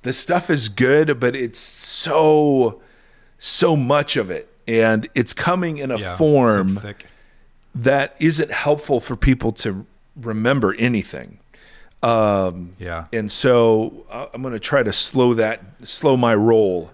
the 0.00 0.14
stuff 0.14 0.48
is 0.48 0.70
good, 0.70 1.20
but 1.20 1.36
it's 1.36 1.58
so 1.58 2.80
so 3.36 3.76
much 3.76 4.16
of 4.16 4.30
it 4.30 4.51
and 4.68 5.08
it's 5.14 5.32
coming 5.34 5.78
in 5.78 5.90
a 5.90 5.98
Yeah, 5.98 6.16
form 6.16 6.78
that 7.74 8.14
isn't 8.18 8.50
helpful 8.50 9.00
for 9.00 9.16
people 9.16 9.52
to 9.52 9.86
remember 10.16 10.74
anything. 10.78 11.38
Um, 12.02 12.72
Yeah. 12.78 13.04
and 13.12 13.30
so 13.30 14.06
uh, 14.10 14.26
I'm 14.34 14.42
going 14.42 14.54
to 14.54 14.60
try 14.60 14.82
to 14.82 14.92
slow 14.92 15.34
that, 15.34 15.62
slow 15.82 16.16
my 16.16 16.34
roll 16.34 16.90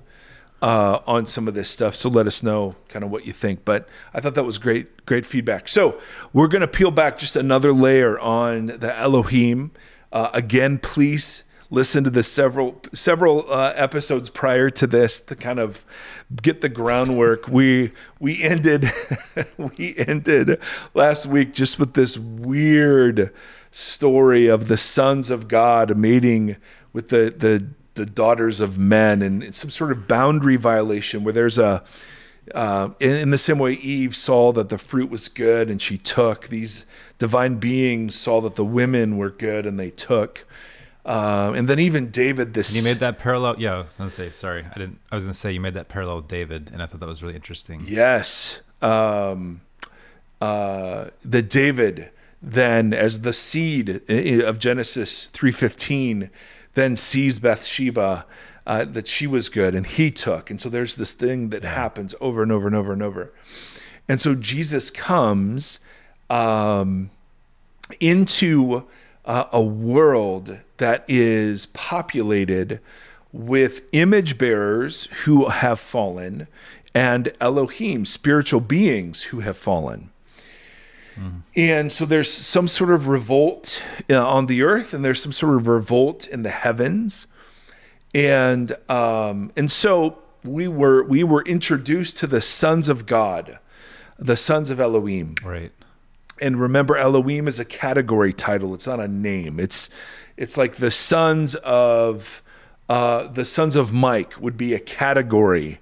uh, 0.61 0.99
on 1.07 1.25
some 1.25 1.49
of 1.49 1.55
this 1.55 1.71
stuff. 1.71 1.95
So 1.95 2.09
let 2.09 2.27
us 2.27 2.43
know 2.43 2.77
kind 2.89 3.05
of 3.05 3.11
what 3.11 3.25
you 3.27 3.33
think. 3.33 3.65
But 3.65 3.89
I 4.13 4.21
thought 4.21 4.35
that 4.35 4.45
was 4.45 4.59
great, 4.59 5.07
great 5.07 5.25
feedback. 5.25 5.69
So 5.69 5.99
we're 6.33 6.49
going 6.49 6.61
to 6.61 6.69
peel 6.69 6.91
back 6.91 7.19
just 7.19 7.37
another 7.37 7.73
layer 7.73 8.19
on 8.19 8.67
the 8.67 8.95
Elohim. 8.99 9.71
Uh, 10.13 10.31
again, 10.33 10.79
please 10.79 11.43
listen 11.71 12.05
to 12.05 12.11
the 12.11 12.23
several 12.23 12.81
several 12.93 13.51
uh, 13.53 13.73
episodes 13.77 14.31
prior 14.31 14.71
to 14.71 14.87
this 14.87 15.21
to 15.21 15.37
kind 15.37 15.59
of 15.59 15.85
get 16.43 16.61
the 16.61 16.69
groundwork. 16.69 17.49
We 17.49 17.93
we 18.19 18.43
ended 18.43 18.91
we 19.57 19.95
ended 19.97 20.61
last 20.95 21.27
week 21.27 21.53
just 21.53 21.79
with 21.79 21.95
this 21.95 22.19
weird 22.19 23.33
story 23.71 24.47
of 24.47 24.69
the 24.69 24.77
sons 24.77 25.31
of 25.31 25.49
God 25.49 25.97
meeting 25.97 26.57
with 26.93 27.11
the 27.11 27.35
the 27.37 27.67
the 27.95 28.07
daughters 28.07 28.61
of 28.61 28.79
men 28.79 29.23
and 29.23 29.55
some 29.55 29.71
sort 29.71 29.91
of 29.91 30.07
boundary 30.07 30.57
violation 30.57 31.25
where 31.25 31.33
there's 31.33 31.59
a 31.59 31.83
uh, 32.55 32.91
in, 32.99 33.15
in 33.15 33.31
the 33.31 33.37
same 33.37 33.59
way 33.59 33.73
Eve 33.73 34.17
saw 34.17 34.53
that 34.53 34.71
the 34.71 34.79
fruit 34.79 35.11
was 35.11 35.29
good 35.29 35.69
and 35.69 35.83
she 35.83 35.99
took 35.99 36.49
these 36.49 36.87
divine 37.19 37.57
beings 37.57 38.15
saw 38.15 38.41
that 38.41 38.55
the 38.55 38.65
women 38.65 39.19
were 39.19 39.29
good 39.29 39.67
and 39.67 39.79
they 39.79 39.91
took 39.91 40.47
um, 41.05 41.55
and 41.55 41.69
then 41.69 41.79
even 41.79 42.11
David 42.11 42.55
this 42.55 42.77
You 42.77 42.83
made 42.83 43.01
that 43.01 43.19
parallel. 43.19 43.57
Yeah, 43.59 43.77
I 43.77 43.79
was 43.79 43.97
gonna 43.97 44.11
say. 44.11 44.31
Sorry, 44.31 44.65
I 44.65 44.79
didn't. 44.79 44.99
I 45.11 45.15
was 45.15 45.25
gonna 45.25 45.35
say 45.35 45.53
you 45.53 45.61
made 45.61 45.75
that 45.75 45.89
parallel 45.89 46.17
with 46.17 46.29
David, 46.29 46.71
and 46.73 46.83
I 46.83 46.87
thought 46.87 47.01
that 47.01 47.09
was 47.09 47.23
really 47.23 47.35
interesting. 47.35 47.83
Yes. 47.85 48.61
Um, 48.83 49.63
uh, 50.41 51.07
the 51.25 51.43
David 51.43 52.11
then 52.41 52.93
as 52.93 53.23
the 53.23 53.33
seed 53.33 54.03
of 54.09 54.59
Genesis 54.59 55.29
3:15 55.29 56.31
then 56.75 56.95
sees 56.95 57.41
Bathsheba 57.41 58.25
uh, 58.67 58.85
that 58.85 59.09
she 59.09 59.27
was 59.27 59.49
good 59.49 59.75
and 59.75 59.87
he 59.87 60.11
took. 60.11 60.51
And 60.51 60.61
so 60.61 60.69
there's 60.69 60.95
this 60.95 61.13
thing 61.13 61.49
that 61.51 61.65
happens 61.65 62.15
over 62.21 62.43
and 62.43 62.53
over 62.53 62.67
and 62.67 62.77
over 62.77 62.93
and 62.93 63.03
over. 63.03 63.33
And 64.09 64.21
so 64.21 64.35
Jesus 64.35 64.91
comes 64.91 65.81
um, 66.31 67.11
into 67.99 68.87
uh, 69.25 69.45
a 69.51 69.63
world 69.63 70.61
that 70.79 71.05
is 71.07 71.67
populated 71.67 72.81
with 73.33 73.89
image 73.93 74.39
bearers 74.39 75.07
who 75.25 75.49
have 75.49 75.79
fallen 75.79 76.49
and 76.95 77.33
Elohim, 77.41 78.05
spiritual 78.05 78.61
beings 78.61 79.25
who 79.25 79.41
have 79.41 79.57
fallen. 79.57 80.11
And 81.57 81.91
so 81.91 82.05
there's 82.07 82.31
some 82.31 82.69
sort 82.69 82.91
of 82.91 83.09
revolt 83.09 83.83
uh, 84.09 84.27
on 84.27 84.47
the 84.47 84.63
earth, 84.63 84.95
and 84.95 85.05
there's 85.05 85.23
some 85.23 85.33
sort 85.33 85.57
of 85.57 85.67
revolt 85.67 86.27
in 86.27 86.43
the 86.43 86.51
heavens, 86.51 87.27
and 88.15 88.73
um, 88.89 89.51
and 89.57 89.71
so 89.71 90.19
we 90.45 90.69
were 90.69 91.03
we 91.03 91.25
were 91.25 91.43
introduced 91.43 92.17
to 92.19 92.27
the 92.27 92.41
sons 92.41 92.89
of 92.89 93.07
God, 93.07 93.59
the 94.19 94.37
sons 94.37 94.71
of 94.71 94.79
Elohim. 94.79 95.35
Right. 95.43 95.73
And 96.41 96.61
remember, 96.61 96.97
Elohim 96.97 97.49
is 97.49 97.59
a 97.59 97.65
category 97.65 98.33
title; 98.33 98.73
it's 98.73 98.87
not 98.87 99.01
a 99.01 99.09
name. 99.09 99.59
It's 99.59 99.91
it's 100.39 100.57
like 100.57 100.77
the 100.77 100.91
sons 100.91 101.57
of 101.57 102.43
uh, 102.89 103.27
the 103.27 103.45
sons 103.45 103.77
of 103.77 103.93
Mike 103.93 104.41
would 104.41 104.57
be 104.57 104.73
a 104.73 104.79
category 104.79 105.81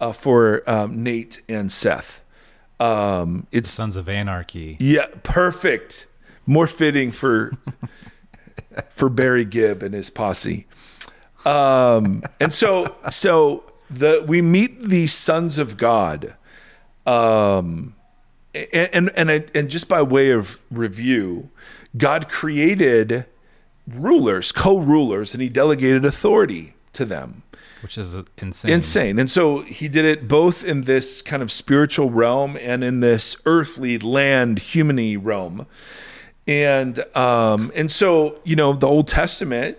uh, 0.00 0.12
for 0.12 0.68
um, 0.68 1.04
Nate 1.04 1.42
and 1.48 1.70
Seth. 1.70 2.24
Um, 2.80 3.46
it's 3.52 3.68
Sons 3.68 3.96
of 3.96 4.08
Anarchy. 4.08 4.76
yeah, 4.80 5.06
perfect. 5.22 6.06
More 6.46 6.66
fitting 6.66 7.12
for 7.12 7.52
for 8.90 9.08
Barry 9.08 9.44
Gibb 9.44 9.82
and 9.82 9.92
his 9.92 10.10
posse. 10.10 10.66
Um, 11.44 12.22
and 12.40 12.52
so 12.52 12.96
so 13.10 13.70
the 13.90 14.24
we 14.26 14.40
meet 14.40 14.82
the 14.82 15.06
sons 15.06 15.58
of 15.58 15.76
God. 15.76 16.34
Um, 17.06 17.94
and 18.54 18.90
and 18.92 19.10
and, 19.16 19.30
I, 19.30 19.44
and 19.54 19.68
just 19.68 19.88
by 19.88 20.00
way 20.00 20.30
of 20.30 20.60
review, 20.70 21.50
God 21.96 22.28
created 22.28 23.26
rulers, 23.94 24.52
co-rulers, 24.52 25.34
and 25.34 25.42
he 25.42 25.48
delegated 25.48 26.04
authority 26.04 26.74
to 26.92 27.04
them 27.04 27.42
which 27.82 27.96
is 27.96 28.14
insane. 28.38 28.70
insane. 28.70 29.18
And 29.18 29.30
so 29.30 29.60
he 29.60 29.88
did 29.88 30.04
it 30.04 30.26
both 30.26 30.64
in 30.64 30.82
this 30.82 31.22
kind 31.22 31.42
of 31.42 31.52
spiritual 31.52 32.10
realm 32.10 32.56
and 32.60 32.82
in 32.82 33.00
this 33.00 33.36
earthly 33.46 33.98
land 33.98 34.58
humany 34.58 35.18
realm. 35.20 35.66
And 36.46 37.04
um, 37.16 37.70
and 37.74 37.90
so 37.90 38.38
you 38.44 38.56
know 38.56 38.72
the 38.72 38.88
Old 38.88 39.06
Testament 39.06 39.76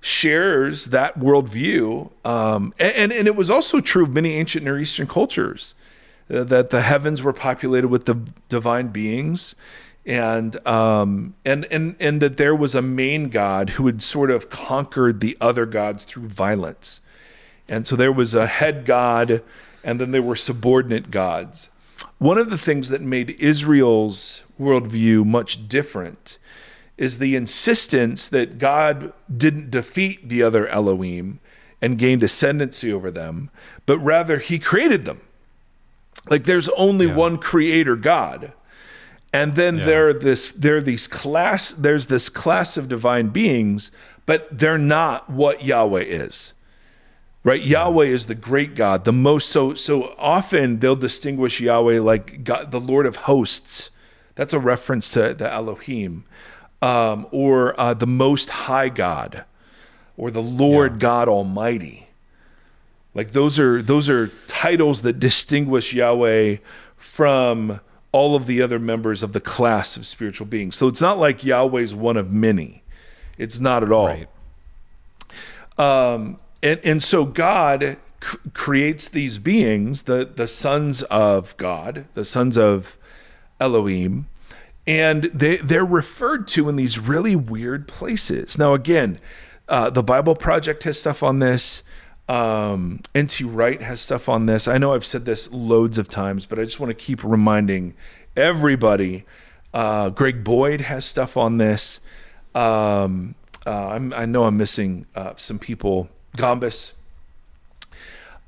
shares 0.00 0.86
that 0.86 1.18
worldview, 1.18 2.10
um, 2.24 2.74
and 2.78 3.12
and 3.12 3.28
it 3.28 3.36
was 3.36 3.48
also 3.48 3.80
true 3.80 4.02
of 4.02 4.10
many 4.10 4.34
ancient 4.34 4.64
Near 4.64 4.80
Eastern 4.80 5.06
cultures 5.06 5.74
uh, 6.28 6.42
that 6.44 6.70
the 6.70 6.80
heavens 6.80 7.22
were 7.22 7.32
populated 7.32 7.88
with 7.88 8.06
the 8.06 8.16
divine 8.48 8.88
beings. 8.88 9.54
And 10.06 10.66
um 10.66 11.34
and 11.44 11.66
and 11.70 11.94
and 12.00 12.22
that 12.22 12.36
there 12.38 12.54
was 12.54 12.74
a 12.74 12.82
main 12.82 13.28
god 13.28 13.70
who 13.70 13.86
had 13.86 14.00
sort 14.02 14.30
of 14.30 14.48
conquered 14.48 15.20
the 15.20 15.36
other 15.40 15.66
gods 15.66 16.04
through 16.04 16.28
violence. 16.28 17.00
And 17.68 17.86
so 17.86 17.96
there 17.96 18.10
was 18.12 18.34
a 18.34 18.46
head 18.46 18.84
god, 18.86 19.42
and 19.84 20.00
then 20.00 20.10
there 20.10 20.22
were 20.22 20.36
subordinate 20.36 21.10
gods. 21.10 21.68
One 22.18 22.38
of 22.38 22.50
the 22.50 22.58
things 22.58 22.88
that 22.88 23.02
made 23.02 23.30
Israel's 23.38 24.42
worldview 24.58 25.24
much 25.26 25.68
different 25.68 26.38
is 26.96 27.18
the 27.18 27.36
insistence 27.36 28.28
that 28.28 28.58
God 28.58 29.12
didn't 29.34 29.70
defeat 29.70 30.28
the 30.28 30.42
other 30.42 30.66
Elohim 30.66 31.40
and 31.80 31.98
gained 31.98 32.22
ascendancy 32.22 32.92
over 32.92 33.10
them, 33.10 33.50
but 33.86 33.98
rather 33.98 34.38
he 34.38 34.58
created 34.58 35.04
them. 35.04 35.20
Like 36.28 36.44
there's 36.44 36.68
only 36.70 37.06
Yeah. 37.06 37.14
one 37.14 37.38
creator 37.38 37.96
God. 37.96 38.52
And 39.32 39.54
then 39.54 39.78
Yeah. 39.78 39.84
there 39.86 40.08
are 40.08 40.12
this 40.12 40.50
there 40.50 40.76
are 40.76 40.80
these 40.80 41.06
class 41.06 41.70
there's 41.70 42.06
this 42.06 42.28
class 42.28 42.76
of 42.76 42.88
divine 42.88 43.28
beings, 43.28 43.90
but 44.26 44.48
they're 44.50 44.78
not 44.78 45.30
what 45.30 45.64
Yahweh 45.64 46.02
is. 46.02 46.52
Right? 47.42 47.62
Yahweh 47.62 48.06
is 48.06 48.26
the 48.26 48.34
great 48.34 48.74
god 48.74 49.04
the 49.04 49.12
most 49.12 49.48
so 49.48 49.74
so 49.74 50.14
often 50.18 50.80
they'll 50.80 50.96
distinguish 50.96 51.60
yahweh 51.60 51.98
like 52.00 52.44
god 52.44 52.70
the 52.70 52.80
lord 52.80 53.06
of 53.06 53.16
hosts. 53.16 53.90
That's 54.34 54.52
a 54.52 54.58
reference 54.58 55.08
to 55.10 55.32
the 55.34 55.50
elohim. 55.50 56.24
Um, 56.82 57.26
or 57.30 57.78
uh, 57.78 57.92
the 57.94 58.06
most 58.06 58.50
high 58.50 58.88
god 58.88 59.44
or 60.16 60.30
the 60.30 60.42
lord 60.42 60.98
god 60.98 61.28
almighty. 61.28 62.08
Like 63.14 63.32
those 63.32 63.58
are 63.60 63.80
those 63.80 64.08
are 64.08 64.28
titles 64.46 65.02
that 65.02 65.18
distinguish 65.20 65.92
yahweh 65.94 66.56
from 66.96 67.80
all 68.12 68.34
of 68.34 68.46
the 68.46 68.60
other 68.60 68.78
members 68.78 69.22
of 69.22 69.32
the 69.32 69.40
class 69.40 69.96
of 69.96 70.04
spiritual 70.06 70.46
beings 70.46 70.76
so 70.76 70.88
it's 70.88 71.00
not 71.00 71.18
like 71.18 71.44
yahweh's 71.44 71.94
one 71.94 72.16
of 72.16 72.30
many 72.32 72.82
it's 73.38 73.60
not 73.60 73.82
at 73.82 73.90
all 73.92 74.06
Right. 74.06 74.28
um, 75.78 76.38
and 76.62 76.80
and 76.84 77.02
so 77.02 77.24
God 77.24 77.96
c- 78.22 78.38
creates 78.52 79.08
these 79.08 79.38
beings, 79.38 80.02
the 80.02 80.24
the 80.34 80.46
sons 80.46 81.02
of 81.04 81.56
God, 81.56 82.04
the 82.14 82.24
sons 82.24 82.58
of 82.58 82.98
Elohim, 83.58 84.26
and 84.86 85.24
they 85.24 85.56
they're 85.56 85.84
referred 85.84 86.46
to 86.48 86.68
in 86.68 86.76
these 86.76 86.98
really 86.98 87.34
weird 87.34 87.88
places. 87.88 88.58
Now, 88.58 88.74
again, 88.74 89.18
uh, 89.68 89.88
the 89.90 90.02
Bible 90.02 90.34
Project 90.34 90.82
has 90.82 91.00
stuff 91.00 91.22
on 91.22 91.38
this. 91.38 91.82
Um, 92.30 93.00
NT 93.18 93.40
Wright 93.40 93.82
has 93.82 94.00
stuff 94.00 94.28
on 94.28 94.46
this. 94.46 94.68
I 94.68 94.78
know 94.78 94.94
I've 94.94 95.04
said 95.04 95.24
this 95.24 95.50
loads 95.50 95.98
of 95.98 96.08
times, 96.08 96.46
but 96.46 96.60
I 96.60 96.64
just 96.64 96.78
want 96.78 96.90
to 96.90 96.94
keep 96.94 97.24
reminding 97.24 97.94
everybody. 98.36 99.24
Uh, 99.74 100.10
Greg 100.10 100.44
Boyd 100.44 100.82
has 100.82 101.04
stuff 101.04 101.36
on 101.36 101.58
this. 101.58 101.98
Um, 102.54 103.34
uh, 103.66 103.98
I 104.14 104.26
know 104.26 104.44
I'm 104.44 104.56
missing 104.56 105.06
uh, 105.16 105.32
some 105.36 105.58
people. 105.58 106.08
Gombis. 106.36 106.92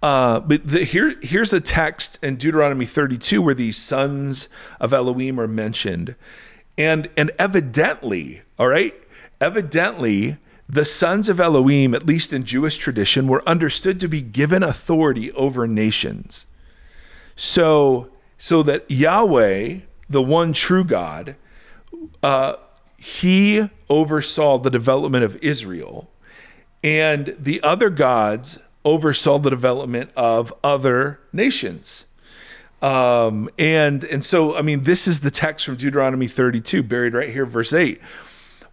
Uh, 0.00 0.38
but 0.38 0.64
the, 0.64 0.84
here, 0.84 1.16
here's 1.20 1.52
a 1.52 1.60
text 1.60 2.20
in 2.22 2.36
Deuteronomy 2.36 2.86
32 2.86 3.42
where 3.42 3.52
these 3.54 3.76
sons 3.76 4.48
of 4.78 4.92
Elohim 4.92 5.40
are 5.40 5.48
mentioned, 5.48 6.14
and 6.78 7.08
and 7.16 7.32
evidently, 7.36 8.42
all 8.60 8.68
right, 8.68 8.94
evidently 9.40 10.38
the 10.72 10.86
sons 10.86 11.28
of 11.28 11.38
Elohim, 11.38 11.94
at 11.94 12.06
least 12.06 12.32
in 12.32 12.44
Jewish 12.44 12.78
tradition, 12.78 13.28
were 13.28 13.46
understood 13.46 14.00
to 14.00 14.08
be 14.08 14.22
given 14.22 14.62
authority 14.62 15.30
over 15.32 15.68
nations. 15.68 16.46
So, 17.36 18.08
so 18.38 18.62
that 18.62 18.90
Yahweh, 18.90 19.80
the 20.08 20.22
one 20.22 20.54
true 20.54 20.82
God, 20.82 21.36
uh, 22.22 22.54
he 22.96 23.68
oversaw 23.90 24.56
the 24.56 24.70
development 24.70 25.24
of 25.24 25.36
Israel, 25.42 26.10
and 26.82 27.36
the 27.38 27.62
other 27.62 27.90
gods 27.90 28.58
oversaw 28.82 29.38
the 29.38 29.50
development 29.50 30.10
of 30.16 30.54
other 30.64 31.20
nations. 31.34 32.06
Um, 32.80 33.50
and 33.58 34.04
and 34.04 34.24
so 34.24 34.56
I 34.56 34.62
mean, 34.62 34.84
this 34.84 35.06
is 35.06 35.20
the 35.20 35.30
text 35.30 35.66
from 35.66 35.76
Deuteronomy 35.76 36.28
32, 36.28 36.82
buried 36.82 37.12
right 37.12 37.28
here, 37.28 37.44
verse 37.44 37.74
8. 37.74 38.00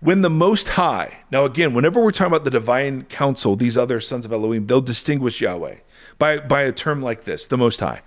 When 0.01 0.21
the 0.21 0.29
Most 0.29 0.69
High, 0.69 1.17
now 1.29 1.43
again, 1.43 1.73
whenever 1.73 2.01
we're 2.01 2.11
talking 2.11 2.31
about 2.31 2.45
the 2.45 2.49
divine 2.49 3.03
council, 3.03 3.57
these 3.57 3.77
other 3.77 3.99
sons 3.99 4.25
of 4.25 4.31
Elohim, 4.31 4.65
they'll 4.65 4.79
distinguish 4.79 5.41
Yahweh 5.41 5.75
by, 6.17 6.37
by 6.37 6.61
a 6.61 6.71
term 6.71 7.01
like 7.01 7.25
this, 7.25 7.45
the 7.45 7.57
Most 7.57 7.81
High. 7.81 8.01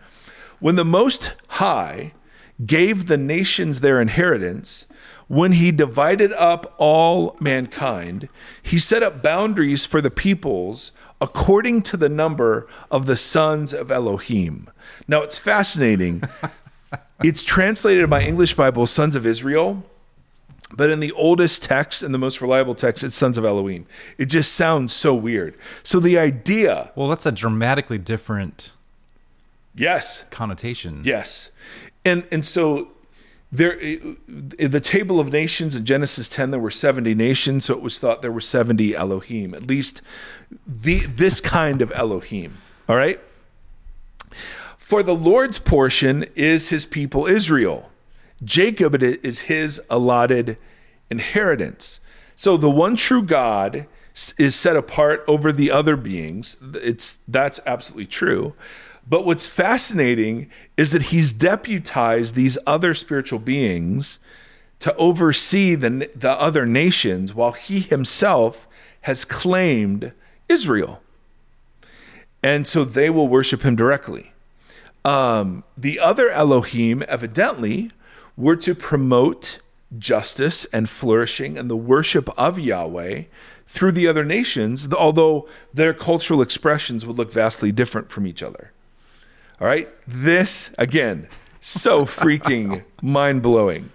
When 0.58 0.76
the 0.76 0.86
Most 0.86 1.32
High 1.48 2.14
gave 2.64 3.08
the 3.08 3.18
nations 3.18 3.80
their 3.80 4.00
inheritance, 4.00 4.86
when 5.28 5.52
he 5.52 5.70
divided 5.70 6.32
up 6.32 6.74
all 6.78 7.36
mankind, 7.40 8.28
he 8.62 8.78
set 8.78 9.02
up 9.02 9.22
boundaries 9.22 9.84
for 9.84 10.00
the 10.00 10.10
peoples 10.10 10.92
according 11.20 11.82
to 11.82 11.98
the 11.98 12.08
number 12.08 12.66
of 12.90 13.04
the 13.04 13.16
sons 13.18 13.74
of 13.74 13.90
Elohim. 13.90 14.70
Now 15.06 15.20
it's 15.20 15.38
fascinating. 15.38 16.22
it's 17.22 17.44
translated 17.44 18.04
in 18.04 18.10
my 18.10 18.22
English 18.22 18.54
Bible, 18.54 18.86
sons 18.86 19.14
of 19.14 19.26
Israel, 19.26 19.84
but 20.76 20.90
in 20.90 21.00
the 21.00 21.12
oldest 21.12 21.62
text 21.62 22.02
and 22.02 22.14
the 22.14 22.18
most 22.18 22.40
reliable 22.40 22.74
text, 22.74 23.04
it's 23.04 23.14
sons 23.14 23.38
of 23.38 23.44
Elohim. 23.44 23.86
It 24.18 24.26
just 24.26 24.54
sounds 24.54 24.92
so 24.92 25.14
weird. 25.14 25.56
So 25.82 26.00
the 26.00 26.18
idea, 26.18 26.90
Well, 26.94 27.08
that's 27.08 27.26
a 27.26 27.32
dramatically 27.32 27.98
different 27.98 28.72
yes, 29.74 30.24
connotation. 30.30 31.02
Yes, 31.04 31.50
and 32.04 32.26
and 32.32 32.44
so 32.44 32.88
there, 33.50 33.72
in 33.72 34.16
the 34.70 34.80
table 34.80 35.20
of 35.20 35.30
nations 35.30 35.76
in 35.76 35.84
Genesis 35.84 36.28
ten, 36.28 36.50
there 36.50 36.60
were 36.60 36.70
seventy 36.70 37.14
nations, 37.14 37.66
so 37.66 37.74
it 37.74 37.82
was 37.82 37.98
thought 37.98 38.22
there 38.22 38.32
were 38.32 38.40
seventy 38.40 38.96
Elohim, 38.96 39.54
at 39.54 39.66
least 39.66 40.00
the 40.66 41.00
this 41.00 41.40
kind 41.40 41.82
of 41.82 41.92
Elohim. 41.92 42.58
All 42.88 42.96
right. 42.96 43.20
For 44.78 45.02
the 45.02 45.14
Lord's 45.14 45.58
portion 45.58 46.26
is 46.34 46.70
His 46.70 46.84
people 46.84 47.26
Israel. 47.26 47.91
Jacob 48.44 49.02
is 49.02 49.42
His 49.42 49.80
allotted 49.88 50.56
inheritance. 51.10 52.00
So 52.34 52.56
the 52.56 52.70
one 52.70 52.96
true 52.96 53.22
God 53.22 53.86
is 54.38 54.54
set 54.54 54.76
apart 54.76 55.24
over 55.26 55.52
the 55.52 55.70
other 55.70 55.96
beings. 55.96 56.56
It's 56.74 57.18
that's 57.28 57.60
absolutely 57.66 58.06
true. 58.06 58.54
But 59.08 59.24
what's 59.24 59.46
fascinating 59.46 60.50
is 60.76 60.92
that 60.92 61.02
he's 61.02 61.32
deputized 61.32 62.34
these 62.34 62.58
other 62.66 62.94
spiritual 62.94 63.38
beings 63.38 64.18
to 64.78 64.94
oversee 64.96 65.74
the, 65.74 66.10
the 66.14 66.30
other 66.30 66.66
nations 66.66 67.34
while 67.34 67.52
he 67.52 67.80
himself 67.80 68.68
has 69.02 69.24
claimed 69.24 70.12
Israel. 70.48 71.02
And 72.42 72.66
so 72.66 72.84
they 72.84 73.10
will 73.10 73.28
worship 73.28 73.62
him 73.62 73.76
directly. 73.76 74.31
Um, 75.04 75.64
the 75.76 75.98
other 75.98 76.30
Elohim, 76.30 77.02
evidently, 77.08 77.90
were 78.36 78.56
to 78.56 78.74
promote 78.74 79.58
justice 79.98 80.64
and 80.66 80.88
flourishing 80.88 81.58
and 81.58 81.68
the 81.68 81.76
worship 81.76 82.28
of 82.38 82.58
Yahweh 82.58 83.24
through 83.66 83.92
the 83.92 84.06
other 84.06 84.24
nations, 84.24 84.92
although 84.92 85.48
their 85.72 85.94
cultural 85.94 86.42
expressions 86.42 87.06
would 87.06 87.16
look 87.16 87.32
vastly 87.32 87.72
different 87.72 88.10
from 88.10 88.26
each 88.26 88.42
other. 88.42 88.72
All 89.60 89.66
right. 89.66 89.88
This, 90.06 90.74
again, 90.76 91.28
so 91.60 92.04
freaking 92.04 92.84
mind 93.00 93.42
blowing. 93.42 93.90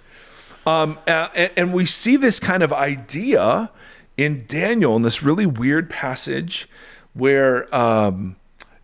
Um, 0.65 0.97
and, 1.05 1.51
and 1.55 1.73
we 1.73 1.85
see 1.85 2.17
this 2.17 2.39
kind 2.39 2.63
of 2.63 2.73
idea 2.73 3.71
in 4.17 4.45
Daniel 4.47 4.95
in 4.95 5.01
this 5.01 5.21
really 5.21 5.45
weird 5.45 5.89
passage 5.89 6.67
where 7.13 7.73
um, 7.75 8.36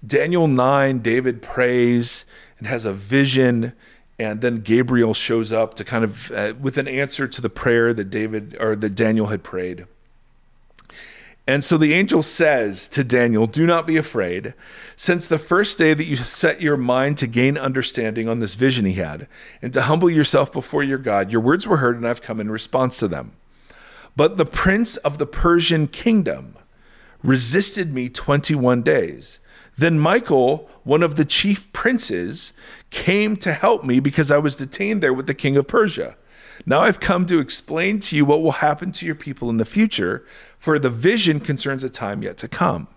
Daniel 0.06 0.48
9, 0.48 1.00
David 1.00 1.42
prays 1.42 2.26
and 2.58 2.68
has 2.68 2.86
a 2.86 2.94
vision. 2.94 3.74
And 4.20 4.42
then 4.42 4.62
Gabriel 4.62 5.14
shows 5.14 5.52
up 5.52 5.74
to 5.76 5.84
kind 5.84 6.04
of 6.04 6.32
uh, 6.32 6.54
with 6.60 6.78
an 6.78 6.88
answer 6.88 7.28
to 7.28 7.42
the 7.42 7.50
prayer 7.50 7.94
that 7.94 8.10
David 8.10 8.56
or 8.60 8.76
that 8.76 8.96
Daniel 8.96 9.28
had 9.28 9.44
prayed. 9.44 9.86
And 11.46 11.64
so 11.64 11.78
the 11.78 11.94
angel 11.94 12.22
says 12.22 12.88
to 12.90 13.04
Daniel, 13.04 13.48
Do 13.48 13.66
not 13.66 13.86
be 13.86 13.98
afraid, 13.98 14.54
since 14.96 15.28
the 15.28 15.40
first 15.40 15.78
day 15.78 15.94
that 15.94 16.06
you 16.06 16.16
set 16.16 16.62
your 16.62 16.78
mind 16.78 17.18
to 17.18 17.28
gain 17.28 17.58
understanding 17.58 18.30
on 18.30 18.40
this 18.40 18.56
vision 18.56 18.86
he 18.86 18.94
had, 18.94 19.28
and 19.62 19.74
to 19.74 19.82
humble 19.84 20.10
yourself 20.10 20.54
before 20.54 20.84
your 20.84 20.98
God, 20.98 21.32
your 21.32 21.42
words 21.42 21.68
were 21.68 21.78
heard, 21.78 21.98
and 21.98 22.08
I've 22.08 22.22
come 22.22 22.40
in 22.40 22.50
response 22.50 22.98
to 23.00 23.10
them. 23.10 23.34
But 24.16 24.38
the 24.38 24.46
prince 24.46 24.96
of 24.98 25.18
the 25.18 25.26
Persian 25.26 25.88
kingdom 25.88 26.56
resisted 27.22 27.94
me 27.94 28.08
21 28.08 28.82
days. 28.82 29.40
Then 29.78 30.00
Michael, 30.00 30.70
one 30.84 31.04
of 31.04 31.16
the 31.16 31.26
chief 31.26 31.72
princes, 31.74 32.54
came 32.90 33.36
to 33.38 33.54
help 33.54 33.84
me 33.84 34.00
because 34.00 34.30
I 34.32 34.38
was 34.38 34.56
detained 34.56 35.02
there 35.02 35.14
with 35.14 35.28
the 35.28 35.34
king 35.34 35.58
of 35.58 35.68
Persia. 35.68 36.16
Now 36.66 36.82
I've 36.82 37.00
come 37.00 37.26
to 37.26 37.40
explain 37.40 38.00
to 38.02 38.16
you 38.16 38.26
what 38.26 38.42
will 38.42 38.54
happen 38.54 38.92
to 38.94 39.06
your 39.06 39.16
people 39.16 39.50
in 39.50 39.58
the 39.58 39.66
future, 39.66 40.26
for 40.60 40.80
the 40.80 40.90
vision 40.90 41.40
concerns 41.40 41.84
a 41.84 41.90
time 41.90 42.24
yet 42.24 42.38
to 42.38 42.48
come. 42.48 42.88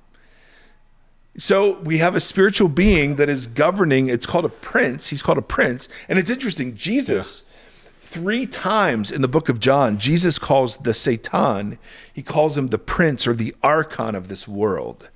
So 1.38 1.78
we 1.80 1.98
have 1.98 2.14
a 2.14 2.20
spiritual 2.20 2.68
being 2.68 3.16
that 3.16 3.28
is 3.28 3.46
governing. 3.46 4.08
It's 4.08 4.26
called 4.26 4.44
a 4.44 4.50
prince. 4.50 5.08
He's 5.08 5.22
called 5.22 5.38
a 5.38 5.42
prince. 5.42 5.88
And 6.08 6.18
it's 6.18 6.30
interesting. 6.30 6.76
Jesus, 6.76 7.44
yeah. 7.44 7.52
three 8.00 8.46
times 8.46 9.10
in 9.10 9.20
the 9.20 9.28
book 9.28 9.48
of 9.48 9.60
John, 9.60 9.98
Jesus 9.98 10.38
calls 10.38 10.78
the 10.78 10.94
Satan, 10.94 11.78
he 12.12 12.22
calls 12.22 12.56
him 12.56 12.68
the 12.68 12.78
prince 12.78 13.26
or 13.26 13.34
the 13.34 13.54
archon 13.62 14.14
of 14.14 14.28
this 14.28 14.48
world. 14.48 15.10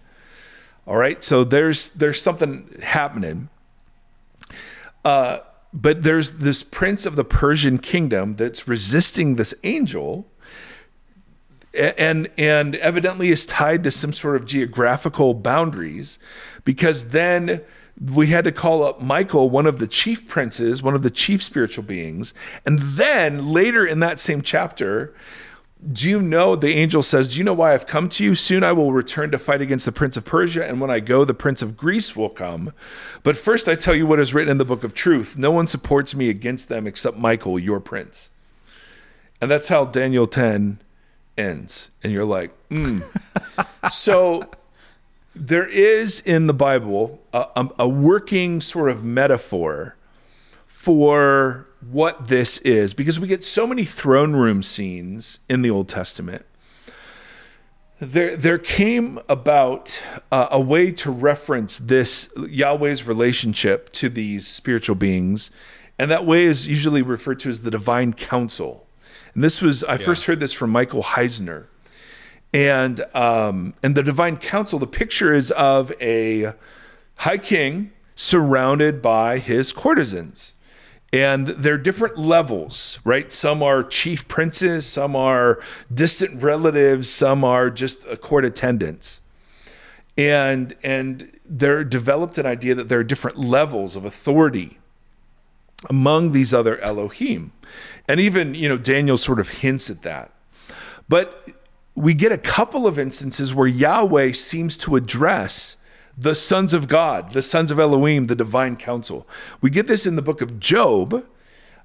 All 0.87 0.97
right. 0.97 1.23
So 1.23 1.45
there's 1.45 1.91
there's 1.91 2.21
something 2.21 2.81
happening. 2.83 3.49
Uh, 5.05 5.39
but 5.73 6.03
there's 6.03 6.33
this 6.33 6.63
prince 6.63 7.07
of 7.07 7.17
the 7.17 7.25
Persian 7.25 7.79
kingdom 7.79 8.37
that's 8.37 8.67
resisting 8.67 9.37
this 9.37 9.55
angel 9.63 10.27
and 11.73 12.29
and 12.37 12.75
evidently 12.77 13.29
is 13.29 13.47
tied 13.47 13.85
to 13.85 13.91
some 13.91 14.13
sort 14.13 14.37
of 14.37 14.45
geographical 14.45 15.35
boundaries 15.35 16.19
because 16.65 17.11
then 17.11 17.63
we 18.01 18.29
had 18.29 18.45
to 18.45 18.53
call 18.53 18.83
up 18.83 19.01
Michael, 19.01 19.51
one 19.51 19.67
of 19.67 19.79
the 19.79 19.87
chief 19.87 20.27
princes, 20.27 20.83
one 20.83 20.95
of 20.95 21.03
the 21.03 21.11
chief 21.11 21.43
spiritual 21.43 21.85
beings. 21.85 22.33
And 22.65 22.79
then 22.79 23.49
later 23.49 23.87
in 23.87 24.01
that 24.01 24.19
same 24.19 24.41
chapter, 24.41 25.15
do 25.93 26.11
you 26.11 26.21
know 26.21 26.57
the 26.57 26.75
angel 26.75 27.03
says, 27.03 27.33
Do 27.33 27.39
you 27.39 27.45
know 27.45 27.55
why 27.55 27.73
I've 27.73 27.87
come 27.87 28.09
to 28.11 28.25
you? 28.25 28.35
Soon 28.35 28.63
I 28.63 28.73
will 28.73 28.93
return 28.93 29.31
to 29.31 29.39
fight 29.39 29.63
against 29.63 29.87
the 29.87 29.93
prince 29.93 30.17
of 30.17 30.25
Persia, 30.25 30.67
and 30.67 30.81
when 30.81 30.91
I 30.91 31.01
go, 31.01 31.25
the 31.25 31.33
prince 31.33 31.63
of 31.63 31.77
Greece 31.77 32.15
will 32.15 32.29
come. 32.29 32.73
But 33.23 33.37
first 33.37 33.69
I 33.69 33.75
tell 33.75 33.95
you 33.95 34.07
what 34.07 34.21
is 34.21 34.35
written 34.35 34.51
in 34.51 34.59
the 34.59 34.65
book 34.65 34.85
of 34.85 34.93
truth. 34.93 35.39
No 35.39 35.51
one 35.51 35.67
supports 35.67 36.15
me 36.15 36.29
against 36.29 36.69
them 36.69 36.87
except 36.87 37.17
Michael, 37.17 37.59
your 37.59 37.81
prince. 37.81 38.29
And 39.41 39.51
that's 39.51 39.69
how 39.69 39.87
Daniel 39.87 40.27
10 40.27 40.81
ends. 41.39 41.89
And 42.03 42.13
you're 42.13 42.27
like, 42.27 42.53
mm. 42.69 43.03
so 43.91 44.51
there 45.35 45.67
is 45.67 46.21
in 46.21 46.47
the 46.47 46.53
Bible 46.53 47.21
a, 47.33 47.47
a, 47.57 47.69
a 47.81 47.89
working 47.89 48.61
sort 48.61 48.91
of 48.91 49.03
metaphor 49.03 49.97
for 50.67 51.70
what 51.81 52.29
this 52.29 52.59
is 52.59 52.95
because 52.95 53.19
we 53.19 53.27
get 53.27 53.43
so 53.43 53.67
many 53.67 53.85
throne 53.85 54.35
room 54.35 54.63
scenes 54.63 55.39
in 55.49 55.63
the 55.63 55.71
Old 55.71 55.89
Testament. 55.89 56.45
There, 57.99 58.35
there 58.35 58.59
came 58.59 59.19
about 59.29 60.01
uh, 60.33 60.49
a 60.51 60.61
way 60.61 60.91
to 60.93 61.11
reference 61.11 61.79
this 61.79 62.33
Yahweh's 62.37 63.07
relationship 63.07 63.91
to 63.93 64.09
these 64.09 64.47
spiritual 64.47 64.97
beings, 64.97 65.51
and 65.99 66.11
that 66.11 66.25
way 66.25 66.45
is 66.45 66.67
usually 66.67 67.03
referred 67.03 67.41
to 67.41 67.51
as 67.51 67.61
the 67.61 67.71
divine 67.71 68.15
council. 68.15 68.87
And 69.35 69.45
this 69.45 69.61
was 69.61 69.85
I 69.85 69.93
yeah. 69.93 69.99
first 69.99 70.25
heard 70.25 70.41
this 70.41 70.55
from 70.55 70.71
Michael 70.71 71.03
Heiser, 71.03 71.67
and 72.55 73.03
um, 73.15 73.75
and 73.83 73.95
the 73.95 74.03
divine 74.03 74.39
council. 74.39 74.79
The 74.79 74.87
picture 74.87 75.35
is 75.35 75.51
of 75.51 75.93
a 76.01 76.55
high 77.17 77.39
king 77.39 77.93
surrounded 78.15 79.03
by 79.03 79.39
his 79.39 79.73
courtesans 79.73 80.55
and 81.13 81.47
they're 81.49 81.79
different 81.79 82.19
levels 82.19 83.01
right? 83.05 83.33
Some 83.33 83.63
are 83.63 83.83
chief 83.83 84.29
princes 84.29 84.87
some 84.87 85.17
are 85.17 85.61
distant 85.93 86.43
relatives 86.43 87.11
some 87.11 87.45
are 87.45 87.71
just 87.71 88.07
court 88.21 88.45
attendants. 88.45 89.21
And 90.17 90.75
and 90.83 91.39
they're 91.45 91.85
developed 91.85 92.39
an 92.39 92.47
idea 92.47 92.75
that 92.75 92.89
there 92.89 93.01
are 93.01 93.05
different 93.05 93.39
levels 93.39 93.97
of 93.97 94.05
authority 94.05 94.79
among 95.89 96.33
these 96.33 96.53
other 96.53 96.79
elohim. 96.79 97.53
And 98.07 98.21
even 98.21 98.55
you 98.55 98.69
know 98.69 98.79
daniel 98.79 99.17
sort 99.17 99.41
of 99.41 99.49
hints 99.49 99.91
at 99.91 100.03
that. 100.03 100.33
But 101.09 101.49
we 101.95 102.15
get 102.15 102.33
a 102.33 102.39
couple 102.39 102.87
of 102.87 102.99
instances 102.99 103.55
where 103.55 103.67
Yahweh 103.67 104.33
seems 104.33 104.77
to 104.79 104.97
address 104.97 105.77
the 106.17 106.35
sons 106.35 106.75
of 106.75 106.89
God, 106.89 107.33
the 107.33 107.43
sons 107.43 107.71
of 107.71 107.79
Elohim, 107.79 108.27
the 108.27 108.35
divine 108.35 108.77
council. 108.77 109.27
We 109.61 109.71
get 109.71 109.87
this 109.87 110.07
in 110.07 110.17
the 110.17 110.23
book 110.23 110.41
of 110.41 110.61
Job 110.61 111.25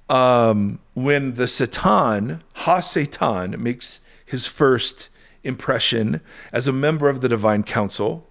um, 0.08 0.78
when 0.94 1.34
the 1.34 1.48
Satan, 1.48 2.42
Ha 2.54 2.80
Satan, 2.80 3.62
makes 3.62 4.00
his 4.24 4.46
first 4.46 5.08
impression 5.44 6.20
as 6.52 6.66
a 6.66 6.72
member 6.72 7.08
of 7.08 7.20
the 7.20 7.28
divine 7.28 7.62
council. 7.62 8.26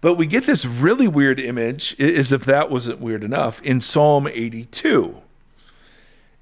But 0.00 0.14
we 0.14 0.26
get 0.26 0.46
this 0.46 0.66
really 0.66 1.06
weird 1.06 1.38
image, 1.38 1.98
as 2.00 2.32
if 2.32 2.44
that 2.44 2.70
wasn't 2.70 3.00
weird 3.00 3.22
enough, 3.22 3.62
in 3.62 3.80
Psalm 3.80 4.26
82. 4.26 5.16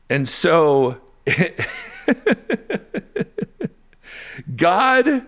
And 0.09 0.27
so 0.27 0.99
God 4.57 5.27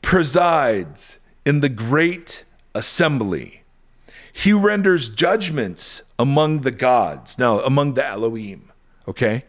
presides 0.00 1.18
in 1.48 1.60
the 1.60 1.68
great 1.70 2.44
assembly. 2.74 3.62
He 4.34 4.52
renders 4.52 5.08
judgments 5.08 6.02
among 6.18 6.60
the 6.60 6.70
gods, 6.70 7.38
now 7.38 7.60
among 7.60 7.94
the 7.94 8.04
Elohim, 8.04 8.70
okay? 9.08 9.46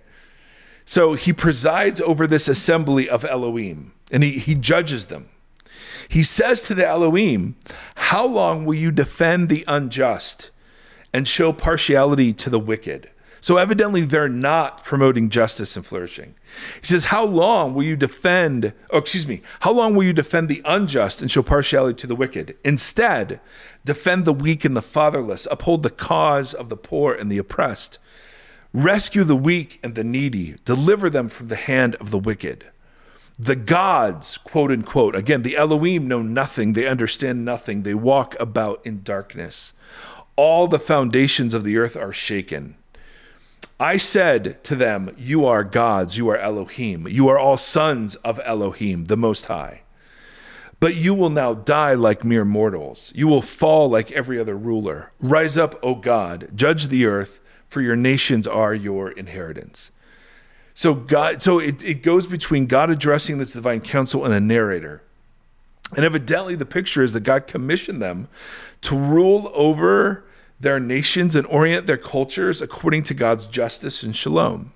So 0.86 1.16
he 1.16 1.34
presides 1.34 2.00
over 2.00 2.26
this 2.26 2.48
assembly 2.48 3.10
of 3.10 3.26
Elohim 3.26 3.92
and 4.14 4.24
he, 4.24 4.40
he 4.40 4.56
judges 4.56 5.08
them. 5.08 5.28
He 6.08 6.24
says 6.24 6.62
to 6.64 6.74
the 6.74 6.88
Elohim, 6.88 7.58
How 7.96 8.26
long 8.26 8.64
will 8.64 8.76
you 8.76 8.92
defend 8.92 9.50
the 9.50 9.66
unjust 9.68 10.52
and 11.12 11.28
show 11.28 11.52
partiality 11.52 12.32
to 12.32 12.50
the 12.50 12.60
wicked? 12.60 13.10
So 13.42 13.58
evidently 13.58 14.02
they're 14.02 14.30
not 14.30 14.84
promoting 14.84 15.30
justice 15.30 15.76
and 15.76 15.86
flourishing. 15.86 16.36
He 16.82 16.88
says, 16.88 17.06
How 17.06 17.24
long 17.24 17.74
will 17.74 17.84
you 17.84 17.96
defend, 17.96 18.74
oh, 18.90 18.98
excuse 18.98 19.28
me, 19.28 19.42
how 19.62 19.72
long 19.72 19.96
will 19.96 20.04
you 20.04 20.14
defend 20.14 20.50
the 20.50 20.62
unjust 20.66 21.22
and 21.22 21.32
show 21.32 21.44
partiality 21.44 21.96
to 21.98 22.08
the 22.08 22.16
wicked? 22.16 22.58
Instead, 22.64 23.40
defend 23.86 24.26
the 24.26 24.34
weak 24.34 24.66
and 24.66 24.76
the 24.76 24.82
fatherless, 24.82 25.48
uphold 25.50 25.84
the 25.84 25.90
cause 25.90 26.54
of 26.54 26.70
the 26.70 26.78
poor 26.78 27.14
and 27.14 27.32
the 27.32 27.38
oppressed, 27.38 28.00
rescue 28.74 29.24
the 29.24 29.36
weak 29.36 29.80
and 29.84 29.96
the 29.96 30.04
needy, 30.04 30.56
deliver 30.66 31.10
them 31.10 31.30
from 31.30 31.48
the 31.48 31.56
hand 31.56 31.96
of 31.96 32.12
the 32.12 32.20
wicked. 32.20 32.66
The 33.38 33.56
gods, 33.56 34.38
quote 34.38 34.70
unquote, 34.70 35.16
again, 35.16 35.44
the 35.44 35.56
Elohim 35.56 36.10
know 36.10 36.22
nothing, 36.22 36.74
they 36.74 36.86
understand 36.86 37.46
nothing, 37.46 37.84
they 37.84 37.94
walk 37.94 38.36
about 38.38 38.82
in 38.86 39.02
darkness. 39.02 39.72
All 40.36 40.68
the 40.68 40.80
foundations 40.80 41.54
of 41.54 41.64
the 41.64 41.78
earth 41.78 41.96
are 41.96 42.12
shaken. 42.12 42.76
I 43.80 43.98
said 43.98 44.64
to 44.66 44.76
them, 44.76 45.16
You 45.18 45.46
are 45.46 45.64
gods, 45.64 46.18
you 46.18 46.28
are 46.30 46.38
Elohim, 46.38 47.08
you 47.08 47.28
are 47.30 47.40
all 47.40 47.58
sons 47.58 48.16
of 48.16 48.40
Elohim, 48.44 49.06
the 49.06 49.18
Most 49.18 49.46
High. 49.46 49.82
But 50.80 50.96
you 50.96 51.14
will 51.14 51.30
now 51.30 51.54
die 51.54 51.94
like 51.94 52.24
mere 52.24 52.46
mortals. 52.46 53.12
You 53.14 53.28
will 53.28 53.42
fall 53.42 53.90
like 53.90 54.12
every 54.12 54.40
other 54.40 54.56
ruler. 54.56 55.12
Rise 55.20 55.58
up, 55.58 55.78
O 55.84 55.96
God, 55.96 56.50
judge 56.56 56.88
the 56.88 57.06
earth, 57.06 57.42
for 57.68 57.82
your 57.82 57.96
nations 57.96 58.48
are 58.48 58.74
your 58.74 59.12
inheritance. 59.12 59.92
So 60.74 60.94
God, 60.94 61.42
so 61.42 61.60
it, 61.60 61.84
it 61.84 62.04
goes 62.04 62.26
between 62.26 62.66
God 62.66 62.90
addressing 62.90 63.38
this 63.38 63.54
divine 63.54 63.82
council 63.82 64.24
and 64.24 64.34
a 64.34 64.40
narrator. 64.40 65.04
And 65.96 66.06
evidently 66.06 66.56
the 66.56 66.66
picture 66.66 67.04
is 67.04 67.14
that 67.14 67.22
God 67.22 67.48
commissioned 67.48 68.02
them 68.02 68.30
to 68.82 68.98
rule 68.98 69.52
over 69.54 70.24
their 70.60 70.80
nations 70.80 71.36
and 71.36 71.48
orient 71.48 71.88
their 71.88 71.98
cultures 71.98 72.62
according 72.62 73.04
to 73.04 73.14
God's 73.14 73.48
justice 73.48 74.04
and 74.04 74.16
shalom. 74.16 74.74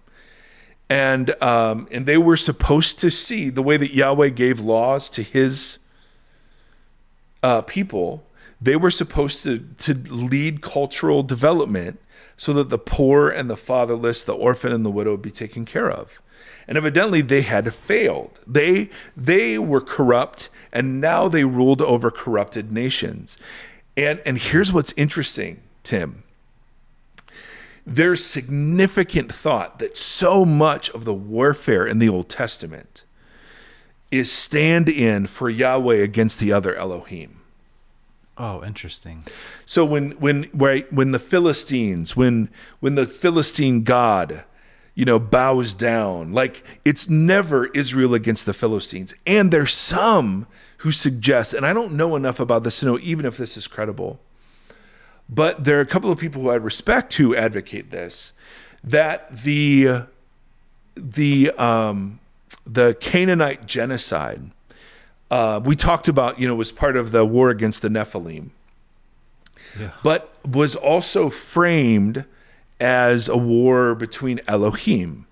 And 0.89 1.41
um, 1.41 1.87
and 1.91 2.05
they 2.05 2.17
were 2.17 2.37
supposed 2.37 2.99
to 2.99 3.09
see 3.09 3.49
the 3.49 3.63
way 3.63 3.77
that 3.77 3.93
Yahweh 3.93 4.29
gave 4.29 4.59
laws 4.59 5.09
to 5.11 5.23
his 5.23 5.79
uh, 7.41 7.61
people. 7.61 8.25
They 8.61 8.75
were 8.75 8.91
supposed 8.91 9.43
to 9.43 9.59
to 9.59 9.93
lead 9.93 10.61
cultural 10.61 11.23
development 11.23 11.99
so 12.37 12.53
that 12.53 12.69
the 12.69 12.77
poor 12.77 13.29
and 13.29 13.49
the 13.49 13.57
fatherless, 13.57 14.23
the 14.23 14.33
orphan 14.33 14.71
and 14.71 14.85
the 14.85 14.91
widow 14.91 15.11
would 15.11 15.21
be 15.21 15.31
taken 15.31 15.65
care 15.65 15.89
of. 15.89 16.21
And 16.67 16.77
evidently 16.77 17.21
they 17.21 17.41
had 17.41 17.73
failed. 17.73 18.39
They 18.47 18.89
they 19.15 19.57
were 19.57 19.81
corrupt 19.81 20.49
and 20.71 21.01
now 21.01 21.27
they 21.27 21.43
ruled 21.43 21.81
over 21.81 22.11
corrupted 22.11 22.71
nations. 22.71 23.37
And 23.95 24.21
and 24.25 24.37
here's 24.37 24.71
what's 24.71 24.93
interesting, 24.97 25.61
Tim. 25.83 26.23
There's 27.85 28.25
significant 28.25 29.31
thought 29.31 29.79
that 29.79 29.97
so 29.97 30.45
much 30.45 30.89
of 30.91 31.05
the 31.05 31.13
warfare 31.13 31.85
in 31.85 31.99
the 31.99 32.09
Old 32.09 32.29
Testament 32.29 33.03
is 34.09 34.31
stand 34.31 34.87
in 34.87 35.27
for 35.27 35.49
Yahweh 35.49 35.97
against 35.97 36.39
the 36.39 36.53
other 36.53 36.75
Elohim. 36.75 37.41
Oh, 38.37 38.63
interesting. 38.63 39.23
So 39.65 39.85
when 39.85 40.11
when 40.11 40.49
right 40.53 40.91
when 40.91 41.11
the 41.11 41.19
Philistines 41.19 42.15
when 42.15 42.49
when 42.79 42.95
the 42.95 43.05
Philistine 43.05 43.83
god 43.83 44.43
you 44.95 45.05
know 45.05 45.19
bows 45.19 45.73
down 45.73 46.33
like 46.33 46.63
it's 46.83 47.09
never 47.09 47.67
Israel 47.67 48.13
against 48.13 48.45
the 48.45 48.53
Philistines 48.53 49.13
and 49.25 49.51
there's 49.51 49.73
some 49.73 50.47
who 50.77 50.91
suggest 50.91 51.53
and 51.53 51.65
I 51.65 51.73
don't 51.73 51.93
know 51.93 52.15
enough 52.15 52.39
about 52.39 52.63
this 52.63 52.79
to 52.79 52.85
know 52.85 52.99
even 52.99 53.25
if 53.25 53.37
this 53.37 53.57
is 53.57 53.67
credible 53.67 54.19
but 55.29 55.63
there 55.63 55.77
are 55.77 55.81
a 55.81 55.85
couple 55.85 56.11
of 56.11 56.19
people 56.19 56.41
who 56.41 56.49
I 56.49 56.55
respect 56.55 57.13
who 57.15 57.35
advocate 57.35 57.89
this 57.91 58.33
that 58.83 59.35
the 59.43 60.03
the 60.95 61.51
um 61.51 62.19
the 62.65 62.95
Canaanite 62.99 63.65
genocide 63.65 64.51
uh, 65.31 65.59
we 65.65 65.75
talked 65.75 66.07
about, 66.07 66.39
you 66.39 66.47
know, 66.47 66.53
was 66.53 66.71
part 66.71 66.95
of 66.95 67.09
the 67.11 67.25
war 67.25 67.49
against 67.49 67.81
the 67.81 67.87
Nephilim, 67.89 68.49
Yeah. 69.79 69.89
but 70.03 70.31
was 70.47 70.75
also 70.75 71.31
framed 71.31 72.25
as 72.79 73.27
a 73.27 73.37
war 73.37 73.95
between 73.95 74.41
Elohim, 74.47 75.25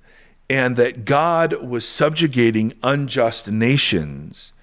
and 0.49 0.75
that 0.75 1.05
God 1.05 1.61
was 1.61 1.87
subjugating 1.87 2.73
unjust 2.81 3.51
nations 3.51 4.53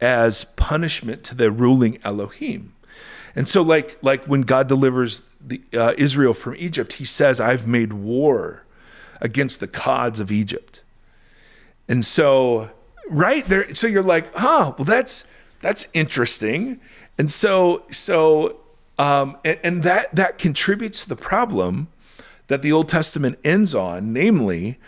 as 0.00 0.42
punishment 0.56 1.22
to 1.24 1.36
the 1.36 1.52
ruling 1.52 1.98
Elohim. 2.02 2.72
And 3.38 3.46
so, 3.46 3.62
like, 3.62 3.96
like 4.02 4.24
when 4.24 4.40
God 4.40 4.66
delivers 4.66 5.30
the, 5.40 5.60
uh, 5.72 5.94
Israel 5.96 6.34
from 6.34 6.56
Egypt, 6.56 6.94
He 6.94 7.04
says, 7.04 7.38
"I've 7.38 7.68
made 7.68 7.92
war 7.92 8.64
against 9.20 9.60
the 9.60 9.68
gods 9.68 10.18
of 10.18 10.32
Egypt." 10.32 10.82
And 11.88 12.04
so, 12.04 12.70
right 13.08 13.44
there, 13.46 13.72
so 13.76 13.86
you're 13.86 14.02
like, 14.02 14.34
huh, 14.34 14.74
well, 14.76 14.84
that's 14.84 15.24
that's 15.60 15.86
interesting. 15.94 16.80
And 17.16 17.30
so, 17.30 17.84
so, 17.92 18.58
um, 18.98 19.36
and, 19.44 19.60
and 19.62 19.82
that 19.84 20.12
that 20.16 20.38
contributes 20.38 21.04
to 21.04 21.08
the 21.08 21.14
problem 21.14 21.86
that 22.48 22.62
the 22.62 22.72
Old 22.72 22.88
Testament 22.88 23.38
ends 23.44 23.72
on, 23.72 24.12
namely, 24.12 24.80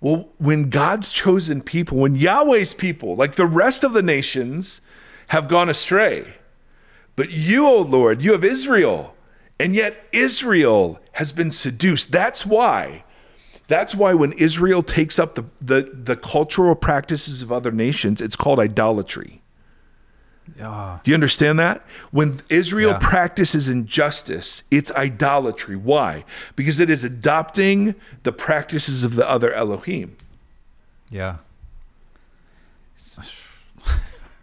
well, 0.00 0.28
when 0.38 0.70
God's 0.70 1.12
chosen 1.12 1.62
people, 1.62 1.98
when 1.98 2.16
Yahweh's 2.16 2.74
people, 2.74 3.14
like 3.14 3.36
the 3.36 3.46
rest 3.46 3.84
of 3.84 3.92
the 3.92 4.02
nations, 4.02 4.80
have 5.28 5.46
gone 5.46 5.68
astray, 5.68 6.34
but 7.16 7.30
you, 7.30 7.66
O 7.66 7.80
Lord, 7.80 8.22
you 8.22 8.32
have 8.32 8.44
Israel, 8.44 9.14
and 9.60 9.74
yet 9.74 10.06
Israel 10.12 11.00
has 11.12 11.32
been 11.32 11.50
seduced. 11.50 12.10
That's 12.12 12.44
why. 12.46 13.04
That's 13.68 13.94
why 13.94 14.12
when 14.14 14.32
Israel 14.32 14.82
takes 14.82 15.18
up 15.18 15.34
the, 15.34 15.44
the, 15.60 15.90
the 15.94 16.16
cultural 16.16 16.74
practices 16.74 17.42
of 17.42 17.52
other 17.52 17.70
nations, 17.70 18.20
it's 18.20 18.36
called 18.36 18.58
idolatry. 18.58 19.40
Ah, 20.60 21.00
Do 21.04 21.10
you 21.10 21.14
understand 21.14 21.58
that? 21.60 21.84
When 22.10 22.40
Israel 22.48 22.90
Yeah. 22.92 22.98
practices 22.98 23.68
injustice, 23.68 24.64
it's 24.70 24.90
idolatry. 24.92 25.76
Why? 25.76 26.24
Because 26.56 26.80
it 26.80 26.90
is 26.90 27.04
adopting 27.04 27.94
the 28.24 28.32
practices 28.32 29.04
of 29.04 29.14
the 29.14 29.28
other 29.28 29.52
Elohim. 29.52 30.16
yeah. 31.10 31.36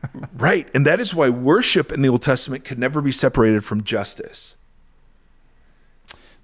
Right. 0.33 0.69
And 0.73 0.85
that 0.87 1.01
is 1.01 1.13
why 1.13 1.29
worship 1.29 1.91
in 1.91 2.01
the 2.01 2.07
Old 2.07 2.21
Testament 2.21 2.63
could 2.63 2.79
never 2.79 3.01
be 3.01 3.11
separated 3.11 3.65
from 3.65 3.83
justice. 3.83 4.55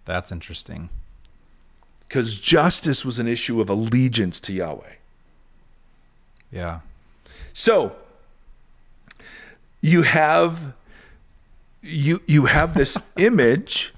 That's 0.04 0.32
interesting. 0.32 0.90
Because 2.08 2.40
justice 2.40 3.06
was 3.06 3.18
an 3.18 3.28
issue 3.28 3.62
of 3.62 3.70
allegiance 3.70 4.40
to 4.42 4.54
Yahweh. 4.54 4.96
Yeah. 6.52 6.82
So 7.54 7.96
you 9.82 10.02
have 10.04 10.74
you 11.82 12.22
you 12.26 12.46
have 12.46 12.74
this 12.74 12.98
image 13.18 13.94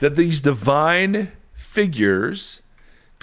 that 0.00 0.16
these 0.16 0.40
divine 0.40 1.32
figures 1.54 2.60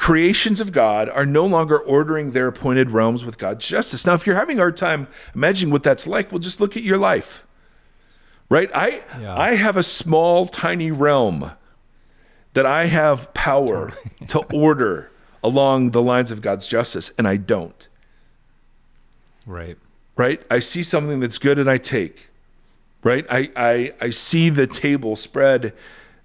creations 0.01 0.59
of 0.59 0.71
God 0.71 1.09
are 1.09 1.27
no 1.27 1.45
longer 1.45 1.77
ordering 1.77 2.31
their 2.31 2.47
appointed 2.47 2.89
realms 2.89 3.23
with 3.23 3.37
God's 3.37 3.67
justice. 3.67 4.03
Now 4.03 4.15
if 4.15 4.25
you're 4.25 4.35
having 4.35 4.57
a 4.57 4.61
hard 4.61 4.75
time 4.75 5.07
imagining 5.35 5.71
what 5.71 5.83
that's 5.83 6.07
like, 6.07 6.31
well 6.31 6.39
just 6.39 6.59
look 6.59 6.75
at 6.75 6.81
your 6.81 6.97
life. 6.97 7.45
Right? 8.49 8.71
I 8.73 9.03
Yeah. 9.19 9.37
I 9.37 9.53
have 9.53 9.77
a 9.77 9.83
small 9.83 10.47
tiny 10.47 10.89
realm 10.89 11.51
that 12.53 12.65
I 12.65 12.87
have 12.87 13.31
power 13.35 13.93
to 14.29 14.39
order 14.51 15.11
along 15.43 15.91
the 15.91 16.01
lines 16.01 16.31
of 16.31 16.41
God's 16.41 16.65
justice 16.65 17.11
and 17.15 17.27
I 17.27 17.37
don't. 17.37 17.87
Right. 19.45 19.77
right? 20.17 20.41
I 20.49 20.61
see 20.61 20.81
something 20.81 21.19
that's 21.19 21.37
good 21.37 21.59
and 21.59 21.69
I 21.69 21.77
take, 21.77 22.31
right? 23.03 23.27
I, 23.29 23.51
I, 23.55 23.93
I 24.01 24.09
see 24.09 24.49
the 24.49 24.65
table 24.65 25.15
spread 25.15 25.73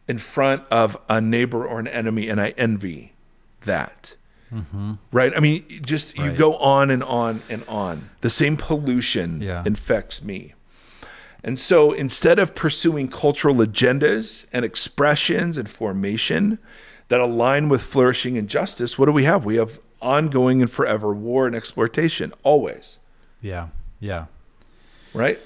in 0.09 0.17
front 0.17 0.63
of 0.71 0.97
a 1.11 1.21
neighbor 1.21 1.67
or 1.67 1.79
an 1.79 1.89
enemy 1.89 2.31
and 2.31 2.41
I 2.41 2.55
envy 2.57 3.13
that. 3.67 4.15
Mm-hmm. 4.53 4.95
Right? 5.13 5.33
I 5.37 5.41
mean, 5.41 5.65
just 5.85 6.17
you 6.17 6.33
go 6.33 6.57
on 6.57 6.91
and 6.91 7.03
on 7.03 7.43
and 7.51 7.65
on. 7.69 8.11
The 8.23 8.31
same 8.31 8.57
pollution 8.57 9.41
Yeah. 9.43 9.63
infects 9.67 10.23
me. 10.23 10.55
And 11.45 11.59
so 11.59 11.93
instead 11.93 12.39
of 12.39 12.55
pursuing 12.55 13.09
cultural 13.09 13.57
agendas 13.57 14.47
and 14.53 14.65
expressions 14.65 15.57
and 15.59 15.69
formation 15.71 16.59
that 17.09 17.21
align 17.21 17.69
with 17.69 17.83
flourishing 17.83 18.37
and 18.39 18.49
justice, 18.49 18.99
what 18.99 19.07
do 19.07 19.13
we 19.13 19.25
have? 19.25 19.45
We 19.45 19.57
have 19.57 19.79
ongoing 20.03 20.61
and 20.63 20.71
forever 20.71 21.13
war 21.15 21.47
and 21.47 21.55
exploitation, 21.55 22.33
always, 22.43 22.99
Yeah. 23.41 23.69
Yeah. 24.01 24.27
right? 25.15 25.39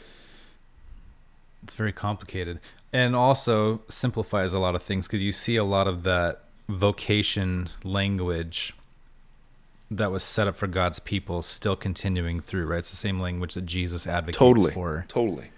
It's 1.62 1.74
very 1.74 1.92
complicated. 1.92 2.60
And 2.92 3.14
also 3.14 3.82
simplifies 3.88 4.52
a 4.52 4.58
lot 4.58 4.74
of 4.74 4.82
things 4.82 5.06
because 5.06 5.22
you 5.22 5.32
see 5.32 5.56
a 5.56 5.64
lot 5.64 5.86
of 5.86 6.02
that 6.02 6.44
vocation 6.70 7.68
language 7.84 8.74
that 9.90 10.12
was 10.12 10.22
set 10.22 10.46
up 10.46 10.56
for 10.56 10.66
God's 10.66 11.00
people 11.00 11.42
still 11.42 11.76
continuing 11.76 12.40
through, 12.40 12.66
right? 12.66 12.78
It's 12.78 12.90
the 12.90 12.96
same 12.96 13.20
language 13.20 13.54
that 13.54 13.66
Jesus 13.66 14.06
advocates 14.06 14.38
totally. 14.38 14.72
for. 14.72 15.04
totally. 15.08 15.50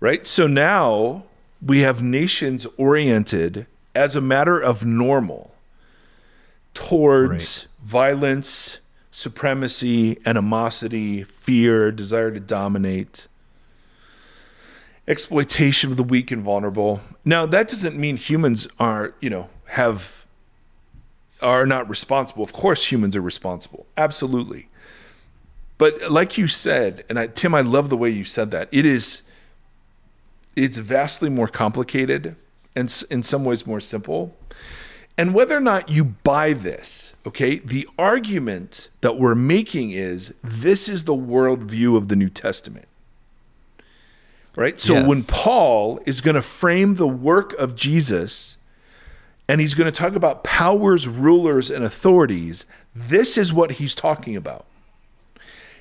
Right? 0.00 0.26
So 0.26 0.46
now 0.46 1.24
we 1.64 1.80
have 1.80 2.02
nations 2.02 2.66
oriented 2.76 3.66
as 3.94 4.16
a 4.16 4.20
matter 4.20 4.60
of 4.60 4.84
normal 4.84 5.54
towards 6.74 7.66
violence 7.82 8.80
supremacy 9.10 10.18
animosity 10.26 11.22
fear 11.22 11.90
desire 11.90 12.30
to 12.30 12.40
dominate 12.40 13.28
exploitation 15.08 15.90
of 15.90 15.96
the 15.96 16.02
weak 16.02 16.30
and 16.30 16.42
vulnerable. 16.42 17.00
Now 17.24 17.46
that 17.46 17.68
doesn't 17.68 17.96
mean 17.96 18.18
humans 18.18 18.68
are 18.78 19.14
you 19.20 19.30
know 19.30 19.48
have 19.76 20.24
are 21.40 21.66
not 21.66 21.88
responsible 21.88 22.42
of 22.42 22.52
course 22.52 22.90
humans 22.90 23.14
are 23.14 23.22
responsible 23.22 23.86
absolutely 23.96 24.68
but 25.78 26.10
like 26.10 26.38
you 26.38 26.48
said, 26.48 27.04
and 27.08 27.18
I, 27.18 27.26
Tim, 27.26 27.54
I 27.54 27.60
love 27.60 27.90
the 27.90 27.96
way 27.96 28.10
you 28.10 28.24
said 28.24 28.50
that. 28.50 28.68
It 28.72 28.86
is, 28.86 29.22
it's 30.54 30.78
vastly 30.78 31.28
more 31.28 31.48
complicated 31.48 32.36
and 32.74 33.04
in 33.10 33.22
some 33.22 33.44
ways 33.44 33.66
more 33.66 33.80
simple. 33.80 34.34
And 35.18 35.34
whether 35.34 35.56
or 35.56 35.60
not 35.60 35.88
you 35.88 36.04
buy 36.04 36.52
this, 36.52 37.14
okay, 37.26 37.56
the 37.56 37.88
argument 37.98 38.88
that 39.00 39.18
we're 39.18 39.34
making 39.34 39.90
is 39.90 40.34
this 40.42 40.88
is 40.88 41.04
the 41.04 41.14
worldview 41.14 41.96
of 41.96 42.08
the 42.08 42.16
New 42.16 42.28
Testament. 42.28 42.86
Right? 44.54 44.80
So 44.80 44.94
Yes. 44.94 45.08
when 45.08 45.22
Paul 45.24 46.00
is 46.06 46.22
going 46.22 46.34
to 46.34 46.42
frame 46.42 46.94
the 46.94 47.08
work 47.08 47.52
of 47.54 47.76
Jesus 47.76 48.55
and 49.48 49.60
he's 49.60 49.74
going 49.74 49.90
to 49.90 49.96
talk 49.96 50.14
about 50.14 50.44
powers, 50.44 51.06
rulers, 51.06 51.70
and 51.70 51.84
authorities, 51.84 52.66
this 52.94 53.36
is 53.36 53.52
what 53.52 53.72
he's 53.72 53.94
talking 53.94 54.36
about. 54.36 54.66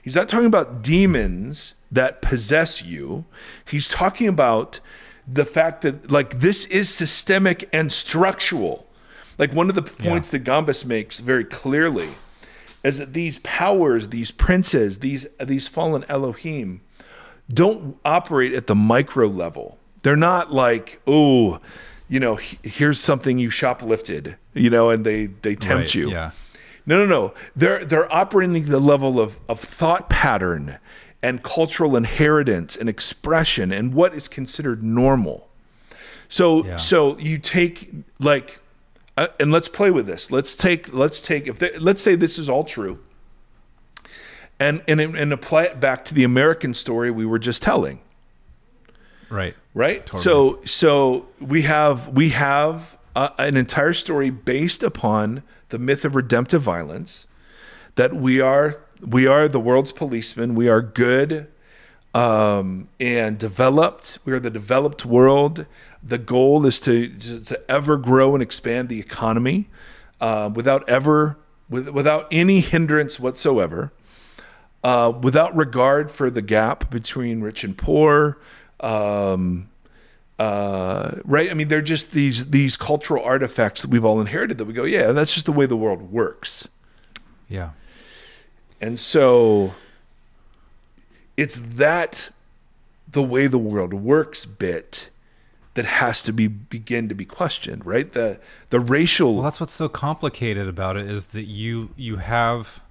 He's 0.02 0.16
not 0.16 0.30
talking 0.30 0.46
about 0.46 0.84
demons 0.84 1.74
that 1.92 2.22
possess 2.22 2.84
you. 2.84 3.26
He's 3.68 3.88
talking 3.88 4.28
about 4.28 4.80
the 5.28 5.46
fact 5.46 5.82
that 5.82 6.12
like 6.12 6.40
this 6.40 6.66
is 6.66 6.90
systemic 6.90 7.68
and 7.74 7.92
structural. 7.92 8.86
Like 9.38 9.52
one 9.52 9.68
of 9.70 9.76
the 9.76 9.82
points 9.82 10.30
that 10.30 10.44
Gombis 10.44 10.86
makes 10.86 11.20
very 11.20 11.44
clearly 11.44 12.10
is 12.84 13.00
that 13.00 13.14
these 13.14 13.40
powers, 13.40 14.10
these 14.10 14.30
princes, 14.30 15.00
these 15.00 15.26
these 15.44 15.68
fallen 15.68 16.06
Elohim 16.08 16.82
don't 17.52 17.98
operate 18.06 18.54
at 18.54 18.68
the 18.68 18.76
micro 18.76 19.28
level. 19.28 19.80
They're 20.04 20.16
not 20.16 20.54
like, 20.54 21.02
oh, 21.08 21.60
you 22.08 22.20
know, 22.20 22.38
here's 22.64 23.00
something 23.00 23.40
you 23.40 23.50
shoplifted, 23.50 24.36
you 24.54 24.70
know, 24.70 24.90
and 24.90 25.06
they 25.06 25.28
they 25.28 25.56
tempt 25.56 25.82
Right, 25.90 25.96
you. 25.96 26.12
Yeah. 26.12 26.32
No, 26.86 27.04
no, 27.04 27.06
no. 27.08 27.34
They're 27.56 27.84
they're 27.84 28.12
operating 28.14 28.66
the 28.66 28.80
level 28.80 29.20
of, 29.20 29.40
of 29.50 29.60
thought 29.60 30.10
pattern 30.10 30.78
and 31.24 31.42
cultural 31.42 31.96
inheritance 31.96 32.76
and 32.76 32.88
expression 32.88 33.72
and 33.72 33.94
what 33.94 34.14
is 34.14 34.28
considered 34.28 34.84
normal. 34.84 35.50
So 36.28 36.64
Yeah. 36.66 36.78
so 36.78 37.18
you 37.18 37.40
take 37.40 37.92
like 38.20 38.60
uh, 39.18 39.28
and 39.40 39.52
let's 39.52 39.68
play 39.70 39.90
with 39.92 40.06
this. 40.06 40.30
Let's 40.30 40.56
take 40.56 40.94
let's 40.94 41.22
take 41.22 41.48
if 41.48 41.58
they, 41.58 41.72
let's 41.80 42.02
say 42.02 42.14
this 42.16 42.38
is 42.38 42.48
all 42.50 42.64
true. 42.64 43.00
And 44.60 44.84
and 44.88 45.02
and 45.02 45.34
apply 45.34 45.64
it 45.64 45.80
back 45.80 46.06
to 46.06 46.14
the 46.14 46.24
American 46.24 46.74
story 46.74 47.10
we 47.12 47.26
were 47.26 47.40
just 47.40 47.62
telling 47.62 48.00
Right. 49.30 49.56
right 49.74 50.08
so 50.16 50.60
so 50.64 51.26
we 51.40 51.64
have 51.64 52.08
we 52.10 52.30
have 52.30 52.98
uh, 53.16 53.30
an 53.38 53.58
entire 53.58 53.94
story 53.94 54.30
based 54.30 54.84
upon 54.84 55.44
the 55.70 55.80
myth 55.80 56.06
of 56.06 56.16
redemptive 56.16 56.62
violence 56.62 57.28
that 57.96 58.14
we 58.14 58.40
are 58.40 58.82
we 59.02 59.26
are 59.28 59.48
the 59.48 59.60
world's 59.60 59.92
policemen 59.92 60.56
we 60.56 60.70
are 60.70 60.82
good 60.82 61.48
um, 62.14 62.88
and 63.00 63.38
developed 63.38 64.20
we 64.26 64.34
are 64.34 64.40
the 64.40 64.52
developed 64.52 65.06
world 65.06 65.66
the 66.04 66.18
goal 66.18 66.66
is 66.66 66.80
to 66.82 67.10
to 67.18 67.60
ever 67.70 67.98
grow 67.98 68.34
and 68.36 68.44
expand 68.44 68.90
the 68.90 69.00
economy 69.00 69.68
uh, 70.22 70.50
without 70.54 70.88
ever 70.88 71.38
with, 71.70 71.90
without 71.90 72.28
any 72.32 72.60
hindrance 72.60 73.20
whatsoever 73.20 73.92
uh, 74.86 75.10
without 75.10 75.56
regard 75.56 76.12
for 76.12 76.30
the 76.30 76.44
gap 76.44 76.92
between 76.92 77.42
rich 77.42 77.64
and 77.64 77.76
poor. 77.76 78.38
Um, 78.80 79.70
uh, 80.38 81.12
right? 81.24 81.50
I 81.50 81.54
mean, 81.54 81.70
they're 81.70 81.82
just 81.82 82.12
these 82.12 82.48
these 82.48 82.76
cultural 82.78 83.24
artifacts 83.24 83.82
that 83.82 83.90
we've 83.90 84.04
all 84.04 84.20
inherited. 84.20 84.58
That 84.58 84.66
we 84.66 84.74
go, 84.74 84.84
yeah, 84.84 85.12
that's 85.12 85.34
just 85.34 85.46
the 85.46 85.52
way 85.52 85.66
the 85.66 85.78
world 85.78 86.12
works. 86.12 86.68
Yeah. 87.48 87.72
And 88.82 89.00
so, 89.00 89.74
it's 91.38 91.58
that 91.58 92.30
the 93.10 93.24
way 93.24 93.48
the 93.48 93.58
world 93.58 93.94
works 93.94 94.46
bit 94.46 95.10
that 95.76 95.86
has 95.86 96.22
to 96.24 96.34
be 96.34 96.48
begin 96.48 97.08
to 97.08 97.16
be 97.16 97.26
questioned, 97.26 97.86
right? 97.86 98.12
The 98.12 98.40
the 98.72 98.80
racial 98.80 99.36
Well, 99.36 99.44
that's 99.44 99.60
what's 99.60 99.74
so 99.74 99.88
complicated 99.88 100.68
about 100.68 100.98
it 100.98 101.10
is 101.10 101.28
that 101.28 101.46
you 101.46 101.90
you 101.96 102.18
have. 102.18 102.82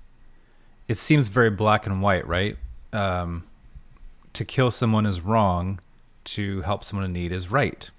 It 0.86 0.98
seems 0.98 1.28
very 1.28 1.50
black 1.50 1.86
and 1.86 2.02
white, 2.02 2.26
right? 2.26 2.58
Um, 2.92 3.44
to 4.34 4.44
kill 4.44 4.70
someone 4.70 5.06
is 5.06 5.20
wrong. 5.20 5.80
To 6.24 6.62
help 6.62 6.84
someone 6.84 7.04
in 7.04 7.12
need 7.12 7.32
is 7.32 7.50
right. 7.50 7.90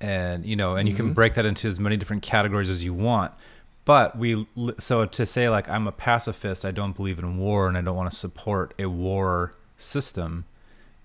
And 0.00 0.44
you 0.44 0.54
know, 0.54 0.76
and 0.76 0.88
you 0.88 0.94
can 0.94 1.06
mm-hmm. 1.06 1.14
break 1.14 1.34
that 1.34 1.46
into 1.46 1.66
as 1.66 1.80
many 1.80 1.96
different 1.96 2.22
categories 2.22 2.68
as 2.68 2.84
you 2.84 2.92
want. 2.92 3.32
But 3.84 4.18
we 4.18 4.46
so 4.78 5.06
to 5.06 5.26
say 5.26 5.48
like 5.48 5.68
I'm 5.68 5.86
a 5.86 5.92
pacifist, 5.92 6.64
I 6.64 6.72
don't 6.72 6.94
believe 6.94 7.18
in 7.18 7.38
war, 7.38 7.68
and 7.68 7.78
I 7.78 7.80
don't 7.80 7.96
want 7.96 8.10
to 8.10 8.16
support 8.16 8.74
a 8.78 8.86
war 8.86 9.54
system 9.78 10.44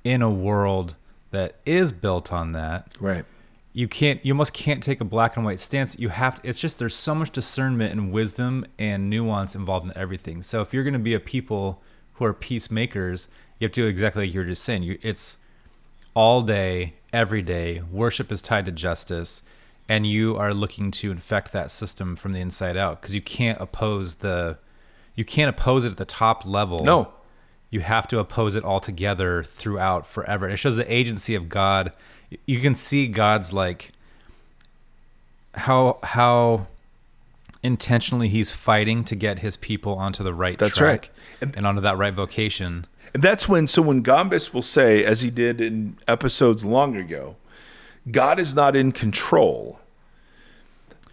in 0.03 0.21
a 0.21 0.29
world 0.29 0.95
that 1.31 1.55
is 1.65 1.91
built 1.91 2.31
on 2.31 2.51
that 2.51 2.87
right. 2.99 3.25
you 3.73 3.87
can't 3.87 4.23
you 4.25 4.33
almost 4.33 4.53
can't 4.53 4.83
take 4.83 5.01
a 5.01 5.05
black 5.05 5.35
and 5.35 5.45
white 5.45 5.59
stance 5.59 5.97
you 5.97 6.09
have 6.09 6.41
to 6.41 6.47
it's 6.47 6.59
just 6.59 6.79
there's 6.79 6.95
so 6.95 7.15
much 7.15 7.31
discernment 7.31 7.91
and 7.91 8.11
wisdom 8.11 8.65
and 8.77 9.09
nuance 9.09 9.55
involved 9.55 9.85
in 9.85 9.97
everything 9.97 10.41
so 10.43 10.61
if 10.61 10.73
you're 10.73 10.83
going 10.83 10.93
to 10.93 10.99
be 10.99 11.13
a 11.13 11.19
people 11.19 11.81
who 12.13 12.25
are 12.25 12.33
peacemakers 12.33 13.27
you 13.63 13.67
have 13.67 13.71
to 13.73 13.81
do 13.81 13.87
exactly 13.87 14.25
like 14.25 14.33
you 14.33 14.41
were 14.41 14.45
just 14.45 14.63
saying 14.63 14.83
you, 14.83 14.99
it's 15.01 15.37
all 16.13 16.41
day 16.41 16.93
every 17.13 17.41
day 17.41 17.81
worship 17.91 18.31
is 18.31 18.41
tied 18.41 18.65
to 18.65 18.71
justice 18.71 19.41
and 19.89 20.05
you 20.05 20.35
are 20.37 20.53
looking 20.53 20.91
to 20.91 21.11
infect 21.11 21.51
that 21.53 21.71
system 21.71 22.15
from 22.15 22.33
the 22.33 22.39
inside 22.41 22.75
out 22.77 23.01
because 23.01 23.15
you 23.15 23.21
can't 23.21 23.59
oppose 23.61 24.15
the 24.15 24.57
you 25.15 25.23
can't 25.23 25.49
oppose 25.49 25.85
it 25.85 25.91
at 25.91 25.97
the 25.97 26.05
top 26.05 26.45
level 26.45 26.83
No. 26.83 27.11
you 27.69 27.79
have 27.81 28.07
to 28.09 28.19
oppose 28.19 28.55
it 28.55 28.63
altogether 28.63 29.43
throughout 29.43 30.05
forever. 30.05 30.49
It 30.49 30.57
shows 30.57 30.75
the 30.75 30.91
agency 30.93 31.33
of 31.35 31.49
God. 31.49 31.91
You 32.45 32.59
can 32.59 32.75
see 32.75 33.07
God's 33.07 33.53
like 33.53 33.91
how 35.55 35.99
how 36.03 36.67
intentionally 37.61 38.27
he's 38.27 38.51
fighting 38.51 39.03
to 39.05 39.15
get 39.15 39.39
his 39.39 39.55
people 39.55 39.93
onto 39.95 40.23
the 40.23 40.33
right 40.33 40.57
That's 40.57 40.75
track 40.77 41.09
right. 41.41 41.55
and, 41.55 41.65
onto 41.65 41.81
that 41.81 41.97
right 41.97 42.13
vocation. 42.13 42.85
And 43.13 43.21
that's 43.21 43.47
when, 43.47 43.67
so 43.67 43.81
when 43.81 44.03
Gombis 44.03 44.53
will 44.53 44.61
say, 44.63 45.03
as 45.03 45.21
he 45.21 45.29
did 45.29 45.61
in 45.61 45.97
episodes 46.07 46.65
long 46.65 46.95
ago, 46.95 47.35
God 48.11 48.39
is 48.39 48.55
not 48.55 48.75
in 48.75 48.91
control. 48.91 49.79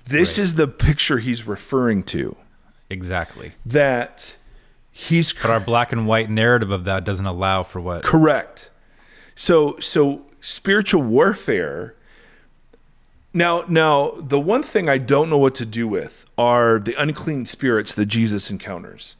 This 0.06 0.38
Right. 0.38 0.44
is 0.44 0.54
the 0.54 0.66
picture 0.66 1.18
he's 1.18 1.46
referring 1.46 2.02
to. 2.04 2.36
Exactly. 2.88 3.52
That 3.64 4.34
he's 4.90 5.32
But 5.32 5.50
our 5.50 5.60
black 5.60 5.92
and 5.92 6.06
white 6.06 6.30
narrative 6.30 6.70
of 6.70 6.84
that 6.84 7.04
doesn't 7.04 7.26
allow 7.26 7.62
for 7.62 7.80
what 7.80 8.02
correct. 8.02 8.70
So, 9.36 9.78
so 9.78 10.22
spiritual 10.40 11.02
warfare. 11.02 11.94
Now, 13.32 13.64
now, 13.68 14.14
the 14.18 14.40
one 14.40 14.64
thing 14.64 14.88
I 14.88 14.98
don't 14.98 15.30
know 15.30 15.38
what 15.38 15.54
to 15.56 15.66
do 15.66 15.86
with 15.86 16.26
are 16.36 16.80
the 16.80 17.00
unclean 17.00 17.46
spirits 17.46 17.94
that 17.94 18.06
Jesus 18.06 18.50
encounters. 18.50 19.14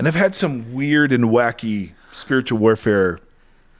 And 0.00 0.08
I've 0.08 0.14
had 0.14 0.34
some 0.34 0.72
weird 0.72 1.12
and 1.12 1.24
wacky 1.24 1.90
spiritual 2.10 2.58
warfare 2.58 3.18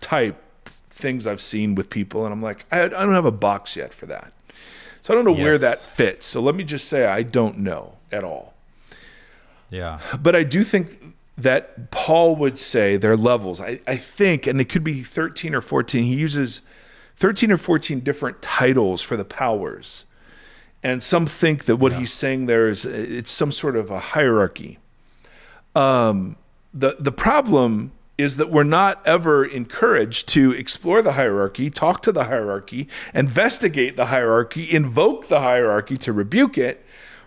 type 0.00 0.36
things 0.66 1.26
I've 1.26 1.40
seen 1.40 1.74
with 1.74 1.88
people, 1.88 2.26
and 2.26 2.32
I'm 2.34 2.42
like, 2.42 2.66
I, 2.70 2.82
I 2.82 2.88
don't 2.88 3.14
have 3.14 3.24
a 3.24 3.32
box 3.32 3.74
yet 3.74 3.94
for 3.94 4.04
that. 4.04 4.34
So 5.00 5.14
I 5.14 5.16
don't 5.16 5.24
know 5.24 5.32
where 5.32 5.56
that 5.56 5.78
fits. 5.78 6.26
So 6.26 6.42
let 6.42 6.54
me 6.54 6.62
just 6.62 6.88
say, 6.88 7.06
I 7.06 7.22
don't 7.22 7.60
know 7.60 7.94
at 8.12 8.22
all. 8.22 8.52
Yeah. 9.70 9.98
But 10.20 10.36
I 10.36 10.42
do 10.42 10.62
think 10.62 11.14
that 11.38 11.90
Paul 11.90 12.36
would 12.36 12.58
say 12.58 12.98
there 12.98 13.12
are 13.12 13.16
levels. 13.16 13.62
I, 13.62 13.80
I 13.86 13.96
think, 13.96 14.46
and 14.46 14.60
it 14.60 14.68
could 14.68 14.84
be 14.84 15.00
13 15.02 15.54
or 15.54 15.62
14, 15.62 16.04
he 16.04 16.16
uses 16.16 16.60
13 17.16 17.50
or 17.50 17.56
14 17.56 18.00
different 18.00 18.42
titles 18.42 19.00
for 19.00 19.16
the 19.16 19.24
powers. 19.24 20.04
And 20.82 21.02
some 21.02 21.24
think 21.24 21.64
that 21.64 21.76
what 21.76 21.94
he's 21.94 22.12
saying 22.12 22.44
there 22.44 22.68
is 22.68 22.84
it's 22.84 23.30
some 23.30 23.52
sort 23.52 23.74
of 23.74 23.90
a 23.90 24.00
hierarchy. 24.00 24.79
Um, 25.74 26.36
the, 26.72 26.96
the 26.98 27.12
problem 27.12 27.92
is 28.18 28.36
that 28.36 28.50
we're 28.50 28.64
not 28.64 29.00
ever 29.06 29.44
encouraged 29.44 30.28
to 30.28 30.52
explore 30.52 31.00
the 31.00 31.12
hierarchy, 31.12 31.70
talk 31.70 32.02
to 32.02 32.12
the 32.12 32.24
hierarchy, 32.24 32.86
investigate 33.14 33.96
the 33.96 34.06
hierarchy, 34.06 34.70
invoke 34.70 35.28
the 35.28 35.40
hierarchy 35.40 35.96
to 35.96 36.12
rebuke 36.12 36.58
it, 36.58 36.84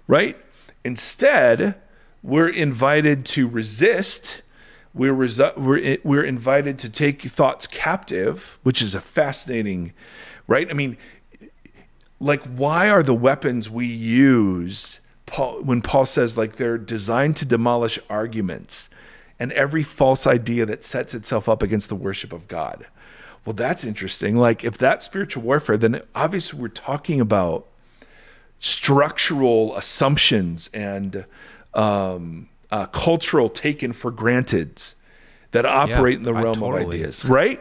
right? 0.08 0.38
Instead, 0.86 1.76
we're 2.22 2.50
invited 2.50 3.26
to 3.26 3.48
resist. 3.48 4.44
We're, 4.94 5.16
resi- 5.16 5.58
we're, 5.58 5.98
we're 6.04 6.24
invited 6.24 6.78
to 6.80 6.92
take 6.92 7.24
thoughts 7.24 7.66
captive, 7.66 8.60
which 8.62 8.82
is 8.82 8.94
a 8.94 9.02
fascinating, 9.02 9.94
right? 10.48 10.70
I 10.70 10.74
mean, 10.74 10.98
like, 12.20 12.44
why 12.46 12.90
are 12.90 13.02
the 13.02 13.16
weapons 13.16 13.70
we 13.70 13.88
use, 13.88 15.02
Paul, 15.34 15.64
when 15.64 15.82
Paul 15.82 16.06
says, 16.06 16.38
like, 16.38 16.58
they're 16.58 16.78
designed 16.78 17.36
to 17.38 17.46
demolish 17.46 17.98
arguments 18.08 18.88
and 19.40 19.52
every 19.54 19.82
false 19.82 20.28
idea 20.28 20.64
that 20.68 20.84
sets 20.84 21.16
itself 21.16 21.50
up 21.50 21.64
against 21.64 21.90
the 21.90 21.96
worship 21.96 22.32
of 22.32 22.48
God? 22.48 22.86
Well, 23.44 23.56
that's 23.56 23.84
interesting. 23.84 24.38
Like, 24.38 24.64
if 24.64 24.78
that's 24.78 25.08
spiritual 25.08 25.42
warfare, 25.42 25.76
then 25.76 26.04
obviously 26.14 26.60
we're 26.60 26.68
talking 26.68 27.20
about 27.20 27.66
structural 28.60 29.76
assumptions 29.76 30.70
and 30.72 31.26
um, 31.74 32.48
uh, 32.70 32.86
cultural 32.86 33.50
taken 33.50 33.92
for 33.92 34.12
granted 34.12 34.82
that 35.50 35.66
operate 35.66 36.20
in 36.20 36.24
the 36.26 36.34
realm 36.34 36.62
of 36.64 36.76
ideas, 36.94 37.26
right? 37.26 37.60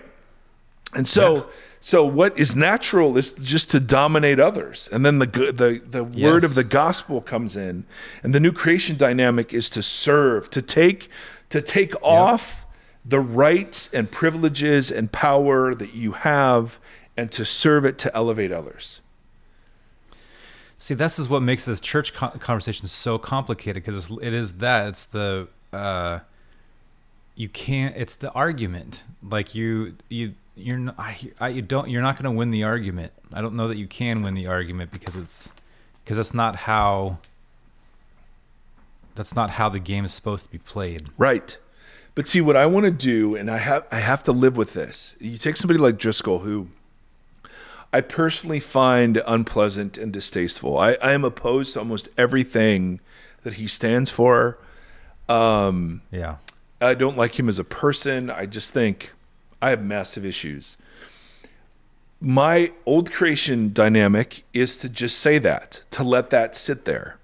And 0.95 1.09
so, 1.09 1.37
Yeah. 1.37 1.43
So 1.85 2.07
what 2.07 2.39
is 2.39 2.55
natural 2.55 3.19
is 3.19 3.33
just 3.33 3.69
to 3.73 3.81
dominate 3.81 4.39
others, 4.39 4.89
and 4.93 5.05
then 5.05 5.19
the 5.19 5.27
good, 5.27 5.59
the 5.59 5.83
the 5.85 6.05
word 6.05 6.45
of 6.45 6.55
the 6.55 6.63
gospel 6.63 7.21
comes 7.21 7.57
in, 7.57 7.87
and 8.23 8.33
the 8.33 8.39
new 8.39 8.53
creation 8.53 8.97
dynamic 8.97 9.53
is 9.53 9.69
to 9.71 9.83
serve, 9.83 10.49
to 10.51 10.63
take, 10.63 11.09
to 11.49 11.61
take 11.61 12.01
off 12.01 12.67
the 13.05 13.19
rights 13.19 13.93
and 13.93 14.13
privileges 14.13 14.93
and 14.93 15.11
power 15.11 15.75
that 15.75 15.93
you 15.93 16.13
have, 16.13 16.79
and 17.17 17.33
to 17.33 17.45
serve 17.45 17.85
it 17.85 17.99
to 17.99 18.17
elevate 18.17 18.53
others. 18.53 19.01
See, 20.79 20.95
this 20.95 21.19
is 21.19 21.29
what 21.29 21.43
makes 21.43 21.65
this 21.65 21.81
church 21.81 22.15
conversation 22.15 22.87
so 22.87 23.19
complicated 23.19 23.83
because 23.83 24.09
it 24.09 24.33
is 24.33 24.53
that 24.59 24.87
it's 24.87 25.05
the 25.07 25.49
uh, 25.73 26.21
you 27.35 27.49
can't. 27.49 27.97
It's 27.97 28.15
the 28.15 28.31
argument. 28.31 29.03
Like 29.21 29.57
you, 29.57 29.97
you, 30.09 30.35
you're 30.55 30.79
not. 30.79 30.95
I, 30.99 31.19
I, 31.41 31.49
you 31.49 31.63
don't. 31.63 31.89
You're 31.89 32.03
not 32.03 32.17
going 32.17 32.25
to 32.25 32.37
win 32.37 32.51
the 32.51 32.65
argument. 32.65 33.13
I 33.33 33.41
don't 33.41 33.55
know 33.55 33.69
that 33.69 33.77
you 33.77 33.87
can 33.87 34.23
win 34.23 34.35
the 34.35 34.47
argument 34.47 34.91
because 34.91 35.17
it's 35.17 35.51
because 36.05 36.17
that's 36.17 36.35
not 36.35 36.57
how. 36.57 37.19
That's 39.15 39.35
not 39.35 39.51
how 39.51 39.69
the 39.69 39.79
game 39.79 40.05
is 40.05 40.15
supposed 40.15 40.47
to 40.47 40.51
be 40.51 40.59
played. 40.59 41.03
Right. 41.19 41.57
But 42.15 42.27
see 42.27 42.41
what 42.41 42.57
I 42.57 42.67
want 42.67 42.85
to 42.85 42.91
do, 42.91 43.35
and 43.35 43.51
I 43.51 43.59
have 43.59 43.87
I 43.91 44.01
have 44.01 44.23
to 44.25 44.33
live 44.33 44.57
with 44.57 44.75
this. 44.75 45.17
You 45.19 45.37
take 45.37 45.57
somebody 45.57 45.79
like 45.79 45.99
Driscoll, 45.99 46.41
who 46.41 46.69
I 47.93 48.01
personally 48.01 48.61
find 48.61 49.23
unpleasant 49.27 49.99
and 49.99 50.13
distasteful. 50.13 50.79
I, 50.79 50.95
I 50.95 51.13
am 51.13 51.25
opposed 51.25 51.75
to 51.75 51.81
almost 51.81 52.09
everything 52.17 53.01
that 53.43 53.55
he 53.55 53.67
stands 53.67 54.11
for. 54.11 54.59
Um, 55.29 56.03
Yeah. 56.11 56.37
I 56.81 56.95
don't 56.95 57.17
like 57.17 57.39
him 57.39 57.49
as 57.49 57.59
a 57.59 57.65
person. 57.65 58.29
I 58.29 58.47
just 58.47 58.73
think 58.73 59.13
I 59.63 59.71
have 59.71 59.83
massive 59.83 60.27
issues. 60.27 60.77
My 62.21 62.73
old 62.85 63.13
creation 63.13 63.73
dynamic 63.73 64.45
is 64.53 64.77
to 64.79 64.89
just 64.89 65.19
say 65.19 65.39
that, 65.39 65.83
to 65.93 66.03
let 66.03 66.31
that 66.31 66.55
sit 66.55 66.85
there. 66.85 67.19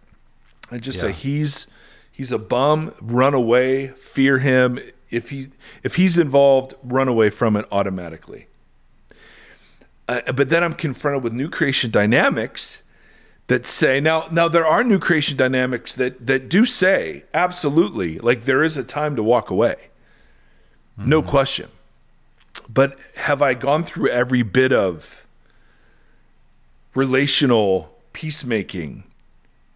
And 0.71 0.83
just 0.83 1.01
say 1.01 1.13
he's 1.13 1.67
he's 2.11 2.33
a 2.33 2.39
bum, 2.39 2.95
run 3.01 3.35
away, 3.35 3.89
fear 3.89 4.39
him. 4.39 4.79
If 5.11 5.31
he 5.31 5.49
if 5.83 5.97
he's 5.97 6.17
involved, 6.19 6.75
run 6.83 7.09
away 7.09 7.31
from 7.31 7.57
it 7.57 7.67
automatically. 7.73 8.47
Uh, 10.07 10.33
but 10.33 10.49
then 10.49 10.65
I'm 10.65 10.75
confronted 10.75 11.23
with 11.23 11.33
new 11.33 11.51
creation 11.51 11.91
dynamics 11.91 12.83
that 13.49 13.67
say 13.67 14.01
now 14.01 14.27
now 14.31 14.49
there 14.49 14.67
are 14.67 14.85
new 14.85 14.99
creation 14.99 15.37
dynamics 15.37 15.95
that 15.95 16.27
that 16.27 16.49
do 16.49 16.65
say 16.65 17.25
absolutely 17.35 18.19
like 18.19 18.45
there 18.45 18.63
is 18.63 18.77
a 18.77 18.85
time 18.85 19.17
to 19.17 19.23
walk 19.23 19.51
away 19.51 19.89
no 20.99 21.23
question 21.23 21.69
but 22.69 22.99
have 23.17 23.41
i 23.43 23.55
gone 23.55 23.85
through 23.85 24.09
every 24.09 24.43
bit 24.43 24.73
of 24.73 25.25
relational 26.95 27.95
peacemaking 28.13 29.05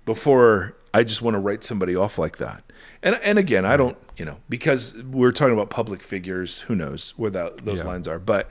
before 0.05 0.75
i 0.93 1.05
just 1.05 1.23
want 1.23 1.35
to 1.35 1.39
write 1.39 1.63
somebody 1.63 1.95
off 1.95 2.19
like 2.19 2.39
that 2.39 2.63
and 3.03 3.15
and 3.23 3.39
again 3.39 3.65
i 3.65 3.77
don't 3.77 3.97
you 4.17 4.25
know 4.25 4.37
because 4.49 4.97
we're 5.05 5.31
talking 5.31 5.53
about 5.55 5.71
public 5.71 6.03
figures 6.03 6.61
who 6.61 6.75
knows 6.75 7.15
where 7.17 7.31
that, 7.31 7.65
those 7.65 7.81
Yeah. 7.81 7.87
lines 7.89 8.09
are 8.09 8.19
but 8.19 8.51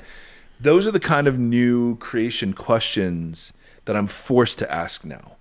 those 0.60 0.88
are 0.88 0.92
the 0.92 1.00
kind 1.00 1.28
of 1.28 1.38
new 1.38 1.98
creation 1.98 2.54
questions 2.54 3.52
that 3.86 3.96
i'm 3.96 4.08
forced 4.08 4.60
to 4.60 4.72
ask 4.72 5.04
now 5.04 5.36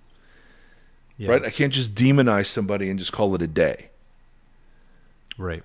Yeah. 1.17 1.29
right? 1.29 1.45
I 1.45 1.49
can't 1.51 1.71
just 1.73 1.93
demonize 1.95 2.47
somebody 2.47 2.89
and 2.89 2.97
just 2.99 3.11
call 3.13 3.35
it 3.35 3.41
a 3.43 3.47
day. 3.47 3.89
Right. 5.37 5.63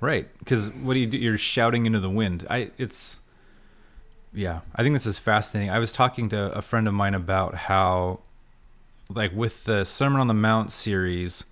Right. 0.00 0.28
Because 0.38 0.70
what 0.70 0.94
do 0.94 1.00
you 1.00 1.06
do? 1.06 1.18
You're 1.18 1.38
shouting 1.38 1.86
into 1.86 2.00
the 2.00 2.10
wind. 2.10 2.46
I. 2.48 2.70
It's. 2.78 3.20
Yeah, 4.34 4.60
I 4.74 4.82
think 4.82 4.94
this 4.94 5.04
is 5.04 5.18
fascinating. 5.18 5.70
I 5.70 5.78
was 5.78 5.92
talking 5.92 6.30
to 6.30 6.52
a 6.56 6.62
friend 6.62 6.88
of 6.88 6.94
mine 6.94 7.12
about 7.14 7.54
how, 7.54 8.20
like, 9.10 9.30
with 9.34 9.64
the 9.64 9.84
Sermon 9.84 10.22
on 10.22 10.26
the 10.26 10.32
Mount 10.32 10.72
series, 10.72 11.44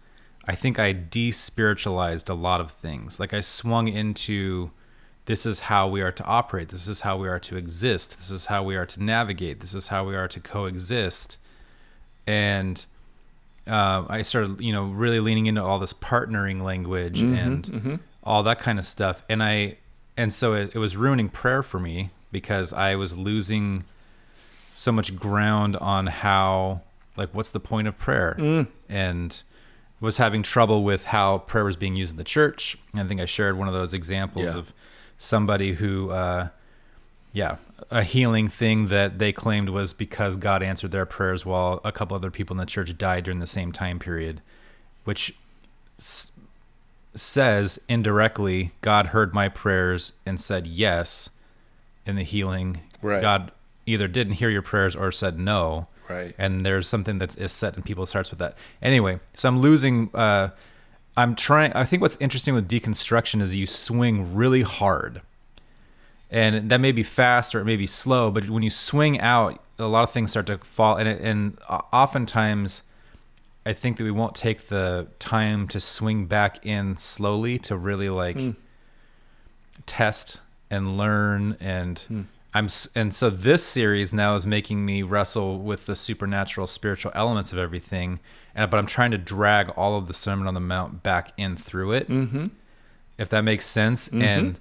I 0.47 0.55
think 0.55 0.78
I 0.78 0.95
despiritualized 0.95 2.31
a 2.31 2.35
lot 2.35 2.59
of 2.62 2.70
things. 2.70 3.20
Like, 3.20 3.35
I 3.35 3.43
swung 3.43 3.87
into 3.87 4.70
this 5.26 5.45
is 5.45 5.61
how 5.61 5.89
we 5.89 6.01
are 6.01 6.11
to 6.11 6.24
operate, 6.24 6.70
this 6.70 6.89
is 6.89 7.03
how 7.03 7.18
we 7.18 7.28
are 7.28 7.39
to 7.41 7.59
exist, 7.59 8.16
this 8.16 8.31
is 8.31 8.47
how 8.47 8.62
we 8.62 8.76
are 8.76 8.87
to 8.87 9.03
navigate, 9.03 9.61
this 9.61 9.74
is 9.74 9.89
how 9.89 10.07
we 10.07 10.16
are 10.16 10.26
to 10.28 10.41
coexist. 10.41 11.37
And 12.26 12.85
uh, 13.66 14.07
I 14.09 14.22
started, 14.22 14.61
you 14.62 14.72
know, 14.72 14.85
really 14.85 15.20
leaning 15.20 15.47
into 15.47 15.62
all 15.62 15.78
this 15.78 15.93
partnering 15.93 16.62
language 16.62 17.20
and 17.20 18.01
all 18.23 18.43
that 18.45 18.59
kind 18.59 18.79
of 18.79 18.85
stuff. 18.85 19.23
And 19.29 19.43
I, 19.43 19.77
and 20.16 20.33
so 20.33 20.55
it, 20.55 20.73
it 20.75 20.79
was 20.79 20.97
ruining 20.97 21.29
prayer 21.29 21.62
for 21.62 21.79
me 21.81 22.11
because 22.33 22.73
I 22.73 22.95
was 22.97 23.16
losing 23.16 23.85
so 24.75 24.93
much 24.93 25.16
ground 25.16 25.77
on 25.77 26.07
how, 26.07 26.83
like, 27.16 27.31
what's 27.35 27.51
the 27.51 27.61
point 27.61 27.89
of 27.89 27.99
prayer? 27.99 28.66
And 28.89 29.43
was 30.01 30.16
having 30.16 30.43
trouble 30.43 30.83
with 30.85 31.05
how 31.07 31.39
prayer 31.39 31.64
was 31.64 31.77
being 31.77 31.95
used 31.97 32.12
in 32.12 32.16
the 32.16 32.25
church. 32.25 32.79
I 32.95 33.05
think 33.05 33.21
I 33.21 33.27
shared 33.27 33.59
one 33.59 33.68
of 33.68 33.75
those 33.75 33.93
examples 33.93 34.47
Yeah. 34.47 34.59
of 34.59 34.73
somebody 35.18 35.75
who, 35.75 36.11
uh, 36.11 36.49
yeah, 37.33 37.57
a 37.91 38.03
healing 38.03 38.49
thing 38.49 38.89
that 38.89 39.18
they 39.18 39.33
claimed 39.33 39.68
was 39.68 39.93
because 39.93 40.37
God 40.39 40.62
answered 40.62 40.91
their 40.93 41.05
prayers 41.05 41.45
while 41.45 41.81
a 41.85 41.93
couple 41.93 42.14
other 42.16 42.31
people 42.31 42.55
in 42.55 42.59
the 42.59 42.64
church 42.66 42.97
died 42.97 43.25
during 43.25 43.41
the 43.41 43.47
same 43.47 43.73
time 43.73 43.99
period, 43.99 44.41
which 45.05 45.35
says 47.15 47.79
indirectly 47.89 48.73
God 48.81 49.07
heard 49.07 49.35
my 49.35 49.49
prayers 49.49 50.13
and 50.25 50.41
said 50.41 50.67
yes 50.67 51.31
in 52.07 52.17
the 52.17 52.23
healing. 52.23 52.81
Right. 53.03 53.21
God 53.21 53.53
either 53.87 54.09
didn't 54.09 54.35
hear 54.35 54.51
your 54.51 54.63
prayers 54.63 54.95
or 54.95 55.11
said 55.13 55.39
no. 55.39 55.87
Right. 56.09 56.35
And 56.39 56.67
there's 56.67 56.89
something 56.89 57.19
that 57.19 57.37
is 57.39 57.53
set 57.53 57.77
in 57.77 57.83
people's 57.83 58.13
hearts 58.13 58.31
with 58.31 58.39
that. 58.41 58.57
Anyway, 58.83 59.21
so 59.35 59.49
I'm 59.49 59.61
losing. 59.61 60.11
Uh, 60.15 60.51
I'm 61.17 61.35
trying. 61.35 61.73
I 61.73 61.85
think 61.85 62.03
what's 62.03 62.17
interesting 62.21 62.55
with 62.55 62.69
deconstruction 62.69 63.41
is 63.43 63.55
you 63.55 63.67
swing 63.67 64.35
really 64.35 64.63
hard 64.63 65.23
and 66.31 66.71
that 66.71 66.81
may 66.81 66.93
be 66.93 67.03
fast 67.03 67.55
or 67.55 67.61
it 67.61 67.65
may 67.65 67.77
be 67.77 67.87
slow 67.87 68.31
but 68.31 68.49
when 68.49 68.63
you 68.63 68.71
swing 68.71 69.21
out 69.21 69.63
a 69.79 69.87
lot 69.87 70.03
of 70.03 70.11
things 70.11 70.31
start 70.31 70.47
to 70.47 70.59
fall 70.59 70.97
and 70.97 71.09
it, 71.09 71.21
and 71.21 71.59
oftentimes 71.69 72.83
i 73.71 73.73
think 73.73 73.97
that 73.97 74.05
we 74.05 74.11
won't 74.11 74.35
take 74.35 74.68
the 74.68 75.07
time 75.18 75.66
to 75.68 75.81
swing 75.81 76.27
back 76.27 76.64
in 76.66 76.97
slowly 76.97 77.59
to 77.59 77.77
really 77.77 78.11
like 78.11 78.39
hmm. 78.39 78.51
test 79.87 80.41
and 80.71 80.99
learn 80.99 81.57
and 81.61 82.01
hmm. 82.01 82.23
I'm 82.53 82.68
and 82.97 83.14
so 83.14 83.31
this 83.31 83.62
series 83.62 84.12
now 84.12 84.35
is 84.35 84.45
making 84.45 84.85
me 84.85 85.03
wrestle 85.03 85.61
with 85.61 85.87
the 85.87 85.95
supernatural 85.95 86.66
spiritual 86.66 87.12
elements 87.14 87.53
of 87.53 87.59
everything 87.59 88.18
and 88.55 88.68
but 88.71 88.79
I'm 88.79 88.87
trying 88.87 89.12
to 89.12 89.18
drag 89.18 89.68
all 89.71 89.97
of 89.97 90.07
the 90.07 90.14
Sermon 90.14 90.47
on 90.47 90.55
the 90.55 90.61
Mount 90.61 91.03
back 91.03 91.33
in 91.37 91.57
through 91.57 91.93
it. 91.93 92.09
Mm-hmm. 92.09 92.47
If 93.18 93.29
that 93.29 93.43
makes 93.43 93.66
sense 93.66 94.09
mm-hmm. 94.09 94.23
and 94.23 94.61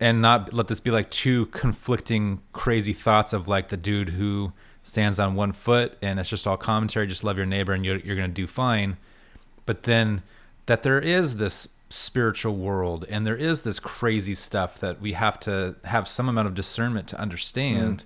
and 0.00 0.22
not 0.22 0.52
let 0.52 0.68
this 0.68 0.80
be 0.80 0.90
like 0.90 1.10
two 1.10 1.46
conflicting 1.46 2.40
crazy 2.52 2.92
thoughts 2.92 3.32
of 3.32 3.48
like 3.48 3.68
the 3.68 3.76
dude 3.76 4.10
who 4.10 4.52
stands 4.88 5.18
on 5.18 5.34
one 5.34 5.52
foot 5.52 5.96
and 6.02 6.18
it's 6.18 6.28
just 6.28 6.46
all 6.46 6.56
commentary 6.56 7.06
just 7.06 7.22
love 7.22 7.36
your 7.36 7.46
neighbor 7.46 7.72
and 7.72 7.84
you're, 7.84 7.98
you're 7.98 8.16
going 8.16 8.30
to 8.30 8.34
do 8.34 8.46
fine. 8.46 8.96
But 9.66 9.82
then 9.84 10.22
that 10.66 10.82
there 10.82 10.98
is 10.98 11.36
this 11.36 11.68
spiritual 11.90 12.54
world 12.56 13.04
and 13.08 13.26
there 13.26 13.36
is 13.36 13.62
this 13.62 13.78
crazy 13.78 14.34
stuff 14.34 14.78
that 14.80 15.00
we 15.00 15.12
have 15.12 15.38
to 15.40 15.76
have 15.84 16.08
some 16.08 16.28
amount 16.28 16.48
of 16.48 16.54
discernment 16.54 17.06
to 17.08 17.20
understand. 17.20 17.98
Mm. 17.98 18.04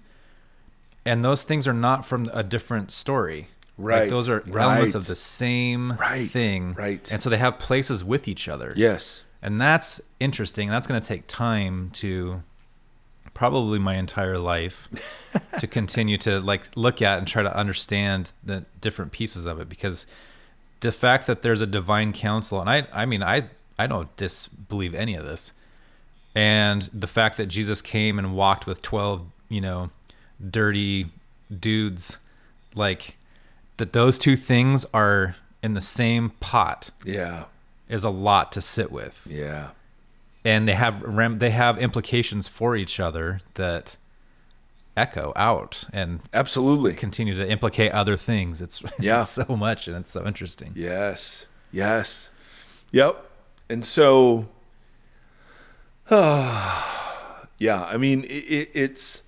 And 1.04 1.24
those 1.24 1.42
things 1.42 1.66
are 1.66 1.72
not 1.72 2.04
from 2.04 2.30
a 2.32 2.42
different 2.42 2.90
story. 2.92 3.48
Like, 3.78 4.00
Right, 4.02 4.10
those 4.10 4.28
are 4.28 4.44
elements 4.46 4.94
of 4.94 5.06
the 5.06 5.16
same 5.16 5.92
Right, 5.92 6.30
thing. 6.30 6.74
right. 6.74 7.10
and 7.10 7.22
so 7.22 7.30
they 7.30 7.38
have 7.38 7.58
places 7.58 8.04
with 8.04 8.28
each 8.28 8.48
other. 8.48 8.72
Yes. 8.76 9.22
and 9.40 9.60
that's 9.60 10.00
interesting. 10.20 10.68
That's 10.68 10.86
going 10.86 11.00
to 11.00 11.06
take 11.06 11.26
time 11.26 11.90
to 11.94 12.42
probably 13.42 13.80
my 13.80 13.96
entire 13.96 14.38
life 14.38 14.88
to 15.58 15.66
continue 15.66 16.16
to 16.16 16.38
like 16.38 16.68
look 16.76 17.02
at 17.02 17.18
and 17.18 17.26
try 17.26 17.42
to 17.42 17.56
understand 17.56 18.32
the 18.44 18.64
different 18.80 19.10
pieces 19.10 19.46
of 19.46 19.58
it 19.58 19.68
because 19.68 20.06
the 20.78 20.92
fact 20.92 21.26
that 21.26 21.42
there's 21.42 21.60
a 21.60 21.66
divine 21.66 22.12
council 22.12 22.60
and 22.60 22.70
i 22.70 22.86
i 22.92 23.04
mean 23.04 23.20
i 23.20 23.42
i 23.80 23.86
don't 23.88 24.16
disbelieve 24.16 24.94
any 24.94 25.16
of 25.16 25.24
this 25.24 25.52
and 26.36 26.82
the 26.94 27.08
fact 27.08 27.36
that 27.36 27.46
jesus 27.46 27.82
came 27.82 28.16
and 28.16 28.36
walked 28.36 28.64
with 28.64 28.80
12 28.80 29.26
you 29.48 29.60
know 29.60 29.90
dirty 30.48 31.06
dudes 31.58 32.18
like 32.76 33.16
that 33.78 33.92
those 33.92 34.20
two 34.20 34.36
things 34.36 34.86
are 34.94 35.34
in 35.64 35.74
the 35.74 35.80
same 35.80 36.30
pot 36.38 36.90
Yeah. 37.04 37.46
is 37.88 38.04
a 38.04 38.10
lot 38.10 38.52
to 38.52 38.60
sit 38.60 38.92
with 38.92 39.26
Yeah. 39.28 39.70
And 40.44 40.66
they 40.68 40.74
have 40.74 41.02
rem- 41.02 41.38
they 41.38 41.50
have 41.50 41.78
implications 41.78 42.48
for 42.48 42.76
each 42.76 42.98
other 43.00 43.40
that 43.54 43.96
echo 44.96 45.32
out 45.36 45.84
and 45.92 46.20
Absolutely. 46.34 46.92
continue 46.94 47.34
to 47.36 47.48
implicate 47.50 47.92
other 47.92 48.16
things. 48.16 48.60
It's, 48.60 48.82
Yeah. 48.98 49.20
it's 49.20 49.30
so 49.30 49.56
much 49.56 49.88
and 49.88 49.96
it's 49.96 50.12
so 50.12 50.26
interesting. 50.26 50.72
Yes. 50.74 51.46
Yes. 51.70 52.28
Yep. 52.90 53.24
And 53.70 53.84
so, 53.84 54.46
yeah, 56.10 57.84
I 57.84 57.96
mean, 57.96 58.24
it, 58.24 58.26
it, 58.28 58.70
it's 58.74 59.22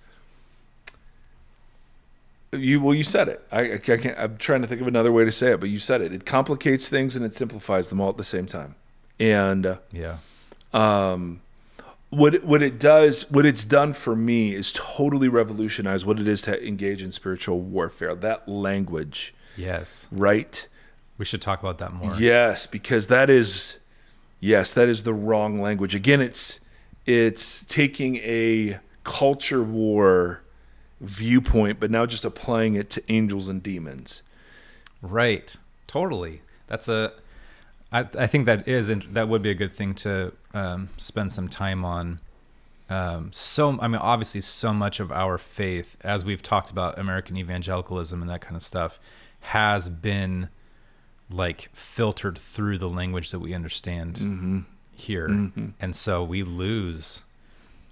you. 2.52 2.80
Well, 2.80 2.94
you 2.94 3.02
said 3.02 3.28
it. 3.28 3.44
I, 3.50 3.74
I 3.74 3.78
can't. 3.78 4.18
I'm 4.18 4.36
trying 4.36 4.62
to 4.62 4.68
think 4.68 4.80
of 4.80 4.86
another 4.86 5.12
way 5.12 5.24
to 5.24 5.32
say 5.32 5.52
it, 5.52 5.60
but 5.60 5.70
you 5.70 5.78
said 5.78 6.00
it. 6.02 6.12
It 6.12 6.26
complicates 6.26 6.88
things 6.88 7.16
and 7.16 7.24
it 7.24 7.32
simplifies 7.34 7.88
them 7.88 8.00
all 8.00 8.10
at 8.10 8.16
the 8.16 8.24
same 8.24 8.46
time. 8.46 8.74
And 9.18 9.64
uh, 9.66 9.76
Yeah. 9.92 10.16
Um, 10.74 11.40
what 12.10 12.34
it, 12.34 12.44
what 12.44 12.62
it 12.62 12.78
does, 12.78 13.30
what 13.30 13.44
it's 13.46 13.64
done 13.64 13.92
for 13.92 14.14
me, 14.14 14.54
is 14.54 14.72
totally 14.72 15.28
revolutionize 15.28 16.04
what 16.04 16.20
it 16.20 16.28
is 16.28 16.42
to 16.42 16.66
engage 16.66 17.02
in 17.02 17.10
spiritual 17.10 17.60
warfare. 17.60 18.14
That 18.14 18.48
language, 18.48 19.34
Yes. 19.56 20.08
right? 20.12 20.66
We 21.18 21.24
should 21.24 21.42
talk 21.42 21.60
about 21.60 21.78
that 21.78 21.92
more. 21.92 22.14
Yes, 22.16 22.66
because 22.66 23.06
that 23.08 23.30
is 23.30 23.78
yes, 24.40 24.72
that 24.72 24.88
is 24.88 25.04
the 25.04 25.14
wrong 25.14 25.60
language. 25.60 25.94
Again, 25.94 26.20
it's 26.20 26.60
it's 27.06 27.64
taking 27.64 28.16
a 28.16 28.78
culture 29.04 29.62
war 29.62 30.40
viewpoint, 31.00 31.78
but 31.80 31.90
now 31.90 32.06
just 32.06 32.24
applying 32.24 32.74
it 32.74 32.90
to 32.90 33.02
angels 33.12 33.48
and 33.48 33.62
demons. 33.62 34.22
Right. 35.02 35.54
Totally. 35.86 36.42
That's 36.66 36.88
a. 36.88 37.12
I 37.94 38.06
I 38.18 38.26
think 38.26 38.44
that 38.46 38.66
is 38.68 38.88
and 38.90 39.02
that 39.14 39.28
would 39.28 39.42
be 39.42 39.50
a 39.50 39.54
good 39.54 39.72
thing 39.72 39.94
to 40.06 40.32
um, 40.52 40.88
spend 40.98 41.32
some 41.32 41.48
time 41.48 41.84
on. 41.84 42.20
Um, 42.90 43.30
so 43.32 43.78
I 43.80 43.88
mean, 43.88 44.00
obviously, 44.02 44.42
so 44.42 44.72
much 44.74 45.00
of 45.00 45.10
our 45.10 45.38
faith, 45.38 45.96
as 46.02 46.24
we've 46.24 46.42
talked 46.42 46.70
about 46.70 46.98
American 46.98 47.36
evangelicalism 47.38 48.20
and 48.20 48.30
that 48.30 48.40
kind 48.42 48.56
of 48.56 48.62
stuff, 48.62 48.98
has 49.40 49.88
been 49.88 50.48
like 51.30 51.70
filtered 51.72 52.36
through 52.38 52.76
the 52.78 52.88
language 52.88 53.30
that 53.30 53.38
we 53.40 53.54
understand 53.54 54.64
here, 54.92 55.26
and 55.80 55.96
so 55.96 56.22
we 56.22 56.42
lose 56.42 57.24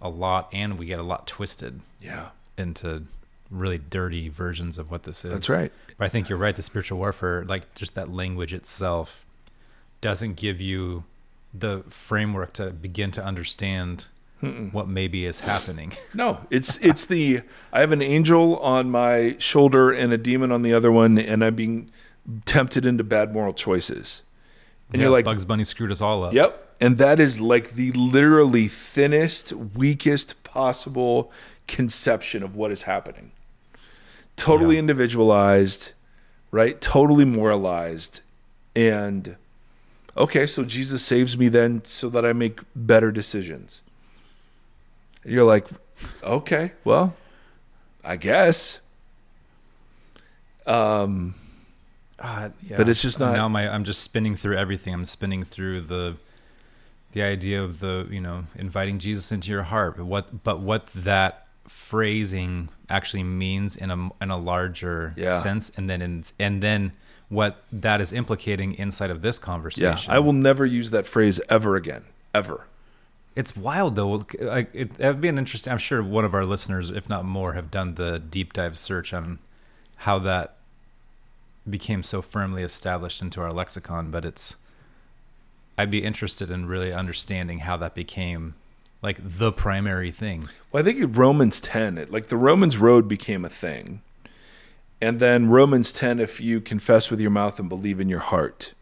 a 0.00 0.08
lot, 0.08 0.48
and 0.52 0.78
we 0.78 0.84
get 0.86 0.98
a 0.98 1.02
lot 1.02 1.26
twisted 1.26 1.80
Yeah. 2.00 2.28
into 2.58 3.04
really 3.50 3.78
dirty 3.78 4.28
versions 4.28 4.78
of 4.78 4.90
what 4.90 5.04
this 5.04 5.24
is. 5.24 5.30
That's 5.30 5.48
right. 5.48 5.72
But 5.96 6.04
I 6.04 6.08
think 6.08 6.28
you're 6.28 6.38
right. 6.38 6.54
The 6.54 6.62
spiritual 6.62 6.98
warfare, 6.98 7.44
like 7.44 7.74
just 7.74 7.94
that 7.94 8.08
language 8.10 8.52
itself, 8.52 9.24
doesn't 10.02 10.36
give 10.36 10.60
you 10.60 11.04
the 11.54 11.82
framework 11.88 12.52
to 12.54 12.70
begin 12.70 13.10
to 13.12 13.24
understand 13.24 14.08
what 14.72 14.88
maybe 14.88 15.24
is 15.24 15.40
happening. 15.40 15.92
No, 16.14 16.40
it's 16.50 16.76
it's 16.78 17.06
the 17.06 17.42
I 17.72 17.80
have 17.80 17.92
an 17.92 18.02
angel 18.02 18.58
on 18.58 18.90
my 18.90 19.36
shoulder 19.38 19.90
and 19.92 20.12
a 20.12 20.18
demon 20.18 20.50
on 20.52 20.62
the 20.62 20.74
other 20.74 20.90
one, 20.92 21.16
and 21.18 21.42
I'm 21.44 21.54
being 21.54 21.90
tempted 22.44 22.84
into 22.84 23.04
bad 23.04 23.32
moral 23.32 23.54
choices. 23.54 24.22
And 24.92 25.00
Yeah, 25.00 25.06
you're 25.06 25.12
like, 25.12 25.24
Bugs 25.24 25.44
Bunny 25.44 25.64
screwed 25.64 25.92
us 25.92 26.00
all 26.00 26.24
up. 26.24 26.32
Yep. 26.34 26.74
And 26.80 26.98
that 26.98 27.20
is 27.20 27.40
like 27.40 27.70
the 27.74 27.92
literally 27.92 28.66
thinnest, 28.66 29.52
weakest 29.52 30.42
possible 30.42 31.30
conception 31.68 32.42
of 32.42 32.56
what 32.56 32.72
is 32.72 32.82
happening. 32.82 33.30
Totally 34.36 34.74
Yeah. 34.74 34.80
individualized, 34.80 35.92
right? 36.50 36.80
Totally 36.80 37.24
moralized. 37.24 38.20
And 38.74 39.36
okay, 40.16 40.46
so 40.46 40.64
Jesus 40.64 41.02
saves 41.04 41.36
me 41.36 41.48
then 41.48 41.84
so 41.84 42.08
that 42.10 42.24
I 42.24 42.32
make 42.32 42.60
better 42.74 43.10
decisions. 43.12 43.82
You're 45.24 45.44
like, 45.44 45.66
okay, 46.22 46.72
well, 46.84 47.14
I 48.04 48.16
guess. 48.16 48.78
Um, 50.66 51.34
Ah, 52.24 52.50
yeah. 52.62 52.76
But 52.76 52.88
it's 52.88 53.02
just 53.02 53.18
not- 53.18 53.32
Now 53.34 53.48
my 53.48 53.68
I'm 53.68 53.82
just 53.82 54.00
spinning 54.00 54.36
through 54.36 54.56
everything. 54.56 54.94
I'm 54.94 55.04
spinning 55.06 55.42
through 55.42 55.80
the 55.82 56.16
the 57.12 57.22
idea 57.22 57.60
of 57.62 57.80
the 57.80 58.06
you 58.10 58.20
know 58.20 58.44
inviting 58.54 59.00
Jesus 59.00 59.32
into 59.32 59.50
your 59.50 59.64
heart. 59.64 59.96
But 59.96 60.04
what 60.06 60.44
but 60.44 60.60
what 60.60 60.86
that 60.94 61.48
phrasing 61.66 62.68
actually 62.88 63.24
means 63.24 63.74
in 63.76 63.90
a 63.90 64.10
in 64.20 64.30
a 64.30 64.36
larger 64.36 65.14
Yeah. 65.16 65.36
sense, 65.38 65.72
and 65.76 65.90
then 65.90 66.00
in, 66.00 66.24
and 66.38 66.62
then 66.62 66.92
what 67.32 67.64
that 67.72 67.98
is 68.02 68.12
implicating 68.12 68.74
inside 68.74 69.10
of 69.10 69.22
this 69.22 69.38
conversation. 69.38 70.10
yeah. 70.10 70.16
I 70.16 70.18
will 70.18 70.34
never 70.34 70.66
use 70.66 70.90
that 70.90 71.06
phrase 71.06 71.40
ever 71.48 71.76
again. 71.76 72.04
Ever. 72.34 72.66
It's 73.34 73.56
wild 73.56 73.96
though. 73.96 74.22
Like 74.38 74.68
it, 74.74 74.98
that'd 74.98 75.22
be 75.22 75.28
an 75.28 75.38
interesting. 75.38 75.72
I'm 75.72 75.78
sure 75.78 76.02
one 76.02 76.26
of 76.26 76.34
our 76.34 76.44
listeners, 76.44 76.90
if 76.90 77.08
not 77.08 77.24
more, 77.24 77.54
have 77.54 77.70
done 77.70 77.94
the 77.94 78.18
deep 78.18 78.52
dive 78.52 78.76
search 78.76 79.14
on 79.14 79.38
how 79.96 80.18
that 80.18 80.56
became 81.68 82.02
so 82.02 82.20
firmly 82.20 82.62
established 82.62 83.22
into 83.22 83.40
our 83.40 83.50
lexicon. 83.50 84.10
But 84.10 84.26
it's, 84.26 84.56
I'd 85.78 85.90
be 85.90 86.04
interested 86.04 86.50
in 86.50 86.66
really 86.66 86.92
understanding 86.92 87.60
how 87.60 87.78
that 87.78 87.94
became 87.94 88.56
like 89.00 89.18
the 89.22 89.52
primary 89.52 90.10
thing. 90.10 90.50
Well, 90.70 90.82
I 90.82 90.84
think 90.84 90.98
in 90.98 91.12
Romans 91.12 91.62
10, 91.62 91.96
it, 91.96 92.12
like 92.12 92.28
the 92.28 92.36
Romans 92.36 92.76
road 92.76 93.08
became 93.08 93.42
a 93.46 93.50
thing. 93.50 94.02
And 95.02 95.18
then 95.18 95.48
Romans 95.50 95.92
10, 95.92 96.20
if 96.20 96.40
you 96.40 96.60
confess 96.60 97.10
with 97.10 97.20
your 97.20 97.30
mouth 97.32 97.58
and 97.58 97.68
believe 97.68 97.98
in 97.98 98.08
your 98.08 98.20
heart 98.20 98.72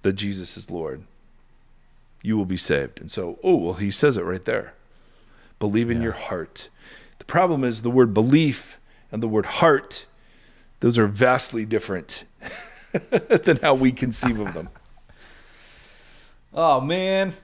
that 0.00 0.14
Jesus 0.14 0.56
is 0.56 0.70
Lord, 0.70 1.02
you 2.22 2.38
will 2.38 2.46
be 2.46 2.56
saved. 2.56 3.00
And 3.02 3.10
so, 3.10 3.38
oh, 3.44 3.56
well, 3.56 3.74
he 3.74 3.90
says 3.90 4.16
it 4.16 4.24
right 4.24 4.42
there. 4.44 4.72
Believe 5.58 5.90
in 5.90 5.98
Yeah. 5.98 6.04
your 6.04 6.12
heart. 6.12 6.68
The 7.18 7.26
problem 7.26 7.64
is 7.64 7.82
the 7.82 7.90
word 7.90 8.14
belief 8.14 8.78
and 9.12 9.22
the 9.22 9.28
word 9.28 9.44
heart, 9.46 10.06
those 10.80 10.96
are 10.98 11.06
vastly 11.06 11.66
different 11.66 12.24
than 13.10 13.58
how 13.58 13.74
we 13.74 13.92
conceive 13.92 14.40
of 14.40 14.54
them. 14.54 14.68
Oh 16.56 16.80
man, 16.80 17.34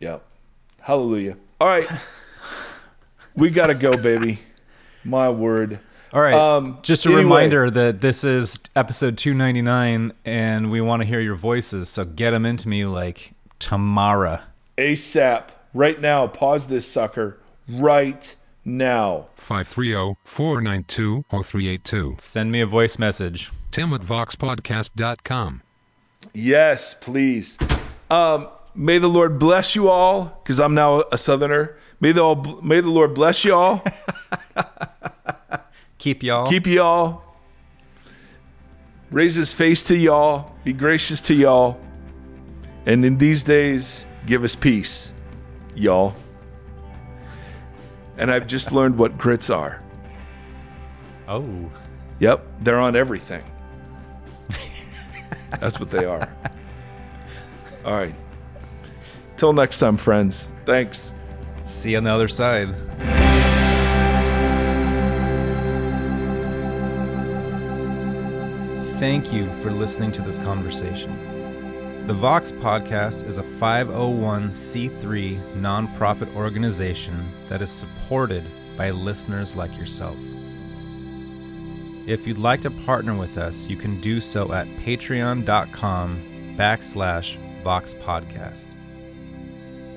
Yeah. 0.00 0.18
Hallelujah. 0.80 1.36
All 1.60 1.68
right. 1.68 1.86
We 3.36 3.50
got 3.50 3.66
to 3.68 3.74
go, 3.74 3.96
baby. 3.96 4.40
My 5.04 5.28
word. 5.30 5.78
All 6.12 6.20
right. 6.20 6.34
Um, 6.34 6.78
Just 6.82 7.06
a 7.06 7.08
anyway. 7.08 7.22
reminder 7.22 7.70
that 7.70 8.00
this 8.02 8.22
is 8.24 8.58
episode 8.76 9.16
299 9.16 10.12
and 10.24 10.70
we 10.70 10.80
want 10.80 11.00
to 11.02 11.06
hear 11.06 11.20
your 11.20 11.36
voices. 11.36 11.88
So 11.88 12.04
get 12.04 12.32
them 12.32 12.44
into 12.44 12.68
me 12.68 12.84
like 12.84 13.32
tomorrow. 13.58 14.40
ASAP. 14.76 15.48
Right 15.74 15.98
now. 16.00 16.26
Pause 16.26 16.66
this 16.66 16.86
sucker. 16.86 17.38
Right 17.66 18.34
now. 18.64 19.28
530-492-0382. 19.40 22.20
Send 22.20 22.52
me 22.52 22.60
a 22.60 22.66
voice 22.66 22.98
message. 22.98 23.50
Tim 23.70 23.92
at 23.94 24.02
voxpodcast.com. 24.02 25.62
Yes, 26.34 26.94
please. 26.94 27.56
Um, 28.10 28.48
may 28.74 28.98
the 28.98 29.08
Lord 29.08 29.38
bless 29.38 29.74
you 29.74 29.88
all, 29.88 30.38
because 30.42 30.60
I'm 30.60 30.74
now 30.74 31.04
a 31.10 31.16
Southerner. 31.18 31.76
May 32.00 32.12
the 32.12 32.22
all, 32.22 32.36
may 32.62 32.80
the 32.80 32.90
Lord 32.90 33.14
bless 33.14 33.44
y'all, 33.44 33.82
Keep 36.02 36.24
y'all. 36.24 36.46
keep 36.46 36.66
y'all, 36.66 37.22
raise 39.12 39.36
His 39.36 39.54
face 39.54 39.84
to 39.84 39.96
y'all, 39.96 40.52
be 40.64 40.72
gracious 40.72 41.20
to 41.22 41.34
y'all, 41.34 41.80
and 42.86 43.04
in 43.04 43.18
these 43.18 43.44
days, 43.44 44.04
give 44.26 44.42
us 44.42 44.56
peace, 44.56 45.12
y'all. 45.76 46.16
And 48.18 48.32
I've 48.32 48.48
just 48.48 48.72
learned 48.78 48.98
what 48.98 49.16
grits 49.16 49.48
are. 49.48 49.80
oh. 51.28 51.70
Yep, 52.18 52.46
they're 52.62 52.80
on 52.80 52.96
everything. 52.96 53.44
That's 55.60 55.78
what 55.78 55.90
they 55.90 56.04
are. 56.04 56.28
All 57.84 57.94
right. 57.94 58.14
Till 59.36 59.52
next 59.52 59.78
time, 59.78 59.96
friends. 59.96 60.48
Thanks. 60.64 61.14
See 61.64 61.92
you 61.92 61.98
on 61.98 62.04
the 62.04 62.10
other 62.10 62.28
side. 62.28 62.74
Thank 69.02 69.32
you 69.32 69.52
for 69.62 69.72
listening 69.72 70.12
to 70.12 70.22
this 70.22 70.38
conversation. 70.38 72.06
The 72.06 72.14
Vox 72.14 72.52
Podcast 72.52 73.26
is 73.26 73.36
a 73.36 73.42
501c3 73.42 75.56
nonprofit 75.56 76.32
organization 76.36 77.28
that 77.48 77.60
is 77.60 77.68
supported 77.68 78.44
by 78.76 78.90
listeners 78.90 79.56
like 79.56 79.76
yourself. 79.76 80.16
If 82.06 82.28
you'd 82.28 82.38
like 82.38 82.60
to 82.60 82.70
partner 82.70 83.16
with 83.16 83.38
us, 83.38 83.66
you 83.66 83.76
can 83.76 84.00
do 84.00 84.20
so 84.20 84.52
at 84.52 84.68
patreon.com 84.68 86.54
backslash 86.56 87.64
Vox 87.64 87.94
Podcast. 87.94 88.68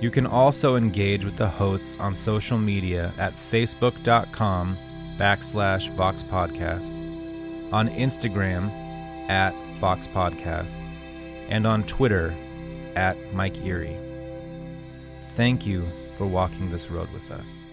You 0.01 0.09
can 0.09 0.25
also 0.25 0.77
engage 0.77 1.23
with 1.23 1.37
the 1.37 1.47
hosts 1.47 1.97
on 1.97 2.15
social 2.15 2.57
media 2.57 3.13
at 3.19 3.35
facebook.com 3.51 4.75
backslash 5.19 5.95
Vox 5.95 6.23
Podcast, 6.23 6.95
on 7.71 7.87
Instagram 7.89 8.84
at 9.27 9.53
Vox 9.79 10.07
Podcast, 10.07 10.81
and 11.49 11.65
on 11.67 11.83
Twitter 11.83 12.35
at 12.95 13.17
Mike 13.33 13.57
Erre. 13.65 13.99
Thank 15.33 15.65
you 15.65 15.85
for 16.17 16.25
walking 16.25 16.69
this 16.69 16.89
road 16.89 17.09
with 17.11 17.29
us. 17.31 17.64